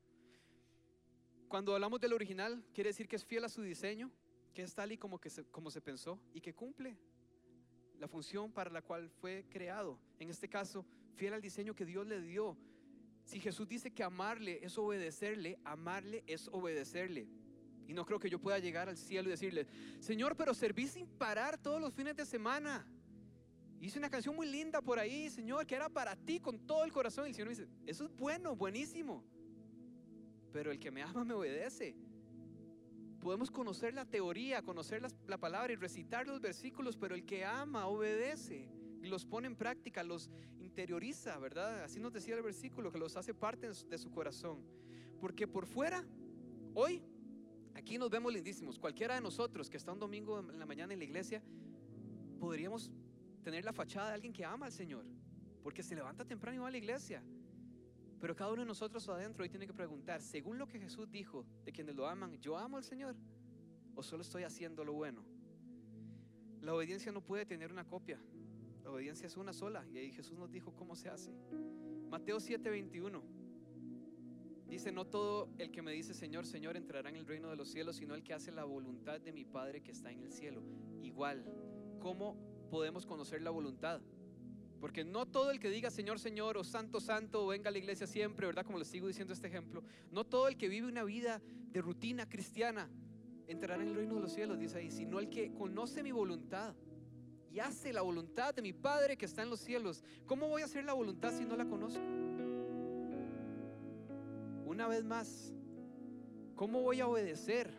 Cuando 1.49 1.75
hablamos 1.75 1.99
del 2.01 2.13
original, 2.13 2.63
quiere 2.75 2.91
decir 2.91 3.09
que 3.09 3.17
es 3.17 3.25
fiel 3.25 3.43
a 3.45 3.49
su 3.49 3.63
diseño, 3.63 4.11
que 4.53 4.63
es 4.63 4.75
tal 4.75 4.93
y 4.93 4.99
como, 4.99 5.19
que 5.19 5.31
se, 5.31 5.45
como 5.45 5.71
se 5.71 5.81
pensó 5.81 6.21
y 6.35 6.41
que 6.43 6.55
cumple 6.55 6.99
la 7.99 8.07
función 8.07 8.53
para 8.53 8.71
la 8.71 8.83
cual 8.83 9.09
fue 9.09 9.47
creado. 9.49 9.99
En 10.19 10.29
este 10.29 10.49
caso, 10.49 10.85
fiel 11.15 11.33
al 11.33 11.41
diseño 11.41 11.75
que 11.75 11.87
Dios 11.87 12.07
le 12.07 12.21
dio. 12.21 12.57
Si 13.25 13.41
Jesús 13.41 13.67
dice 13.67 13.91
que 13.91 14.03
amarle 14.03 14.61
es 14.63 14.77
obedecerle, 14.77 15.59
amarle 15.65 16.23
es 16.27 16.49
obedecerle. 16.49 17.27
Y 17.87 17.95
no 17.95 18.05
creo 18.05 18.19
que 18.19 18.29
yo 18.29 18.39
pueda 18.39 18.59
llegar 18.59 18.91
al 18.91 18.99
cielo 18.99 19.29
y 19.29 19.31
decirle, 19.31 19.67
Señor, 20.01 20.37
pero 20.37 20.53
serví 20.53 20.87
sin 20.87 21.07
parar 21.07 21.57
todos 21.57 21.81
los 21.81 21.95
fines 21.95 22.15
de 22.15 22.27
semana. 22.27 22.87
Hice 23.81 23.99
una 23.99 24.11
canción 24.11 24.37
muy 24.37 24.47
linda 24.47 24.83
por 24.83 24.99
ahí, 24.99 25.31
Señor, 25.31 25.67
que 25.67 25.77
era 25.77 25.89
para 25.89 26.15
ti 26.15 26.41
con 26.41 26.59
todo 26.67 26.85
el 26.85 26.93
corazón. 26.93 27.25
Y 27.27 27.29
el 27.31 27.35
Señor 27.35 27.49
dice, 27.49 27.69
eso 27.87 28.05
es 28.05 28.15
bueno, 28.17 28.55
buenísimo. 28.55 29.25
Pero 30.53 30.71
el 30.71 30.79
que 30.79 30.91
me 30.91 31.03
ama 31.03 31.25
me 31.25 31.35
obedece. 31.35 31.97
Podemos 33.21 33.51
conocer 33.51 33.95
la 33.95 34.05
teoría, 34.05 34.63
conocer 34.63 35.03
la, 35.27 35.39
palabra 35.39 35.73
y 35.73 35.77
recitar 35.77 36.27
los 36.27 36.41
versículos, 36.41 36.97
pero 36.97 37.15
el 37.15 37.25
que 37.25 37.45
ama 37.45 37.87
obedece 37.87 38.71
y 39.03 39.09
los 39.09 39.27
pone 39.27 39.49
en 39.49 39.57
práctica, 39.57 40.05
los 40.05 40.31
interioriza, 40.61 41.37
¿verdad? 41.39 41.83
Así 41.83 41.99
nos 41.99 42.13
decía 42.13 42.37
el 42.37 42.43
versículo, 42.43 42.93
que 42.93 42.99
los 42.99 43.17
hace 43.17 43.35
parte 43.35 43.69
de 43.69 43.99
su 43.99 44.11
corazón. 44.11 44.65
Porque 45.21 45.49
por 45.49 45.67
fuera, 45.67 46.05
hoy 46.75 47.03
Aquí 47.79 47.97
nos 47.97 48.11
vemos 48.11 48.33
lindísimos. 48.33 48.77
Cualquiera 48.77 49.15
de 49.15 49.21
nosotros 49.21 49.71
que 49.71 49.77
está 49.77 49.93
un 49.93 50.01
domingo 50.01 50.41
en 50.41 50.59
la 50.59 50.67
mañana 50.67 50.93
en 50.93 50.99
la 50.99 51.05
iglesia, 51.05 51.41
podríamos 52.41 52.91
tener 53.45 53.65
la 53.65 53.73
fachada 53.73 54.09
de 54.09 54.15
alguien 54.15 54.33
que 54.33 54.45
ama 54.45 54.67
al 54.67 54.73
Señor, 54.73 55.07
porque 55.63 55.85
se 55.85 55.95
levanta 55.95 56.25
temprano 56.25 56.57
y 56.57 56.59
va 56.59 56.67
a 56.67 56.71
la 56.73 56.79
iglesia. 56.79 57.23
Pero 58.21 58.35
cada 58.35 58.53
uno 58.53 58.63
de 58.63 58.67
nosotros 58.67 59.09
adentro 59.09 59.43
hoy 59.45 59.49
tiene 59.49 59.67
que 59.67 59.73
preguntar, 59.73 60.21
según 60.21 60.59
lo 60.59 60.67
que 60.67 60.81
Jesús 60.81 61.11
dijo 61.11 61.47
de 61.65 61.73
quienes 61.73 61.95
lo 61.95 62.07
aman, 62.07 62.39
¿yo 62.41 62.57
amo 62.57 62.77
al 62.77 62.85
Señor? 62.85 63.15
¿O 63.95 64.03
solo 64.03 64.23
estoy 64.23 64.43
haciendo 64.43 64.85
lo 64.85 64.93
bueno? 64.93 65.25
La 66.61 66.75
obediencia 66.75 67.13
no 67.13 67.21
puede 67.21 67.47
tener 67.47 67.71
una 67.71 67.85
copia. 67.85 68.21
La 68.83 68.91
obediencia 68.91 69.27
es 69.27 69.37
una 69.37 69.53
sola. 69.53 69.87
Y 69.93 69.99
ahí 69.99 70.13
Jesús 70.13 70.39
nos 70.39 70.51
dijo 70.51 70.75
cómo 70.75 70.97
se 70.97 71.09
hace. 71.09 71.33
Mateo 72.09 72.39
7:21. 72.39 73.23
Dice, 74.69 74.93
no 74.93 75.07
todo 75.07 75.49
el 75.57 75.71
que 75.71 75.81
me 75.81 75.93
dice 75.93 76.13
Señor, 76.13 76.45
Señor 76.45 76.77
entrará 76.77 77.09
en 77.09 77.17
el 77.17 77.27
reino 77.27 77.49
de 77.49 77.57
los 77.57 77.71
cielos, 77.71 77.97
sino 77.97 78.15
el 78.15 78.23
que 78.23 78.35
hace 78.35 78.53
la 78.53 78.65
voluntad 78.65 79.19
de 79.19 79.33
mi 79.33 79.45
Padre 79.45 79.83
que 79.83 79.93
está 79.93 80.11
en 80.11 80.23
el 80.23 80.31
cielo. 80.31 80.63
Igual, 81.03 81.43
¿cómo 82.01 82.37
podemos 82.71 83.07
conocer 83.07 83.41
la 83.41 83.51
voluntad? 83.51 84.03
Porque 84.81 85.05
no 85.05 85.27
todo 85.27 85.51
el 85.51 85.59
que 85.59 85.71
diga 85.71 85.91
Señor, 85.91 86.21
Señor 86.21 86.57
o 86.57 86.65
Santo, 86.65 87.01
Santo 87.01 87.45
o 87.45 87.49
venga 87.49 87.69
a 87.69 87.73
la 87.73 87.79
iglesia 87.79 88.07
siempre, 88.07 88.47
¿verdad? 88.47 88.65
Como 88.65 88.79
les 88.79 88.89
sigo 88.89 89.09
diciendo 89.09 89.33
este 89.33 89.49
ejemplo, 89.49 89.83
no 90.11 90.25
todo 90.25 90.49
el 90.49 90.57
que 90.57 90.69
vive 90.69 90.87
una 90.87 91.05
vida 91.05 91.43
de 91.73 91.81
rutina 91.81 92.29
cristiana 92.29 92.89
entrará 93.47 93.83
en 93.83 93.89
el 93.89 93.95
reino 93.95 94.15
de 94.15 94.21
los 94.21 94.33
cielos, 94.33 94.59
dice 94.59 94.79
ahí, 94.79 94.91
sino 94.91 95.19
el 95.19 95.29
que 95.29 95.53
conoce 95.53 96.03
mi 96.03 96.13
voluntad 96.13 96.75
y 97.51 97.61
hace 97.61 97.93
la 97.93 98.03
voluntad 98.03 98.55
de 98.55 98.63
mi 98.63 98.73
Padre 98.73 99.17
que 99.17 99.25
está 99.25 99.43
en 99.43 99.51
los 99.51 99.61
cielos. 99.61 100.05
¿Cómo 100.27 100.49
voy 100.49 100.63
a 100.63 100.67
hacer 100.67 100.85
la 100.85 100.93
voluntad 100.93 101.33
si 101.33 101.45
no 101.45 101.57
la 101.57 101.67
conozco? 101.67 102.03
una 104.79 104.87
vez 104.87 105.03
más, 105.03 105.53
¿cómo 106.55 106.83
voy 106.83 107.01
a 107.01 107.09
obedecer? 107.09 107.75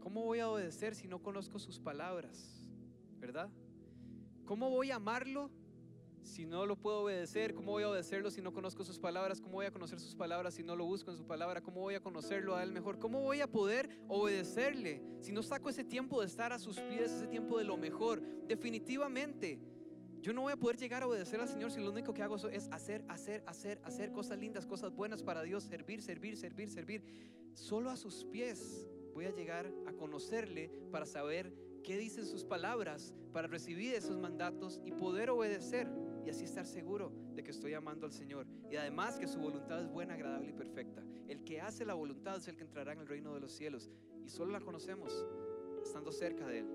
¿Cómo 0.00 0.24
voy 0.24 0.38
a 0.38 0.48
obedecer 0.48 0.94
si 0.94 1.06
no 1.06 1.22
conozco 1.22 1.58
sus 1.58 1.78
palabras? 1.78 2.66
¿Verdad? 3.18 3.50
¿Cómo 4.50 4.68
voy 4.68 4.90
a 4.90 4.96
amarlo 4.96 5.48
si 6.24 6.44
no 6.44 6.66
lo 6.66 6.74
puedo 6.74 7.02
obedecer, 7.02 7.54
¿cómo 7.54 7.70
voy 7.70 7.84
a 7.84 7.88
obedecerlo 7.88 8.32
si 8.32 8.42
no 8.42 8.52
conozco 8.52 8.82
sus 8.82 8.98
palabras? 8.98 9.40
¿Cómo 9.40 9.52
voy 9.52 9.66
a 9.66 9.70
conocer 9.70 10.00
sus 10.00 10.16
palabras 10.16 10.54
si 10.54 10.64
no 10.64 10.74
lo 10.74 10.86
busco 10.86 11.12
en 11.12 11.16
su 11.16 11.24
palabra? 11.24 11.60
¿Cómo 11.60 11.82
voy 11.82 11.94
a 11.94 12.00
conocerlo 12.00 12.56
a 12.56 12.64
él 12.64 12.72
mejor? 12.72 12.98
¿Cómo 12.98 13.20
voy 13.20 13.42
a 13.42 13.46
poder 13.46 13.88
obedecerle 14.08 15.04
si 15.20 15.30
no 15.30 15.44
saco 15.44 15.68
ese 15.68 15.84
tiempo 15.84 16.20
de 16.20 16.26
estar 16.26 16.52
a 16.52 16.58
sus 16.58 16.80
pies, 16.80 17.12
ese 17.12 17.28
tiempo 17.28 17.58
de 17.58 17.64
lo 17.64 17.76
mejor? 17.76 18.20
Definitivamente, 18.48 19.60
yo 20.20 20.32
no 20.32 20.40
voy 20.40 20.52
a 20.54 20.56
poder 20.56 20.78
llegar 20.78 21.04
a 21.04 21.06
obedecer 21.06 21.40
al 21.40 21.46
Señor 21.46 21.70
si 21.70 21.78
lo 21.78 21.92
único 21.92 22.12
que 22.12 22.24
hago 22.24 22.34
es 22.34 22.68
hacer, 22.72 23.04
hacer, 23.06 23.44
hacer, 23.46 23.80
hacer 23.84 24.10
cosas 24.10 24.36
lindas, 24.36 24.66
cosas 24.66 24.92
buenas 24.92 25.22
para 25.22 25.44
Dios, 25.44 25.62
servir, 25.62 26.02
servir, 26.02 26.36
servir, 26.36 26.70
servir. 26.70 27.04
Solo 27.54 27.88
a 27.88 27.96
sus 27.96 28.24
pies 28.24 28.88
voy 29.14 29.26
a 29.26 29.30
llegar 29.30 29.72
a 29.86 29.92
conocerle 29.92 30.72
para 30.90 31.06
saber 31.06 31.69
qué 31.82 31.96
dicen 31.96 32.26
sus 32.26 32.44
palabras, 32.44 33.14
para 33.32 33.48
recibir 33.48 33.94
esos 33.94 34.18
mandatos 34.18 34.80
y 34.84 34.92
poder 34.92 35.30
obedecer 35.30 35.88
y 36.24 36.30
así 36.30 36.44
estar 36.44 36.66
seguro 36.66 37.12
de 37.34 37.42
que 37.42 37.50
estoy 37.50 37.74
amando 37.74 38.06
al 38.06 38.12
Señor. 38.12 38.46
Y 38.70 38.76
además 38.76 39.18
que 39.18 39.26
su 39.26 39.38
voluntad 39.38 39.80
es 39.80 39.88
buena, 39.88 40.14
agradable 40.14 40.50
y 40.50 40.52
perfecta. 40.52 41.02
El 41.28 41.44
que 41.44 41.60
hace 41.60 41.84
la 41.84 41.94
voluntad 41.94 42.36
es 42.36 42.48
el 42.48 42.56
que 42.56 42.64
entrará 42.64 42.92
en 42.92 43.00
el 43.00 43.06
reino 43.06 43.32
de 43.34 43.40
los 43.40 43.52
cielos. 43.52 43.90
Y 44.24 44.28
solo 44.28 44.52
la 44.52 44.60
conocemos 44.60 45.26
estando 45.82 46.12
cerca 46.12 46.46
de 46.46 46.60
Él. 46.60 46.66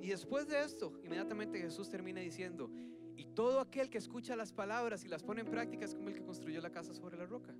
Y 0.00 0.08
después 0.08 0.48
de 0.48 0.60
esto, 0.62 0.92
inmediatamente 1.04 1.60
Jesús 1.60 1.88
termina 1.88 2.20
diciendo, 2.20 2.70
y 3.16 3.26
todo 3.26 3.60
aquel 3.60 3.90
que 3.90 3.98
escucha 3.98 4.34
las 4.36 4.52
palabras 4.52 5.04
y 5.04 5.08
las 5.08 5.22
pone 5.22 5.42
en 5.42 5.50
práctica 5.50 5.84
es 5.84 5.94
como 5.94 6.08
el 6.08 6.14
que 6.14 6.22
construyó 6.22 6.60
la 6.60 6.70
casa 6.70 6.94
sobre 6.94 7.16
la 7.16 7.26
roca. 7.26 7.54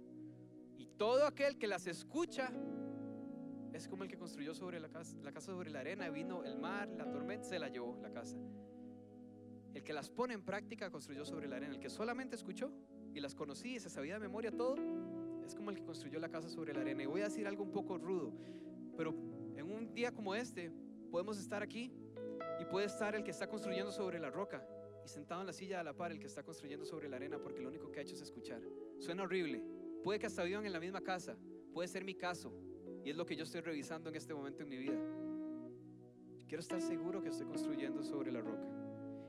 Y 0.78 0.86
todo 0.86 1.26
aquel 1.26 1.58
que 1.58 1.66
las 1.66 1.86
escucha 1.86 2.52
es 3.72 3.88
como 3.88 4.02
el 4.02 4.08
que 4.08 4.18
construyó 4.18 4.54
sobre 4.54 4.80
la 4.80 4.88
casa, 4.88 5.16
la 5.22 5.32
casa 5.32 5.52
sobre 5.52 5.70
la 5.70 5.80
arena, 5.80 6.08
vino 6.10 6.44
el 6.44 6.58
mar, 6.58 6.88
la 6.88 7.10
tormenta, 7.10 7.48
se 7.48 7.58
la 7.58 7.68
llevó 7.68 7.98
la 8.02 8.10
casa. 8.10 8.36
El 9.74 9.82
que 9.82 9.92
las 9.92 10.10
pone 10.10 10.34
en 10.34 10.44
práctica 10.44 10.90
construyó 10.90 11.24
sobre 11.24 11.48
la 11.48 11.56
arena. 11.56 11.74
El 11.74 11.80
que 11.80 11.88
solamente 11.88 12.36
escuchó 12.36 12.70
y 13.14 13.20
las 13.20 13.34
conocía 13.34 13.76
y 13.76 13.80
se 13.80 13.88
sabía 13.88 14.14
de 14.14 14.20
memoria 14.20 14.50
todo, 14.50 14.76
es 15.44 15.54
como 15.54 15.70
el 15.70 15.76
que 15.76 15.84
construyó 15.84 16.18
la 16.20 16.28
casa 16.28 16.48
sobre 16.48 16.74
la 16.74 16.80
arena. 16.80 17.02
Y 17.02 17.06
voy 17.06 17.22
a 17.22 17.24
decir 17.24 17.46
algo 17.46 17.62
un 17.62 17.72
poco 17.72 17.96
rudo, 17.98 18.32
pero 18.96 19.14
en 19.56 19.70
un 19.70 19.94
día 19.94 20.12
como 20.12 20.34
este 20.34 20.70
podemos 21.10 21.38
estar 21.38 21.62
aquí 21.62 21.92
y 22.60 22.64
puede 22.66 22.86
estar 22.86 23.14
el 23.14 23.24
que 23.24 23.30
está 23.30 23.48
construyendo 23.48 23.90
sobre 23.92 24.18
la 24.18 24.30
roca 24.30 24.66
y 25.04 25.08
sentado 25.08 25.40
en 25.40 25.46
la 25.46 25.52
silla 25.52 25.80
a 25.80 25.82
la 25.82 25.94
par 25.94 26.12
el 26.12 26.18
que 26.18 26.26
está 26.26 26.42
construyendo 26.42 26.84
sobre 26.84 27.08
la 27.08 27.16
arena 27.16 27.38
porque 27.38 27.60
lo 27.60 27.68
único 27.68 27.90
que 27.90 28.00
ha 28.00 28.02
hecho 28.02 28.14
es 28.14 28.22
escuchar. 28.22 28.60
Suena 28.98 29.22
horrible. 29.22 29.64
Puede 30.02 30.18
que 30.18 30.26
hasta 30.26 30.42
vivan 30.44 30.66
en 30.66 30.72
la 30.72 30.80
misma 30.80 31.00
casa. 31.00 31.36
Puede 31.72 31.88
ser 31.88 32.04
mi 32.04 32.14
caso. 32.14 32.52
Y 33.04 33.10
es 33.10 33.16
lo 33.16 33.26
que 33.26 33.36
yo 33.36 33.44
estoy 33.44 33.60
revisando 33.60 34.10
en 34.10 34.16
este 34.16 34.32
momento 34.32 34.62
en 34.62 34.68
mi 34.68 34.76
vida. 34.76 34.98
Quiero 36.46 36.60
estar 36.60 36.80
seguro 36.80 37.22
que 37.22 37.30
estoy 37.30 37.46
construyendo 37.46 38.02
sobre 38.02 38.30
la 38.30 38.40
roca. 38.40 38.68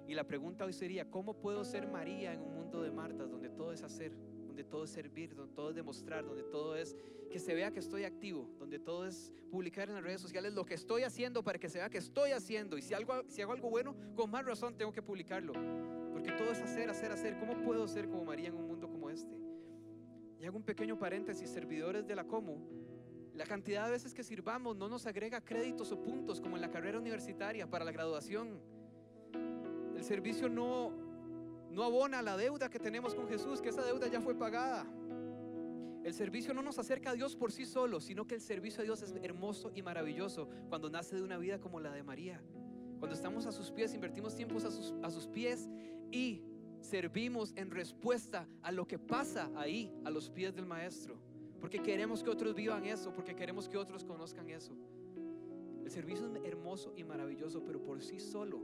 Y 0.08 0.14
la 0.14 0.26
pregunta 0.26 0.66
hoy 0.66 0.74
sería, 0.74 1.10
¿cómo 1.10 1.34
puedo 1.34 1.64
ser 1.64 1.88
María 1.88 2.34
en 2.34 2.42
un 2.42 2.54
mundo 2.54 2.84
de 2.84 2.92
Martas 2.92 3.32
donde 3.32 3.50
todo 3.50 3.72
es 3.72 3.82
hacer, 3.82 4.12
donde 4.46 4.64
todo 4.64 4.84
es 4.84 4.90
servir, 4.90 5.34
donde 5.34 5.56
todo 5.56 5.70
es 5.70 5.76
demostrar, 5.76 6.26
donde 6.26 6.44
todo 6.44 6.76
es 6.76 6.96
que 7.32 7.40
se 7.40 7.56
vea 7.56 7.72
que 7.72 7.80
estoy 7.80 8.04
activo, 8.04 8.48
donde 8.60 8.78
todo 8.78 9.08
es 9.08 9.34
publicar 9.50 9.88
en 9.90 9.96
las 9.96 10.04
redes 10.04 10.22
sociales 10.22 10.54
lo 10.54 10.66
que 10.66 10.76
estoy 10.76 11.04
haciendo 11.04 11.44
para 11.44 11.58
que 11.58 11.70
se 11.70 11.80
vea 11.80 11.90
que 11.90 11.98
estoy 11.98 12.32
haciendo? 12.32 12.78
Y 12.78 12.82
si, 12.82 12.94
algo, 12.94 13.24
si 13.28 13.42
hago 13.42 13.54
algo 13.54 13.70
bueno, 13.70 13.96
con 14.16 14.30
más 14.30 14.46
razón 14.46 14.76
tengo 14.78 14.92
que 14.92 15.02
publicarlo. 15.02 15.54
Porque 16.12 16.32
todo 16.34 16.52
es 16.52 16.62
hacer, 16.62 16.90
hacer, 16.90 17.12
hacer. 17.12 17.40
¿Cómo 17.40 17.64
puedo 17.64 17.88
ser 17.88 18.08
como 18.08 18.26
María 18.26 18.50
en 18.50 18.56
un 18.56 18.68
mundo 18.68 18.88
como 18.88 19.10
este? 19.10 19.34
Y 20.40 20.46
hago 20.46 20.58
un 20.58 20.64
pequeño 20.64 21.00
paréntesis, 21.00 21.50
servidores 21.50 22.06
de 22.06 22.16
la 22.16 22.26
Como, 22.26 22.58
la 23.34 23.46
cantidad 23.46 23.86
de 23.86 23.92
veces 23.92 24.14
que 24.14 24.24
sirvamos 24.24 24.76
no 24.78 24.88
nos 24.88 25.06
agrega 25.06 25.42
créditos 25.42 25.92
o 25.92 26.02
puntos 26.02 26.40
como 26.40 26.56
en 26.56 26.62
la 26.62 26.70
carrera 26.70 27.00
universitaria 27.00 27.68
para 27.70 27.84
la 27.84 27.92
graduación 27.92 28.60
el 30.04 30.08
servicio 30.08 30.50
no, 30.50 30.92
no 31.72 31.82
abona 31.82 32.22
la 32.22 32.36
deuda 32.36 32.70
que 32.70 32.78
tenemos 32.78 33.16
con 33.16 33.26
Jesús, 33.30 33.62
que 33.62 33.70
esa 33.70 33.86
deuda 33.86 34.08
ya 34.08 34.20
fue 34.20 34.36
pagada. 34.36 34.86
El 36.04 36.14
servicio 36.14 36.54
no 36.54 36.62
nos 36.62 36.78
acerca 36.78 37.12
a 37.12 37.14
Dios 37.14 37.38
por 37.38 37.54
sí 37.54 37.66
solo, 37.66 38.02
sino 38.02 38.28
que 38.28 38.36
el 38.36 38.42
servicio 38.42 38.82
a 38.82 38.84
Dios 38.84 39.02
es 39.02 39.14
hermoso 39.24 39.72
y 39.74 39.82
maravilloso 39.82 40.50
cuando 40.68 40.90
nace 40.90 41.16
de 41.16 41.24
una 41.24 41.38
vida 41.38 41.62
como 41.62 41.80
la 41.80 41.94
de 41.94 42.04
María. 42.04 42.42
Cuando 43.00 43.16
estamos 43.16 43.46
a 43.46 43.54
sus 43.54 43.72
pies, 43.72 43.94
invertimos 43.94 44.36
tiempos 44.36 44.66
a 44.66 44.72
sus, 44.72 44.94
a 45.02 45.10
sus 45.10 45.28
pies 45.28 45.70
y 46.12 46.44
servimos 46.82 47.54
en 47.56 47.72
respuesta 47.72 48.46
a 48.62 48.74
lo 48.74 48.86
que 48.86 49.00
pasa 49.00 49.50
ahí, 49.56 49.90
a 50.04 50.10
los 50.10 50.30
pies 50.30 50.54
del 50.54 50.66
Maestro. 50.66 51.18
Porque 51.64 51.82
queremos 51.82 52.22
que 52.22 52.30
otros 52.30 52.54
vivan 52.54 52.84
eso, 52.84 53.14
porque 53.14 53.34
queremos 53.34 53.70
que 53.70 53.78
otros 53.78 54.04
conozcan 54.04 54.50
eso. 54.50 54.74
El 55.82 55.90
servicio 55.90 56.28
es 56.28 56.44
hermoso 56.44 56.92
y 56.98 57.06
maravilloso, 57.06 57.64
pero 57.64 57.82
por 57.82 58.02
sí 58.02 58.20
solo 58.20 58.60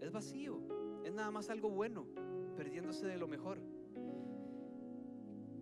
es 0.00 0.10
vacío, 0.10 0.58
es 1.04 1.14
nada 1.14 1.30
más 1.30 1.50
algo 1.50 1.70
bueno, 1.70 2.04
perdiéndose 2.56 3.06
de 3.06 3.16
lo 3.16 3.28
mejor. 3.28 3.60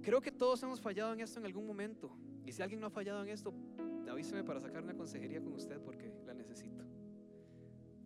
Creo 0.00 0.22
que 0.22 0.32
todos 0.32 0.62
hemos 0.62 0.80
fallado 0.80 1.12
en 1.12 1.20
esto 1.20 1.38
en 1.38 1.44
algún 1.44 1.66
momento. 1.66 2.16
Y 2.46 2.52
si 2.52 2.62
alguien 2.62 2.80
no 2.80 2.86
ha 2.86 2.90
fallado 2.90 3.22
en 3.22 3.28
esto, 3.28 3.52
avíseme 4.10 4.42
para 4.42 4.58
sacar 4.58 4.82
una 4.82 4.96
consejería 4.96 5.42
con 5.42 5.52
usted 5.52 5.82
porque 5.82 6.14
la 6.24 6.32
necesito. 6.32 6.82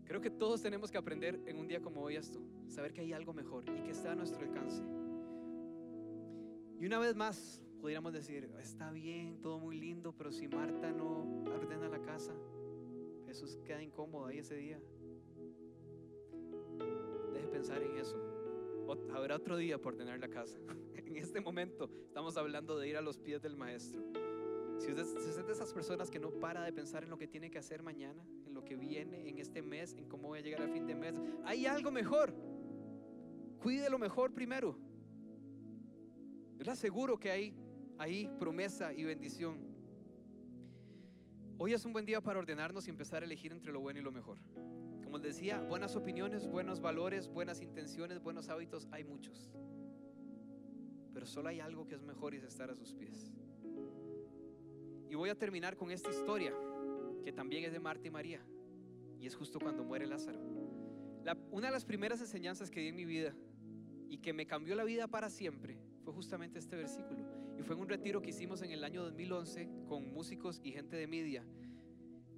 Creo 0.04 0.20
que 0.20 0.30
todos 0.30 0.61
tenemos 0.61 0.90
que 0.90 0.98
aprender 0.98 1.40
en 1.46 1.61
un 1.61 1.68
día 1.68 1.80
como 1.80 2.00
hoy 2.00 2.16
esto, 2.16 2.40
saber 2.66 2.92
que 2.92 3.02
hay 3.02 3.12
algo 3.12 3.33
mejor 3.33 3.64
y 3.68 3.85
que 3.85 3.92
está 3.92 4.11
a 4.11 4.16
nuestro 4.16 4.44
alcance. 4.44 4.83
Y 6.80 6.87
una 6.87 6.98
vez 6.98 7.14
más, 7.14 7.63
pudiéramos 7.85 8.14
decir, 8.14 8.51
está 8.62 8.90
bien, 8.92 9.42
todo 9.42 9.59
muy 9.59 9.79
lindo, 9.79 10.14
pero 10.16 10.33
si 10.33 10.49
Marta 10.49 10.90
no 10.90 11.44
ordena 11.53 11.87
la 11.87 12.01
casa, 12.01 12.33
Jesús 13.27 13.59
queda 13.62 13.83
incómodo 13.83 14.25
ahí 14.25 14.38
ese 14.38 14.57
día 14.57 14.81
pensar 17.53 17.83
en 17.83 17.99
eso. 17.99 18.16
habrá 19.14 19.37
otro 19.37 19.59
día 19.59 19.77
por 19.79 19.97
tener 19.97 20.18
la 20.18 20.31
casa. 20.31 20.59
en 20.94 21.16
este 21.16 21.42
momento 21.42 21.90
estamos 22.07 22.38
hablando 22.38 22.79
de 22.79 22.88
ir 22.88 22.97
a 22.97 23.03
los 23.03 23.18
pies 23.18 23.42
del 23.42 23.55
maestro. 23.55 24.03
Si 24.79 24.90
usted, 24.90 25.05
si 25.05 25.29
es 25.29 25.47
de 25.47 25.53
esas 25.53 25.75
personas 25.75 26.11
que 26.11 26.18
no 26.18 26.31
para 26.31 26.62
de 26.62 26.73
pensar 26.73 27.05
en 27.05 27.11
lo 27.11 27.18
que 27.18 27.29
tiene 27.29 27.51
que 27.51 27.59
hacer 27.59 27.83
mañana, 27.83 28.27
en 28.47 28.55
lo 28.55 28.64
que 28.64 28.77
viene, 28.77 29.29
en 29.29 29.38
este 29.38 29.61
mes, 29.61 29.92
en 29.92 30.09
cómo 30.09 30.29
voy 30.29 30.38
a 30.38 30.42
llegar 30.42 30.62
al 30.62 30.70
fin 30.70 30.87
de 30.87 30.94
mes, 30.94 31.14
hay 31.44 31.66
algo 31.66 31.90
mejor. 31.90 32.35
Cuide 33.59 33.90
lo 33.90 33.99
mejor 33.99 34.33
primero. 34.33 34.75
Yo 36.57 36.64
le 36.64 36.70
aseguro 36.70 37.20
que 37.20 37.31
hay 37.31 37.63
ahí 37.98 38.30
promesa 38.38 38.92
y 38.92 39.04
bendición. 39.04 39.59
Hoy 41.59 41.72
es 41.72 41.85
un 41.85 41.92
buen 41.92 42.04
día 42.04 42.20
para 42.20 42.38
ordenarnos 42.38 42.87
y 42.87 42.90
empezar 42.90 43.22
a 43.22 43.26
elegir 43.26 43.52
entre 43.52 43.72
lo 43.72 43.80
bueno 43.80 44.00
y 44.00 44.02
lo 44.02 44.11
mejor. 44.11 44.38
Como 45.04 45.18
decía, 45.18 45.61
buenas 45.61 45.94
opiniones, 45.94 46.48
buenos 46.48 46.80
valores, 46.80 47.28
buenas 47.28 47.61
intenciones, 47.61 48.20
buenos 48.20 48.48
hábitos, 48.48 48.88
hay 48.90 49.04
muchos. 49.04 49.52
Pero 51.12 51.26
solo 51.26 51.48
hay 51.48 51.61
algo 51.61 51.87
que 51.87 51.94
es 51.94 52.02
mejor 52.02 52.35
y 52.35 52.38
es 52.38 52.44
estar 52.44 52.70
a 52.70 52.74
sus 52.74 52.92
pies. 52.92 53.33
Y 55.09 55.14
voy 55.14 55.30
a 55.30 55.38
terminar 55.38 55.76
con 55.76 55.92
esta 55.92 56.11
historia, 56.11 56.52
que 57.22 57.33
también 57.33 57.64
es 57.64 57.72
de 57.72 57.78
Marta 57.78 58.09
y 58.09 58.11
María, 58.11 58.40
y 59.20 59.26
es 59.26 59.37
justo 59.37 59.61
cuando 59.61 59.85
muere 59.85 60.07
Lázaro. 60.07 60.40
una 61.52 61.68
de 61.68 61.72
las 61.72 61.85
primeras 61.85 62.20
enseñanzas 62.20 62.70
que 62.70 62.80
di 62.80 62.88
en 62.88 62.96
mi 62.96 63.04
vida 63.04 63.35
y 64.11 64.18
que 64.18 64.33
me 64.33 64.46
cambió 64.46 64.74
la 64.74 64.85
vida 64.85 65.07
para 65.07 65.30
siempre 65.30 65.78
fue 66.02 66.12
justamente 66.12 66.59
este 66.59 66.76
versículo. 66.76 67.24
Y 67.59 67.62
fue 67.62 67.75
en 67.77 67.83
un 67.83 67.88
retiro 67.88 68.21
que 68.21 68.31
hicimos 68.31 68.62
en 68.62 68.71
el 68.71 68.85
año 68.85 69.03
2011 69.03 69.69
con 69.88 70.12
músicos 70.12 70.61
y 70.62 70.73
gente 70.73 70.97
de 70.97 71.07
media. 71.07 71.45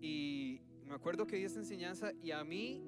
Y 0.01 0.61
me 0.85 0.95
acuerdo 0.95 1.27
que 1.27 1.37
di 1.37 1.45
esta 1.45 1.59
enseñanza 1.59 2.13
y 2.23 2.31
a 2.31 2.45
mí, 2.45 2.83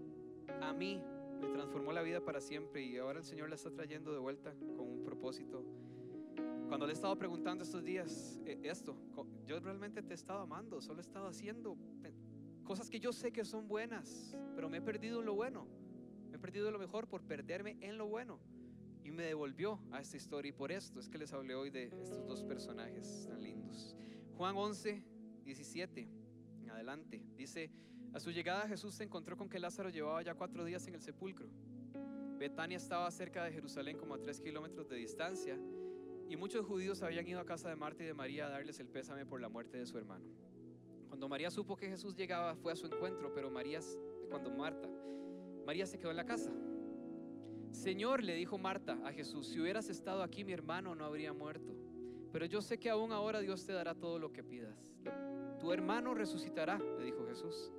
a 0.61 0.73
mí, 0.73 1.01
me 1.41 1.49
transformó 1.49 1.93
la 1.93 2.03
vida 2.03 2.21
para 2.21 2.41
siempre 2.41 2.83
y 2.83 2.97
ahora 2.97 3.21
el 3.21 3.25
Señor 3.25 3.49
la 3.49 3.55
está 3.55 3.71
trayendo 3.71 4.13
de 4.13 4.19
vuelta 4.19 4.53
con 4.77 4.89
un 4.89 5.05
propósito. 5.05 5.65
Cuando 6.69 6.87
le 6.87 6.93
he 6.93 6.95
estado 6.95 7.17
preguntando 7.17 7.65
estos 7.65 7.83
días 7.83 8.41
eh, 8.45 8.59
esto, 8.65 8.97
yo 9.47 9.59
realmente 9.61 10.03
te 10.03 10.13
he 10.13 10.15
estado 10.15 10.41
amando, 10.41 10.81
solo 10.81 11.01
he 11.01 11.03
estado 11.03 11.29
haciendo 11.29 11.77
cosas 12.65 12.91
que 12.91 13.01
yo 13.01 13.13
sé 13.13 13.33
que 13.33 13.47
son 13.47 13.67
buenas, 13.67 14.37
pero 14.55 14.69
me 14.69 14.77
he 14.77 14.83
perdido 14.83 15.21
en 15.21 15.27
lo 15.27 15.35
bueno, 15.35 15.67
me 16.31 16.37
he 16.37 16.39
perdido 16.39 16.71
lo 16.71 16.79
mejor 16.79 17.09
por 17.09 17.23
perderme 17.23 17.79
en 17.81 17.97
lo 17.97 18.07
bueno. 18.07 18.39
Y 19.09 19.11
me 19.11 19.23
devolvió 19.23 19.81
a 19.91 20.03
esta 20.03 20.19
historia 20.19 20.51
y 20.51 20.53
por 20.53 20.71
esto 20.71 21.01
es 21.01 21.09
que 21.09 21.17
les 21.17 21.33
hablé 21.33 21.55
hoy 21.55 21.71
de 21.71 21.85
estos 21.85 22.27
dos 22.27 22.45
personajes 22.45 23.27
tan 23.27 23.43
lindos. 23.43 23.97
Juan 24.37 24.55
11, 24.55 25.03
17 25.47 26.11
adelante. 26.71 27.23
Dice, 27.35 27.71
a 28.13 28.21
su 28.21 28.31
llegada 28.31 28.69
Jesús 28.69 28.95
se 28.95 29.05
encontró 29.05 29.35
con 29.35 29.49
que 29.49 29.59
Lázaro 29.59 29.89
llevaba 29.89 30.21
ya 30.21 30.35
cuatro 30.35 30.63
días 30.63 30.87
en 30.89 30.95
el 30.95 31.01
sepulcro. 31.01 31.49
Betania 32.39 32.77
estaba 32.77 33.11
cerca 33.11 33.45
de 33.45 33.53
Jerusalén 33.53 33.97
como 33.97 34.15
a 34.15 34.21
tres 34.21 34.43
kilómetros 34.43 34.91
de 34.91 34.97
distancia 34.97 35.59
y 36.29 36.37
muchos 36.37 36.67
judíos 36.67 37.03
habían 37.03 37.27
ido 37.27 37.41
a 37.41 37.47
casa 37.47 37.71
de 37.71 37.77
Marta 37.77 38.05
y 38.05 38.09
de 38.09 38.13
María 38.13 38.49
a 38.49 38.51
darles 38.51 38.79
el 38.79 38.89
pésame 38.89 39.25
por 39.25 39.41
la 39.41 39.49
muerte 39.49 39.79
de 39.79 39.87
su 39.87 39.97
hermano. 39.97 40.27
Cuando 41.09 41.31
María 41.31 41.51
supo 41.51 41.77
que 41.77 41.89
Jesús 41.89 42.15
llegaba 42.15 42.55
fue 42.57 42.73
a 42.73 42.77
su 42.77 42.85
encuentro, 42.85 43.33
pero 43.33 43.51
María, 43.51 43.81
cuando 44.29 44.51
Marta, 44.51 44.87
María 45.65 45.87
se 45.87 45.99
quedó 45.99 46.11
en 46.11 46.19
la 46.19 46.27
casa. 46.27 46.53
Señor, 47.71 48.23
le 48.23 48.35
dijo 48.35 48.59
Marta 48.59 48.99
a 49.05 49.13
Jesús, 49.13 49.49
si 49.49 49.61
hubieras 49.61 49.89
estado 49.89 50.23
aquí 50.23 50.45
mi 50.45 50.53
hermano 50.53 50.95
no 50.95 51.05
habría 51.05 51.33
muerto, 51.33 51.75
pero 52.33 52.47
yo 52.47 52.61
sé 52.61 52.79
que 52.79 52.91
aún 52.91 53.13
ahora 53.13 53.41
Dios 53.41 53.65
te 53.65 53.73
dará 53.73 53.95
todo 53.95 54.19
lo 54.19 54.33
que 54.33 54.43
pidas 54.43 54.89
tu 55.59 55.73
hermano 55.73 56.15
resucitará, 56.15 56.79
le 56.99 57.05
dijo 57.05 57.27
Jesús. 57.27 57.73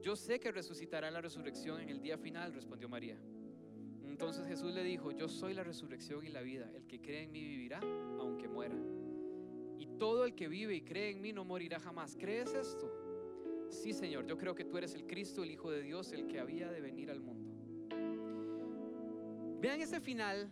Yo 0.00 0.16
sé 0.16 0.40
que 0.40 0.50
resucitará 0.50 1.08
en 1.08 1.14
la 1.14 1.20
resurrección 1.20 1.80
en 1.80 1.90
el 1.90 2.00
día 2.00 2.16
final, 2.16 2.52
respondió 2.54 2.88
María. 2.88 3.18
Entonces 4.04 4.46
Jesús 4.46 4.72
le 4.72 4.82
dijo, 4.82 5.10
yo 5.10 5.28
soy 5.28 5.54
la 5.54 5.62
resurrección 5.62 6.24
y 6.24 6.30
la 6.30 6.40
vida, 6.40 6.70
el 6.74 6.86
que 6.86 7.00
cree 7.00 7.24
en 7.24 7.32
mí 7.32 7.42
vivirá 7.44 7.80
aunque 8.18 8.48
muera. 8.48 8.76
Y 9.78 9.86
todo 9.98 10.24
el 10.24 10.34
que 10.34 10.48
vive 10.48 10.74
y 10.74 10.82
cree 10.82 11.10
en 11.10 11.20
mí 11.20 11.32
no 11.32 11.44
morirá 11.44 11.78
jamás. 11.78 12.16
¿Crees 12.18 12.54
esto? 12.54 12.90
Sí, 13.70 13.92
Señor, 13.92 14.26
yo 14.26 14.38
creo 14.38 14.54
que 14.54 14.64
tú 14.64 14.78
eres 14.78 14.94
el 14.94 15.06
Cristo, 15.06 15.42
el 15.42 15.50
Hijo 15.50 15.70
de 15.70 15.82
Dios, 15.82 16.12
el 16.12 16.26
que 16.26 16.40
había 16.40 16.70
de 16.70 16.80
venir 16.80 17.10
al 17.10 17.20
mundo. 17.20 17.37
Vean 19.60 19.80
ese 19.80 20.00
final 20.00 20.50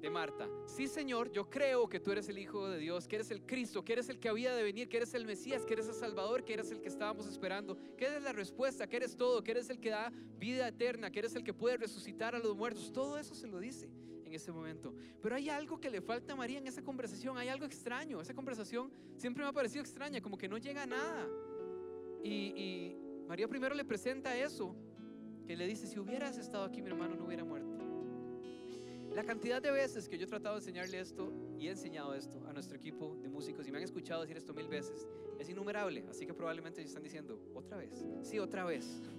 de 0.00 0.08
Marta. 0.08 0.48
Sí, 0.66 0.88
Señor, 0.88 1.30
yo 1.30 1.50
creo 1.50 1.88
que 1.88 2.00
tú 2.00 2.10
eres 2.10 2.28
el 2.28 2.38
Hijo 2.38 2.68
de 2.68 2.78
Dios, 2.78 3.06
que 3.06 3.16
eres 3.16 3.30
el 3.30 3.42
Cristo, 3.42 3.84
que 3.84 3.92
eres 3.92 4.08
el 4.08 4.18
que 4.18 4.28
había 4.28 4.54
de 4.54 4.62
venir, 4.62 4.88
que 4.88 4.96
eres 4.96 5.12
el 5.14 5.26
Mesías, 5.26 5.66
que 5.66 5.74
eres 5.74 5.88
el 5.88 5.94
Salvador, 5.94 6.44
que 6.44 6.54
eres 6.54 6.70
el 6.70 6.80
que 6.80 6.88
estábamos 6.88 7.26
esperando, 7.26 7.76
que 7.96 8.06
eres 8.06 8.22
la 8.22 8.32
respuesta, 8.32 8.86
que 8.86 8.96
eres 8.96 9.16
todo, 9.16 9.42
que 9.44 9.50
eres 9.50 9.68
el 9.68 9.78
que 9.78 9.90
da 9.90 10.10
vida 10.38 10.68
eterna, 10.68 11.10
que 11.10 11.18
eres 11.18 11.34
el 11.34 11.44
que 11.44 11.52
puede 11.52 11.76
resucitar 11.76 12.34
a 12.34 12.38
los 12.38 12.56
muertos. 12.56 12.90
Todo 12.92 13.18
eso 13.18 13.34
se 13.34 13.46
lo 13.46 13.58
dice 13.60 13.90
en 14.24 14.32
ese 14.32 14.52
momento. 14.52 14.94
Pero 15.20 15.34
hay 15.34 15.50
algo 15.50 15.78
que 15.78 15.90
le 15.90 16.00
falta 16.00 16.32
a 16.32 16.36
María 16.36 16.58
en 16.58 16.66
esa 16.66 16.82
conversación, 16.82 17.36
hay 17.36 17.48
algo 17.48 17.66
extraño. 17.66 18.22
Esa 18.22 18.32
conversación 18.32 18.90
siempre 19.16 19.42
me 19.42 19.50
ha 19.50 19.52
parecido 19.52 19.82
extraña, 19.82 20.22
como 20.22 20.38
que 20.38 20.48
no 20.48 20.56
llega 20.56 20.84
a 20.84 20.86
nada. 20.86 21.28
Y, 22.24 22.30
y 22.30 22.96
María 23.28 23.48
primero 23.48 23.74
le 23.74 23.84
presenta 23.84 24.36
eso, 24.36 24.74
que 25.46 25.56
le 25.56 25.66
dice, 25.66 25.86
si 25.86 25.98
hubieras 25.98 26.38
estado 26.38 26.64
aquí 26.64 26.80
mi 26.80 26.88
hermano 26.88 27.16
no 27.16 27.26
hubiera 27.26 27.44
muerto. 27.44 27.69
La 29.14 29.24
cantidad 29.24 29.60
de 29.60 29.72
veces 29.72 30.08
que 30.08 30.16
yo 30.16 30.24
he 30.24 30.28
tratado 30.28 30.54
de 30.54 30.60
enseñarle 30.60 31.00
esto 31.00 31.32
y 31.58 31.66
he 31.66 31.70
enseñado 31.70 32.14
esto 32.14 32.40
a 32.46 32.52
nuestro 32.52 32.76
equipo 32.76 33.16
de 33.16 33.28
músicos 33.28 33.66
y 33.66 33.72
me 33.72 33.78
han 33.78 33.84
escuchado 33.84 34.20
decir 34.22 34.36
esto 34.36 34.54
mil 34.54 34.68
veces 34.68 35.08
es 35.38 35.48
innumerable. 35.48 36.04
Así 36.08 36.26
que 36.26 36.34
probablemente 36.34 36.80
están 36.82 37.02
diciendo, 37.02 37.40
otra 37.54 37.76
vez. 37.76 38.06
Sí, 38.22 38.38
otra 38.38 38.64
vez. 38.64 39.02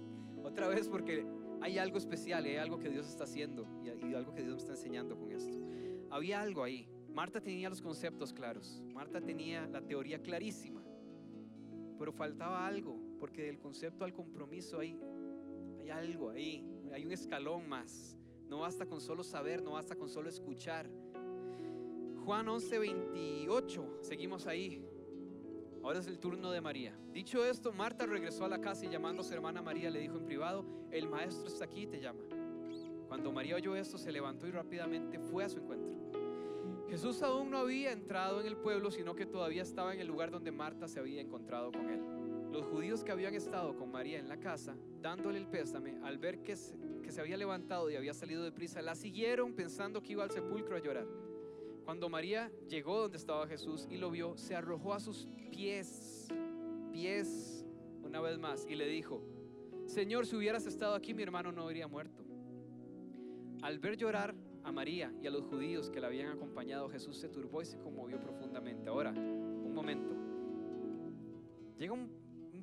Otra 0.44 0.66
vez 0.66 0.88
porque 0.88 1.24
hay 1.60 1.78
algo 1.78 1.98
especial, 1.98 2.44
hay 2.44 2.56
algo 2.56 2.80
que 2.80 2.90
Dios 2.90 3.08
está 3.08 3.22
haciendo 3.22 3.64
y 3.84 4.12
algo 4.12 4.34
que 4.34 4.42
Dios 4.42 4.54
me 4.54 4.58
está 4.58 4.72
enseñando 4.72 5.16
con 5.16 5.30
esto. 5.30 5.56
Había 6.10 6.40
algo 6.40 6.64
ahí. 6.64 6.88
Marta 7.14 7.40
tenía 7.40 7.68
los 7.68 7.80
conceptos 7.80 8.32
claros. 8.32 8.82
Marta 8.92 9.20
tenía 9.20 9.68
la 9.68 9.80
teoría 9.82 10.20
clarísima. 10.20 10.82
Pero 11.96 12.12
faltaba 12.12 12.66
algo 12.66 13.00
porque 13.20 13.42
del 13.42 13.60
concepto 13.60 14.04
al 14.04 14.12
compromiso 14.12 14.80
hay, 14.80 14.98
hay 15.78 15.90
algo 15.90 16.30
ahí. 16.30 16.66
Hay 16.92 17.06
un 17.06 17.12
escalón 17.12 17.68
más. 17.68 18.18
No 18.52 18.58
basta 18.58 18.84
con 18.84 19.00
solo 19.00 19.24
saber, 19.24 19.62
no 19.62 19.70
basta 19.70 19.96
con 19.96 20.10
solo 20.10 20.28
escuchar. 20.28 20.86
Juan 22.22 22.46
11, 22.46 22.78
28, 22.80 24.00
seguimos 24.02 24.46
ahí. 24.46 24.86
Ahora 25.82 26.00
es 26.00 26.06
el 26.06 26.18
turno 26.18 26.50
de 26.50 26.60
María. 26.60 26.94
Dicho 27.14 27.46
esto, 27.46 27.72
Marta 27.72 28.04
regresó 28.04 28.44
a 28.44 28.48
la 28.48 28.60
casa 28.60 28.84
y 28.84 28.90
llamando 28.90 29.22
a 29.22 29.24
su 29.24 29.32
hermana 29.32 29.62
María 29.62 29.88
le 29.88 30.00
dijo 30.00 30.18
en 30.18 30.26
privado, 30.26 30.66
el 30.90 31.08
maestro 31.08 31.48
está 31.48 31.64
aquí 31.64 31.84
y 31.84 31.86
te 31.86 31.98
llama. 31.98 32.24
Cuando 33.08 33.32
María 33.32 33.56
oyó 33.56 33.74
esto, 33.74 33.96
se 33.96 34.12
levantó 34.12 34.46
y 34.46 34.50
rápidamente 34.50 35.18
fue 35.18 35.44
a 35.44 35.48
su 35.48 35.56
encuentro. 35.56 36.01
Jesús 36.92 37.22
aún 37.22 37.50
no 37.50 37.56
había 37.56 37.90
entrado 37.90 38.38
en 38.42 38.46
el 38.46 38.54
pueblo, 38.54 38.90
sino 38.90 39.14
que 39.14 39.24
todavía 39.24 39.62
estaba 39.62 39.94
en 39.94 40.00
el 40.00 40.06
lugar 40.06 40.30
donde 40.30 40.52
Marta 40.52 40.86
se 40.86 41.00
había 41.00 41.22
encontrado 41.22 41.72
con 41.72 41.88
él. 41.88 42.02
Los 42.52 42.66
judíos 42.66 43.02
que 43.02 43.10
habían 43.10 43.34
estado 43.34 43.74
con 43.74 43.90
María 43.90 44.18
en 44.18 44.28
la 44.28 44.38
casa, 44.38 44.76
dándole 45.00 45.38
el 45.38 45.46
pésame, 45.46 45.98
al 46.02 46.18
ver 46.18 46.42
que 46.42 46.54
se, 46.54 46.76
había 47.18 47.38
levantado 47.38 47.90
y 47.90 47.96
había 47.96 48.12
salido 48.12 48.44
de 48.44 48.52
prisa, 48.52 48.82
la 48.82 48.94
siguieron 48.94 49.54
pensando 49.54 50.02
que 50.02 50.12
iba 50.12 50.22
al 50.22 50.32
sepulcro 50.32 50.76
a 50.76 50.80
llorar. 50.80 51.06
Cuando 51.86 52.10
María 52.10 52.52
llegó 52.68 52.98
donde 52.98 53.16
estaba 53.16 53.46
Jesús 53.46 53.88
y 53.90 53.96
lo 53.96 54.10
vio, 54.10 54.36
se 54.36 54.54
arrojó 54.54 54.92
a 54.92 55.00
sus 55.00 55.26
pies, 55.50 56.28
pies, 56.92 57.64
una 58.02 58.20
vez 58.20 58.38
más, 58.38 58.66
y 58.68 58.74
le 58.74 58.86
dijo, 58.86 59.22
Señor, 59.86 60.26
si 60.26 60.36
hubieras 60.36 60.66
estado 60.66 60.94
aquí, 60.94 61.14
mi 61.14 61.22
hermano 61.22 61.52
no 61.52 61.62
habría 61.62 61.88
muerto. 61.88 62.22
Al 63.62 63.78
ver 63.78 63.96
llorar 63.96 64.34
a 64.64 64.72
María 64.72 65.12
y 65.22 65.26
a 65.26 65.30
los 65.30 65.44
judíos 65.44 65.90
que 65.90 66.00
la 66.00 66.06
habían 66.06 66.28
acompañado, 66.28 66.88
Jesús 66.88 67.16
se 67.16 67.28
turbó 67.28 67.62
y 67.62 67.66
se 67.66 67.78
conmovió 67.78 68.20
profundamente. 68.20 68.88
Ahora, 68.88 69.10
un 69.10 69.74
momento. 69.74 70.14
Llega 71.78 71.92
un 71.92 72.10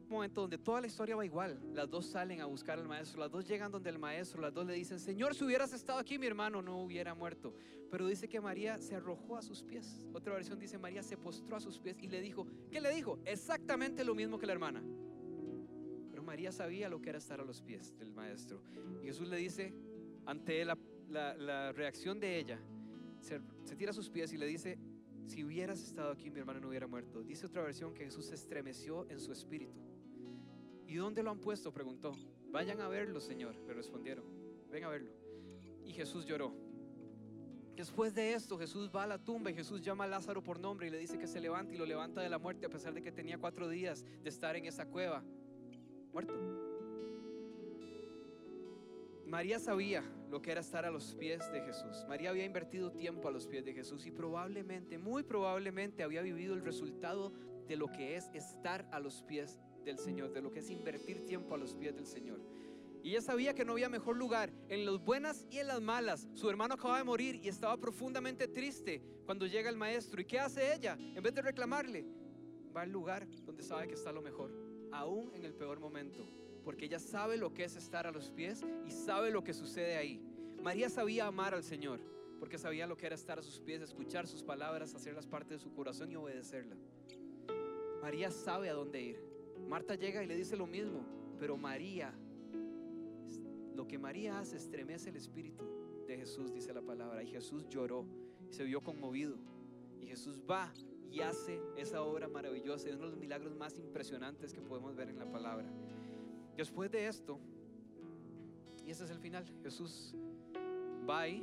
momento 0.09 0.41
donde 0.41 0.57
toda 0.57 0.81
la 0.81 0.87
historia 0.87 1.15
va 1.15 1.25
igual. 1.25 1.59
Las 1.73 1.89
dos 1.89 2.05
salen 2.05 2.41
a 2.41 2.45
buscar 2.45 2.79
al 2.79 2.87
maestro, 2.87 3.19
las 3.19 3.31
dos 3.31 3.47
llegan 3.47 3.71
donde 3.71 3.89
el 3.89 3.99
maestro, 3.99 4.41
las 4.41 4.53
dos 4.53 4.65
le 4.65 4.73
dicen, 4.73 4.99
Señor, 4.99 5.35
si 5.35 5.43
hubieras 5.43 5.73
estado 5.73 5.99
aquí, 5.99 6.17
mi 6.17 6.27
hermano 6.27 6.61
no 6.61 6.81
hubiera 6.81 7.13
muerto. 7.13 7.53
Pero 7.91 8.07
dice 8.07 8.27
que 8.27 8.39
María 8.39 8.79
se 8.79 8.95
arrojó 8.95 9.37
a 9.37 9.41
sus 9.41 9.63
pies. 9.63 10.07
Otra 10.13 10.33
versión 10.33 10.59
dice, 10.59 10.77
María 10.77 11.03
se 11.03 11.17
postró 11.17 11.55
a 11.55 11.59
sus 11.59 11.79
pies 11.79 11.97
y 12.01 12.07
le 12.07 12.21
dijo, 12.21 12.47
¿qué 12.71 12.81
le 12.81 12.93
dijo? 12.93 13.19
Exactamente 13.25 14.03
lo 14.03 14.15
mismo 14.15 14.37
que 14.39 14.45
la 14.45 14.53
hermana. 14.53 14.83
Pero 16.11 16.23
María 16.23 16.51
sabía 16.51 16.89
lo 16.89 17.01
que 17.01 17.09
era 17.09 17.17
estar 17.17 17.39
a 17.39 17.45
los 17.45 17.61
pies 17.61 17.97
del 17.97 18.11
maestro. 18.13 18.61
Jesús 19.03 19.27
le 19.27 19.37
dice, 19.37 19.73
ante 20.25 20.63
la, 20.65 20.77
la, 21.09 21.71
reacción 21.71 22.19
de 22.19 22.37
ella, 22.37 22.59
se, 23.19 23.41
se 23.63 23.75
tira 23.75 23.91
a 23.91 23.93
sus 23.93 24.09
pies 24.09 24.33
y 24.33 24.37
le 24.37 24.45
dice, 24.45 24.77
si 25.25 25.43
hubieras 25.43 25.81
estado 25.81 26.11
aquí, 26.11 26.31
mi 26.31 26.39
hermano 26.39 26.59
no 26.59 26.69
hubiera 26.69 26.87
muerto. 26.87 27.21
Dice 27.21 27.45
otra 27.45 27.61
versión 27.61 27.93
que 27.93 28.05
Jesús 28.05 28.25
se 28.25 28.35
estremeció 28.35 29.07
en 29.09 29.19
su 29.19 29.31
espíritu. 29.31 29.79
¿Y 30.87 30.95
dónde 30.95 31.21
lo 31.21 31.29
han 31.29 31.39
puesto? 31.39 31.71
Preguntó. 31.71 32.13
Vayan 32.51 32.81
a 32.81 32.87
verlo, 32.87 33.19
Señor, 33.19 33.55
le 33.67 33.73
respondieron. 33.73 34.25
Ven 34.71 34.83
a 34.83 34.89
verlo. 34.89 35.11
Y 35.85 35.93
Jesús 35.93 36.25
lloró. 36.25 36.51
Después 37.75 38.13
de 38.13 38.33
esto, 38.33 38.57
Jesús 38.57 38.89
va 38.93 39.03
a 39.03 39.07
la 39.07 39.23
tumba 39.23 39.51
y 39.51 39.53
Jesús 39.53 39.81
llama 39.81 40.05
a 40.05 40.07
Lázaro 40.07 40.43
por 40.43 40.59
nombre 40.59 40.87
y 40.87 40.89
le 40.89 40.97
dice 40.97 41.17
que 41.17 41.27
se 41.27 41.39
levante 41.39 41.75
y 41.75 41.77
lo 41.77 41.85
levanta 41.85 42.21
de 42.21 42.29
la 42.29 42.39
muerte 42.39 42.65
a 42.65 42.69
pesar 42.69 42.93
de 42.93 43.01
que 43.01 43.11
tenía 43.11 43.37
cuatro 43.37 43.69
días 43.69 44.03
de 44.23 44.29
estar 44.29 44.55
en 44.55 44.65
esa 44.65 44.87
cueva. 44.87 45.23
Muerto. 46.11 46.78
María 49.29 49.59
sabía 49.59 50.03
lo 50.31 50.41
que 50.41 50.51
era 50.51 50.61
estar 50.61 50.85
a 50.85 50.89
los 50.89 51.13
pies 51.13 51.51
de 51.51 51.61
Jesús. 51.61 52.03
María 52.07 52.31
había 52.31 52.45
invertido 52.45 52.91
tiempo 52.91 53.27
a 53.27 53.31
los 53.31 53.45
pies 53.45 53.63
de 53.63 53.73
Jesús 53.73 54.07
y 54.07 54.11
probablemente, 54.11 54.97
muy 54.97 55.21
probablemente 55.21 56.01
había 56.01 56.23
vivido 56.23 56.55
el 56.55 56.63
resultado 56.63 57.31
de 57.67 57.75
lo 57.75 57.91
que 57.91 58.15
es 58.15 58.27
estar 58.33 58.87
a 58.91 58.99
los 58.99 59.21
pies 59.21 59.59
del 59.85 59.99
Señor, 59.99 60.33
de 60.33 60.41
lo 60.41 60.51
que 60.51 60.59
es 60.59 60.69
invertir 60.71 61.25
tiempo 61.25 61.53
a 61.53 61.59
los 61.59 61.75
pies 61.75 61.95
del 61.95 62.07
Señor. 62.07 62.41
Y 63.03 63.11
ella 63.11 63.21
sabía 63.21 63.53
que 63.53 63.63
no 63.63 63.73
había 63.73 63.87
mejor 63.87 64.17
lugar 64.17 64.51
en 64.67 64.83
las 64.83 64.97
buenas 64.97 65.45
y 65.51 65.59
en 65.59 65.67
las 65.67 65.79
malas. 65.79 66.27
Su 66.33 66.49
hermano 66.49 66.73
acaba 66.73 66.97
de 66.97 67.03
morir 67.03 67.35
y 67.35 67.49
estaba 67.49 67.77
profundamente 67.77 68.47
triste 68.47 69.03
cuando 69.27 69.45
llega 69.45 69.69
el 69.69 69.77
maestro. 69.77 70.19
¿Y 70.19 70.25
qué 70.25 70.39
hace 70.39 70.73
ella? 70.73 70.97
En 70.99 71.21
vez 71.21 71.35
de 71.35 71.43
reclamarle, 71.43 72.03
va 72.75 72.81
al 72.81 72.91
lugar 72.91 73.27
donde 73.45 73.61
sabe 73.61 73.87
que 73.87 73.93
está 73.93 74.11
lo 74.11 74.23
mejor, 74.23 74.51
aún 74.91 75.31
en 75.35 75.45
el 75.45 75.53
peor 75.53 75.79
momento, 75.79 76.27
porque 76.69 76.85
ella 76.85 76.99
sabe 76.99 77.35
lo 77.35 77.51
que 77.51 77.63
es 77.63 77.75
estar 77.75 78.05
a 78.05 78.11
los 78.11 78.29
pies 78.29 78.63
y 78.85 78.91
sabe 78.91 79.31
lo 79.31 79.43
que 79.43 79.55
sucede 79.55 79.95
ahí. 79.95 80.21
María 80.61 80.87
sabía 80.87 81.25
amar 81.25 81.55
al 81.55 81.63
Señor, 81.63 81.99
porque 82.39 82.59
sabía 82.59 82.85
lo 82.85 82.95
que 82.95 83.07
era 83.07 83.15
estar 83.15 83.39
a 83.39 83.41
sus 83.41 83.59
pies, 83.59 83.81
escuchar 83.81 84.27
sus 84.27 84.43
palabras, 84.43 84.93
hacerlas 84.93 85.25
parte 85.25 85.55
de 85.55 85.59
su 85.59 85.73
corazón 85.73 86.11
y 86.11 86.15
obedecerla. 86.15 86.75
María 88.03 88.29
sabe 88.29 88.69
a 88.69 88.73
dónde 88.73 89.01
ir. 89.01 89.19
Marta 89.67 89.95
llega 89.95 90.23
y 90.23 90.27
le 90.27 90.35
dice 90.35 90.55
lo 90.55 90.67
mismo, 90.67 91.03
pero 91.39 91.57
María, 91.57 92.13
lo 93.73 93.87
que 93.87 93.97
María 93.97 94.37
hace 94.37 94.57
estremece 94.57 95.09
el 95.09 95.15
espíritu 95.15 95.65
de 96.05 96.17
Jesús, 96.17 96.53
dice 96.53 96.71
la 96.71 96.83
palabra, 96.83 97.23
y 97.23 97.31
Jesús 97.31 97.67
lloró 97.67 98.05
y 98.47 98.53
se 98.53 98.63
vio 98.63 98.81
conmovido. 98.81 99.39
Y 99.99 100.05
Jesús 100.05 100.39
va 100.47 100.71
y 101.09 101.21
hace 101.21 101.59
esa 101.77 102.03
obra 102.03 102.27
maravillosa, 102.27 102.89
es 102.89 102.93
uno 102.93 103.05
de 103.05 103.11
los 103.13 103.19
milagros 103.19 103.55
más 103.55 103.79
impresionantes 103.79 104.53
que 104.53 104.61
podemos 104.61 104.95
ver 104.95 105.09
en 105.09 105.17
la 105.17 105.25
palabra. 105.25 105.67
Después 106.59 106.91
de 106.91 107.07
esto, 107.07 107.39
y 108.85 108.91
ese 108.91 109.05
es 109.05 109.11
el 109.11 109.19
final, 109.19 109.45
Jesús 109.63 110.13
va 111.09 111.21
ahí, 111.21 111.41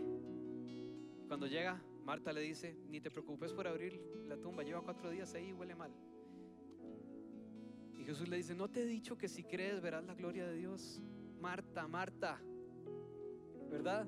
cuando 1.26 1.46
llega, 1.46 1.82
Marta 2.04 2.34
le 2.34 2.42
dice, 2.42 2.76
ni 2.90 3.00
te 3.00 3.10
preocupes 3.10 3.50
por 3.54 3.66
abrir 3.66 3.98
la 4.26 4.36
tumba, 4.36 4.62
lleva 4.62 4.82
cuatro 4.82 5.08
días 5.08 5.32
ahí 5.32 5.48
y 5.48 5.52
huele 5.54 5.74
mal. 5.74 5.90
Y 7.98 8.04
Jesús 8.04 8.28
le 8.28 8.36
dice, 8.36 8.54
no 8.54 8.68
te 8.68 8.82
he 8.82 8.84
dicho 8.84 9.16
que 9.16 9.26
si 9.26 9.42
crees 9.42 9.80
verás 9.80 10.04
la 10.04 10.12
gloria 10.12 10.46
de 10.46 10.54
Dios. 10.54 11.00
Marta, 11.40 11.88
Marta, 11.88 12.38
¿verdad? 13.70 14.06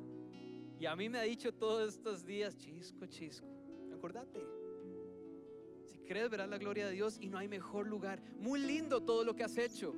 Y 0.79 0.85
a 0.85 0.95
mí 0.95 1.09
me 1.09 1.21
ha 1.21 1.23
dicho 1.23 1.55
todos 1.55 1.95
estos 1.95 2.27
días, 2.27 2.55
chisco, 2.59 3.07
chisco, 3.07 3.49
acordate. 3.95 4.47
Si 5.87 6.01
crees 6.01 6.29
verás 6.29 6.51
la 6.51 6.59
gloria 6.59 6.85
de 6.85 6.93
Dios 6.93 7.17
y 7.19 7.31
no 7.31 7.39
hay 7.39 7.49
mejor 7.49 7.87
lugar. 7.87 8.21
Muy 8.39 8.61
lindo 8.61 9.01
todo 9.01 9.25
lo 9.25 9.35
que 9.35 9.45
has 9.45 9.57
hecho, 9.57 9.95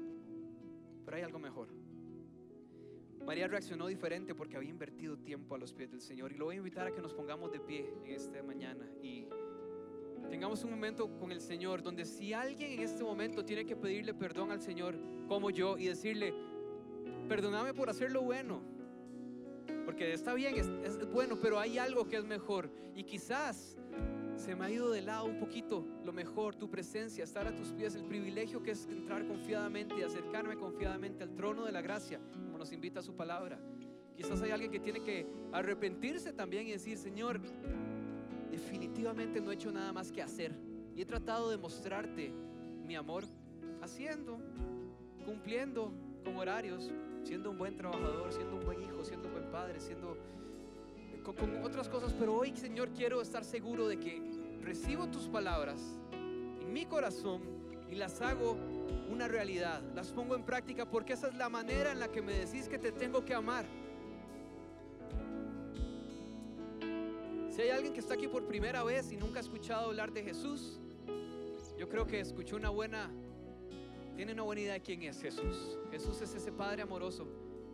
hay 1.15 1.23
algo 1.23 1.39
mejor. 1.39 1.69
María 3.25 3.47
reaccionó 3.47 3.87
diferente 3.87 4.35
porque 4.35 4.57
había 4.57 4.71
invertido 4.71 5.17
tiempo 5.19 5.55
a 5.55 5.59
los 5.59 5.73
pies 5.73 5.91
del 5.91 6.01
Señor. 6.01 6.33
Y 6.33 6.37
lo 6.37 6.47
voy 6.47 6.57
a 6.57 6.59
invitar 6.59 6.87
a 6.87 6.93
que 6.93 7.01
nos 7.01 7.13
pongamos 7.13 7.53
de 7.53 7.61
pie 7.61 7.93
en 8.05 8.13
esta 8.13 8.43
mañana 8.43 8.87
y 9.03 9.29
tengamos 10.29 10.65
un 10.65 10.71
momento 10.71 11.19
con 11.19 11.33
el 11.33 11.41
Señor 11.41 11.83
donde 11.83 12.05
si 12.05 12.33
alguien 12.33 12.73
en 12.73 12.81
este 12.81 13.03
momento 13.03 13.45
tiene 13.45 13.65
que 13.65 13.77
pedirle 13.77 14.15
perdón 14.15 14.51
al 14.51 14.61
Señor 14.61 14.97
como 15.29 15.51
yo 15.51 15.77
y 15.79 15.87
decirle, 15.87 16.35
perdóname 17.29 17.75
por 17.75 17.91
hacer 17.91 18.11
lo 18.11 18.23
bueno, 18.23 18.63
porque 19.85 20.13
está 20.13 20.35
bien, 20.35 20.57
es, 20.57 20.69
es, 20.85 21.11
bueno, 21.11 21.39
pero 21.41 21.59
hay 21.59 21.79
algo 21.79 22.07
que 22.07 22.17
es 22.17 22.25
mejor 22.25 22.71
y 22.95 23.05
quizás 23.05 23.77
se 24.41 24.57
me 24.57 24.65
ha 24.65 24.71
ido 24.71 24.91
de 24.91 25.03
lado 25.03 25.27
un 25.27 25.39
poquito 25.39 25.85
lo 26.03 26.15
mejor, 26.15 26.55
tu 26.55 26.71
presencia, 26.71 27.23
estar 27.25 27.47
a 27.47 27.55
tus 27.55 27.73
pies, 27.73 27.95
el 27.95 28.05
privilegio 28.05 28.63
que 28.63 28.71
es 28.71 28.87
entrar 28.87 29.27
confiadamente 29.27 29.99
y 29.99 30.03
acercarme 30.03 30.57
confiadamente 30.57 31.23
al 31.23 31.35
trono 31.35 31.67
de 31.67 31.73
la 31.73 31.83
gracia, 31.83 32.19
como 32.33 32.57
nos 32.57 32.73
invita 32.73 33.03
su 33.03 33.15
palabra. 33.15 33.61
Quizás 34.17 34.41
hay 34.41 34.51
alguien 34.51 34.71
que 34.71 34.81
tiene 34.81 35.03
que 35.03 35.27
arrepentirse 35.53 36.33
también 36.33 36.67
y 36.67 36.73
decir, 36.73 36.97
Señor, 36.97 37.39
definitivamente 38.51 39.43
no 39.43 39.51
he 39.51 39.55
hecho 39.55 39.71
nada 39.71 39.93
más 39.93 40.11
que 40.11 40.23
hacer. 40.23 40.55
Y 40.97 41.03
he 41.03 41.07
tratado 41.07 41.51
de 41.51 41.59
mostrarte 41.59 42.33
mi 42.87 42.97
amor 42.97 43.25
haciendo, 43.83 44.41
cumpliendo 45.27 45.93
con 46.25 46.37
horarios, 46.39 46.91
siendo 47.25 47.51
un 47.51 47.59
buen 47.59 47.77
trabajador, 47.77 48.33
siendo 48.33 48.57
un 48.57 48.65
buen 48.65 48.83
hijo, 48.83 49.05
siendo 49.05 49.29
un 49.29 49.35
buen 49.35 49.51
padre, 49.51 49.81
siendo 49.81 50.17
con, 51.23 51.65
otras 51.65 51.89
cosas. 51.89 52.15
Pero 52.19 52.35
hoy, 52.35 52.57
Señor, 52.57 52.91
quiero 52.91 53.21
estar 53.21 53.45
seguro 53.45 53.89
de 53.89 53.99
que 53.99 54.21
recibo 54.63 55.07
tus 55.09 55.29
palabras 55.29 55.81
en 56.13 56.73
mi 56.73 56.87
corazón 56.87 57.43
y 57.91 57.95
las 57.95 58.21
hago 58.21 58.57
una 59.11 59.27
realidad, 59.27 59.83
las 59.95 60.13
pongo 60.13 60.37
en 60.37 60.45
práctica 60.45 60.89
porque 60.89 61.15
esa 61.15 61.29
es 61.29 61.35
la 61.35 61.49
manera 61.49 61.91
en 61.91 61.99
la 61.99 62.09
que 62.09 62.23
me 62.23 62.33
decís 62.33 62.69
que 62.69 62.79
te 62.79 62.93
tengo 62.93 63.25
que 63.25 63.35
amar. 63.35 63.67
Si 67.51 67.63
hay 67.63 67.71
alguien 67.71 67.93
que 67.93 68.01
está 68.01 68.15
aquí 68.15 68.29
por 68.29 68.47
primera 68.47 68.85
vez 68.85 69.11
y 69.11 69.17
nunca 69.17 69.39
ha 69.39 69.43
escuchado 69.43 69.87
hablar 69.87 70.13
de 70.13 70.23
Jesús, 70.23 70.79
yo 71.77 71.89
creo 71.89 72.07
que 72.07 72.21
escuchó 72.21 72.57
una 72.57 72.71
buena, 72.71 73.11
tiene 74.15 74.33
una 74.33 74.43
buena 74.43 74.61
idea 74.61 74.75
de 74.75 74.83
quién 74.83 75.03
es 75.03 75.21
Jesús. 75.21 75.77
Jesús 75.91 76.21
es 76.21 76.35
ese 76.35 76.53
Padre 76.53 76.83
amoroso 76.83 77.27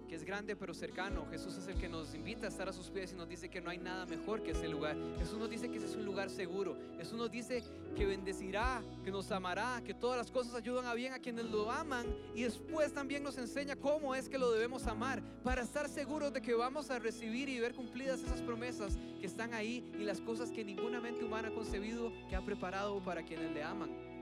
que 0.07 0.15
es 0.15 0.25
grande 0.25 0.57
pero 0.57 0.75
cercano. 0.75 1.27
Jesús 1.31 1.57
es 1.57 1.67
el 1.69 1.77
que 1.77 1.89
nos 1.89 2.15
invita 2.15 2.47
a 2.47 2.49
estar 2.49 2.69
a 2.69 2.73
sus 2.73 2.91
pies 2.91 3.13
y 3.13 3.17
nos 3.17 3.29
dice 3.29 3.49
que 3.49 3.61
no 3.61 3.71
hay 3.71 3.79
nada 3.79 4.07
mejor 4.07 4.43
que 4.43 4.53
ese 4.53 4.69
lugar. 4.69 4.97
Jesús 5.19 5.39
nos 5.39 5.51
dice 5.51 5.69
que 5.71 5.79
ese 5.79 5.87
es 5.87 5.97
un 5.97 6.05
lugar 6.05 6.31
seguro. 6.31 6.77
Jesús 6.99 7.19
nos 7.19 7.31
dice 7.31 7.63
que 7.97 8.07
bendecirá, 8.07 8.83
que 9.05 9.11
nos 9.11 9.31
amará, 9.33 9.83
que 9.85 9.95
todas 9.95 10.19
las 10.19 10.31
cosas 10.31 10.55
ayudan 10.55 10.87
a 10.87 10.95
bien 10.95 11.13
a 11.13 11.19
quienes 11.19 11.47
lo 11.47 11.71
aman 11.71 12.07
y 12.35 12.43
después 12.43 12.93
también 12.93 13.23
nos 13.23 13.39
enseña 13.39 13.77
cómo 13.77 14.15
es 14.15 14.29
que 14.29 14.39
lo 14.39 14.51
debemos 14.51 14.87
amar 14.87 15.23
para 15.43 15.63
estar 15.63 15.89
seguros 15.89 16.33
de 16.33 16.43
que 16.43 16.55
vamos 16.55 16.91
a 16.91 16.99
recibir 16.99 17.49
y 17.49 17.59
ver 17.59 17.75
cumplidas 17.75 18.23
esas 18.23 18.43
promesas 18.43 18.99
que 19.21 19.27
están 19.27 19.55
ahí 19.55 19.85
y 19.99 20.05
las 20.05 20.21
cosas 20.21 20.51
que 20.51 20.65
ninguna 20.65 21.01
mente 21.01 21.25
humana 21.25 21.49
ha 21.49 21.55
concebido 21.55 22.13
que 22.29 22.37
ha 22.37 22.45
preparado 22.45 23.03
para 23.03 23.23
quienes 23.25 23.53
le 23.53 23.63
aman. 23.63 24.16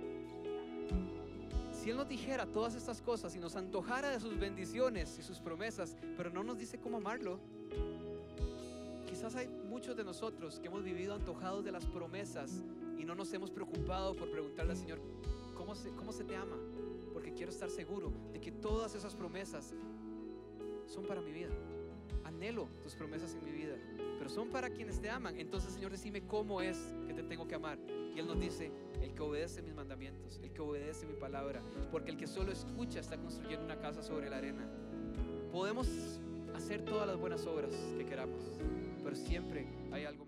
Si 1.85 1.91
Él 1.91 1.99
nos 1.99 2.09
dijera 2.09 2.47
todas 2.47 2.75
estas 2.77 3.03
cosas 3.03 3.37
y 3.37 3.39
nos 3.39 3.57
antojara 3.57 4.09
de 4.09 4.19
sus 4.19 4.39
bendiciones 4.39 5.19
y 5.19 5.23
sus 5.23 5.39
promesas, 5.39 5.99
pero 6.17 6.31
no 6.31 6.43
nos 6.43 6.57
dice 6.57 6.81
cómo 6.81 6.97
amarlo, 6.97 7.39
quizás 9.07 9.37
hay 9.37 9.49
muchos 9.49 9.95
de 9.95 10.03
nosotros 10.03 10.59
que 10.61 10.69
hemos 10.69 10.83
vivido 10.83 11.15
antojados 11.15 11.63
de 11.63 11.73
las 11.73 11.85
promesas 11.85 12.63
y 12.97 13.05
no 13.05 13.15
nos 13.15 13.31
hemos 13.35 13.51
preocupado 13.51 14.17
por 14.17 14.31
preguntarle 14.31 14.73
al 14.73 14.79
Señor, 14.79 14.99
¿cómo 15.55 15.75
se, 15.75 15.91
cómo 15.91 16.11
se 16.11 16.25
te 16.25 16.35
ama? 16.35 16.57
Porque 17.13 17.35
quiero 17.35 17.53
estar 17.53 17.69
seguro 17.69 18.11
de 18.33 18.41
que 18.41 18.51
todas 18.51 18.95
esas 18.95 19.15
promesas 19.15 19.75
son 20.87 21.05
para 21.05 21.21
mi 21.21 21.33
vida. 21.33 21.53
Anhelo 22.25 22.67
tus 22.83 22.95
promesas 22.95 23.35
en 23.35 23.45
mi 23.45 23.53
vida, 23.53 23.77
pero 24.17 24.31
son 24.31 24.49
para 24.49 24.71
quienes 24.71 25.03
te 25.03 25.11
aman. 25.11 25.39
Entonces, 25.39 25.75
Señor, 25.75 25.91
decime 25.91 26.27
cómo 26.27 26.63
es 26.63 26.79
que 27.07 27.13
te 27.13 27.23
tengo 27.23 27.47
que 27.47 27.57
amar. 27.57 27.79
Y 28.15 28.21
Él 28.21 28.27
nos 28.27 28.39
dice, 28.39 28.71
el 29.03 29.13
que 29.13 29.23
obedece 29.23 29.63
mis 29.63 29.75
mandamientos, 29.75 30.39
el 30.43 30.53
que 30.53 30.61
obedece 30.61 31.07
mi 31.07 31.15
palabra, 31.15 31.63
porque 31.91 32.11
el 32.11 32.17
que 32.17 32.27
solo 32.27 32.53
escucha 32.53 33.01
está 33.01 33.17
construyendo 33.17 33.65
una 33.65 33.79
casa 33.79 34.03
sobre 34.03 34.31
la 34.31 34.37
arena. 34.39 34.67
Podemos 35.51 35.89
hacer 36.55 36.85
todas 36.85 37.07
las 37.07 37.17
buenas 37.17 37.45
obras 37.47 37.71
que 37.99 38.07
queramos, 38.07 38.43
pero 39.03 39.17
siempre 39.17 39.67
hay 39.93 40.05
algo 40.05 40.24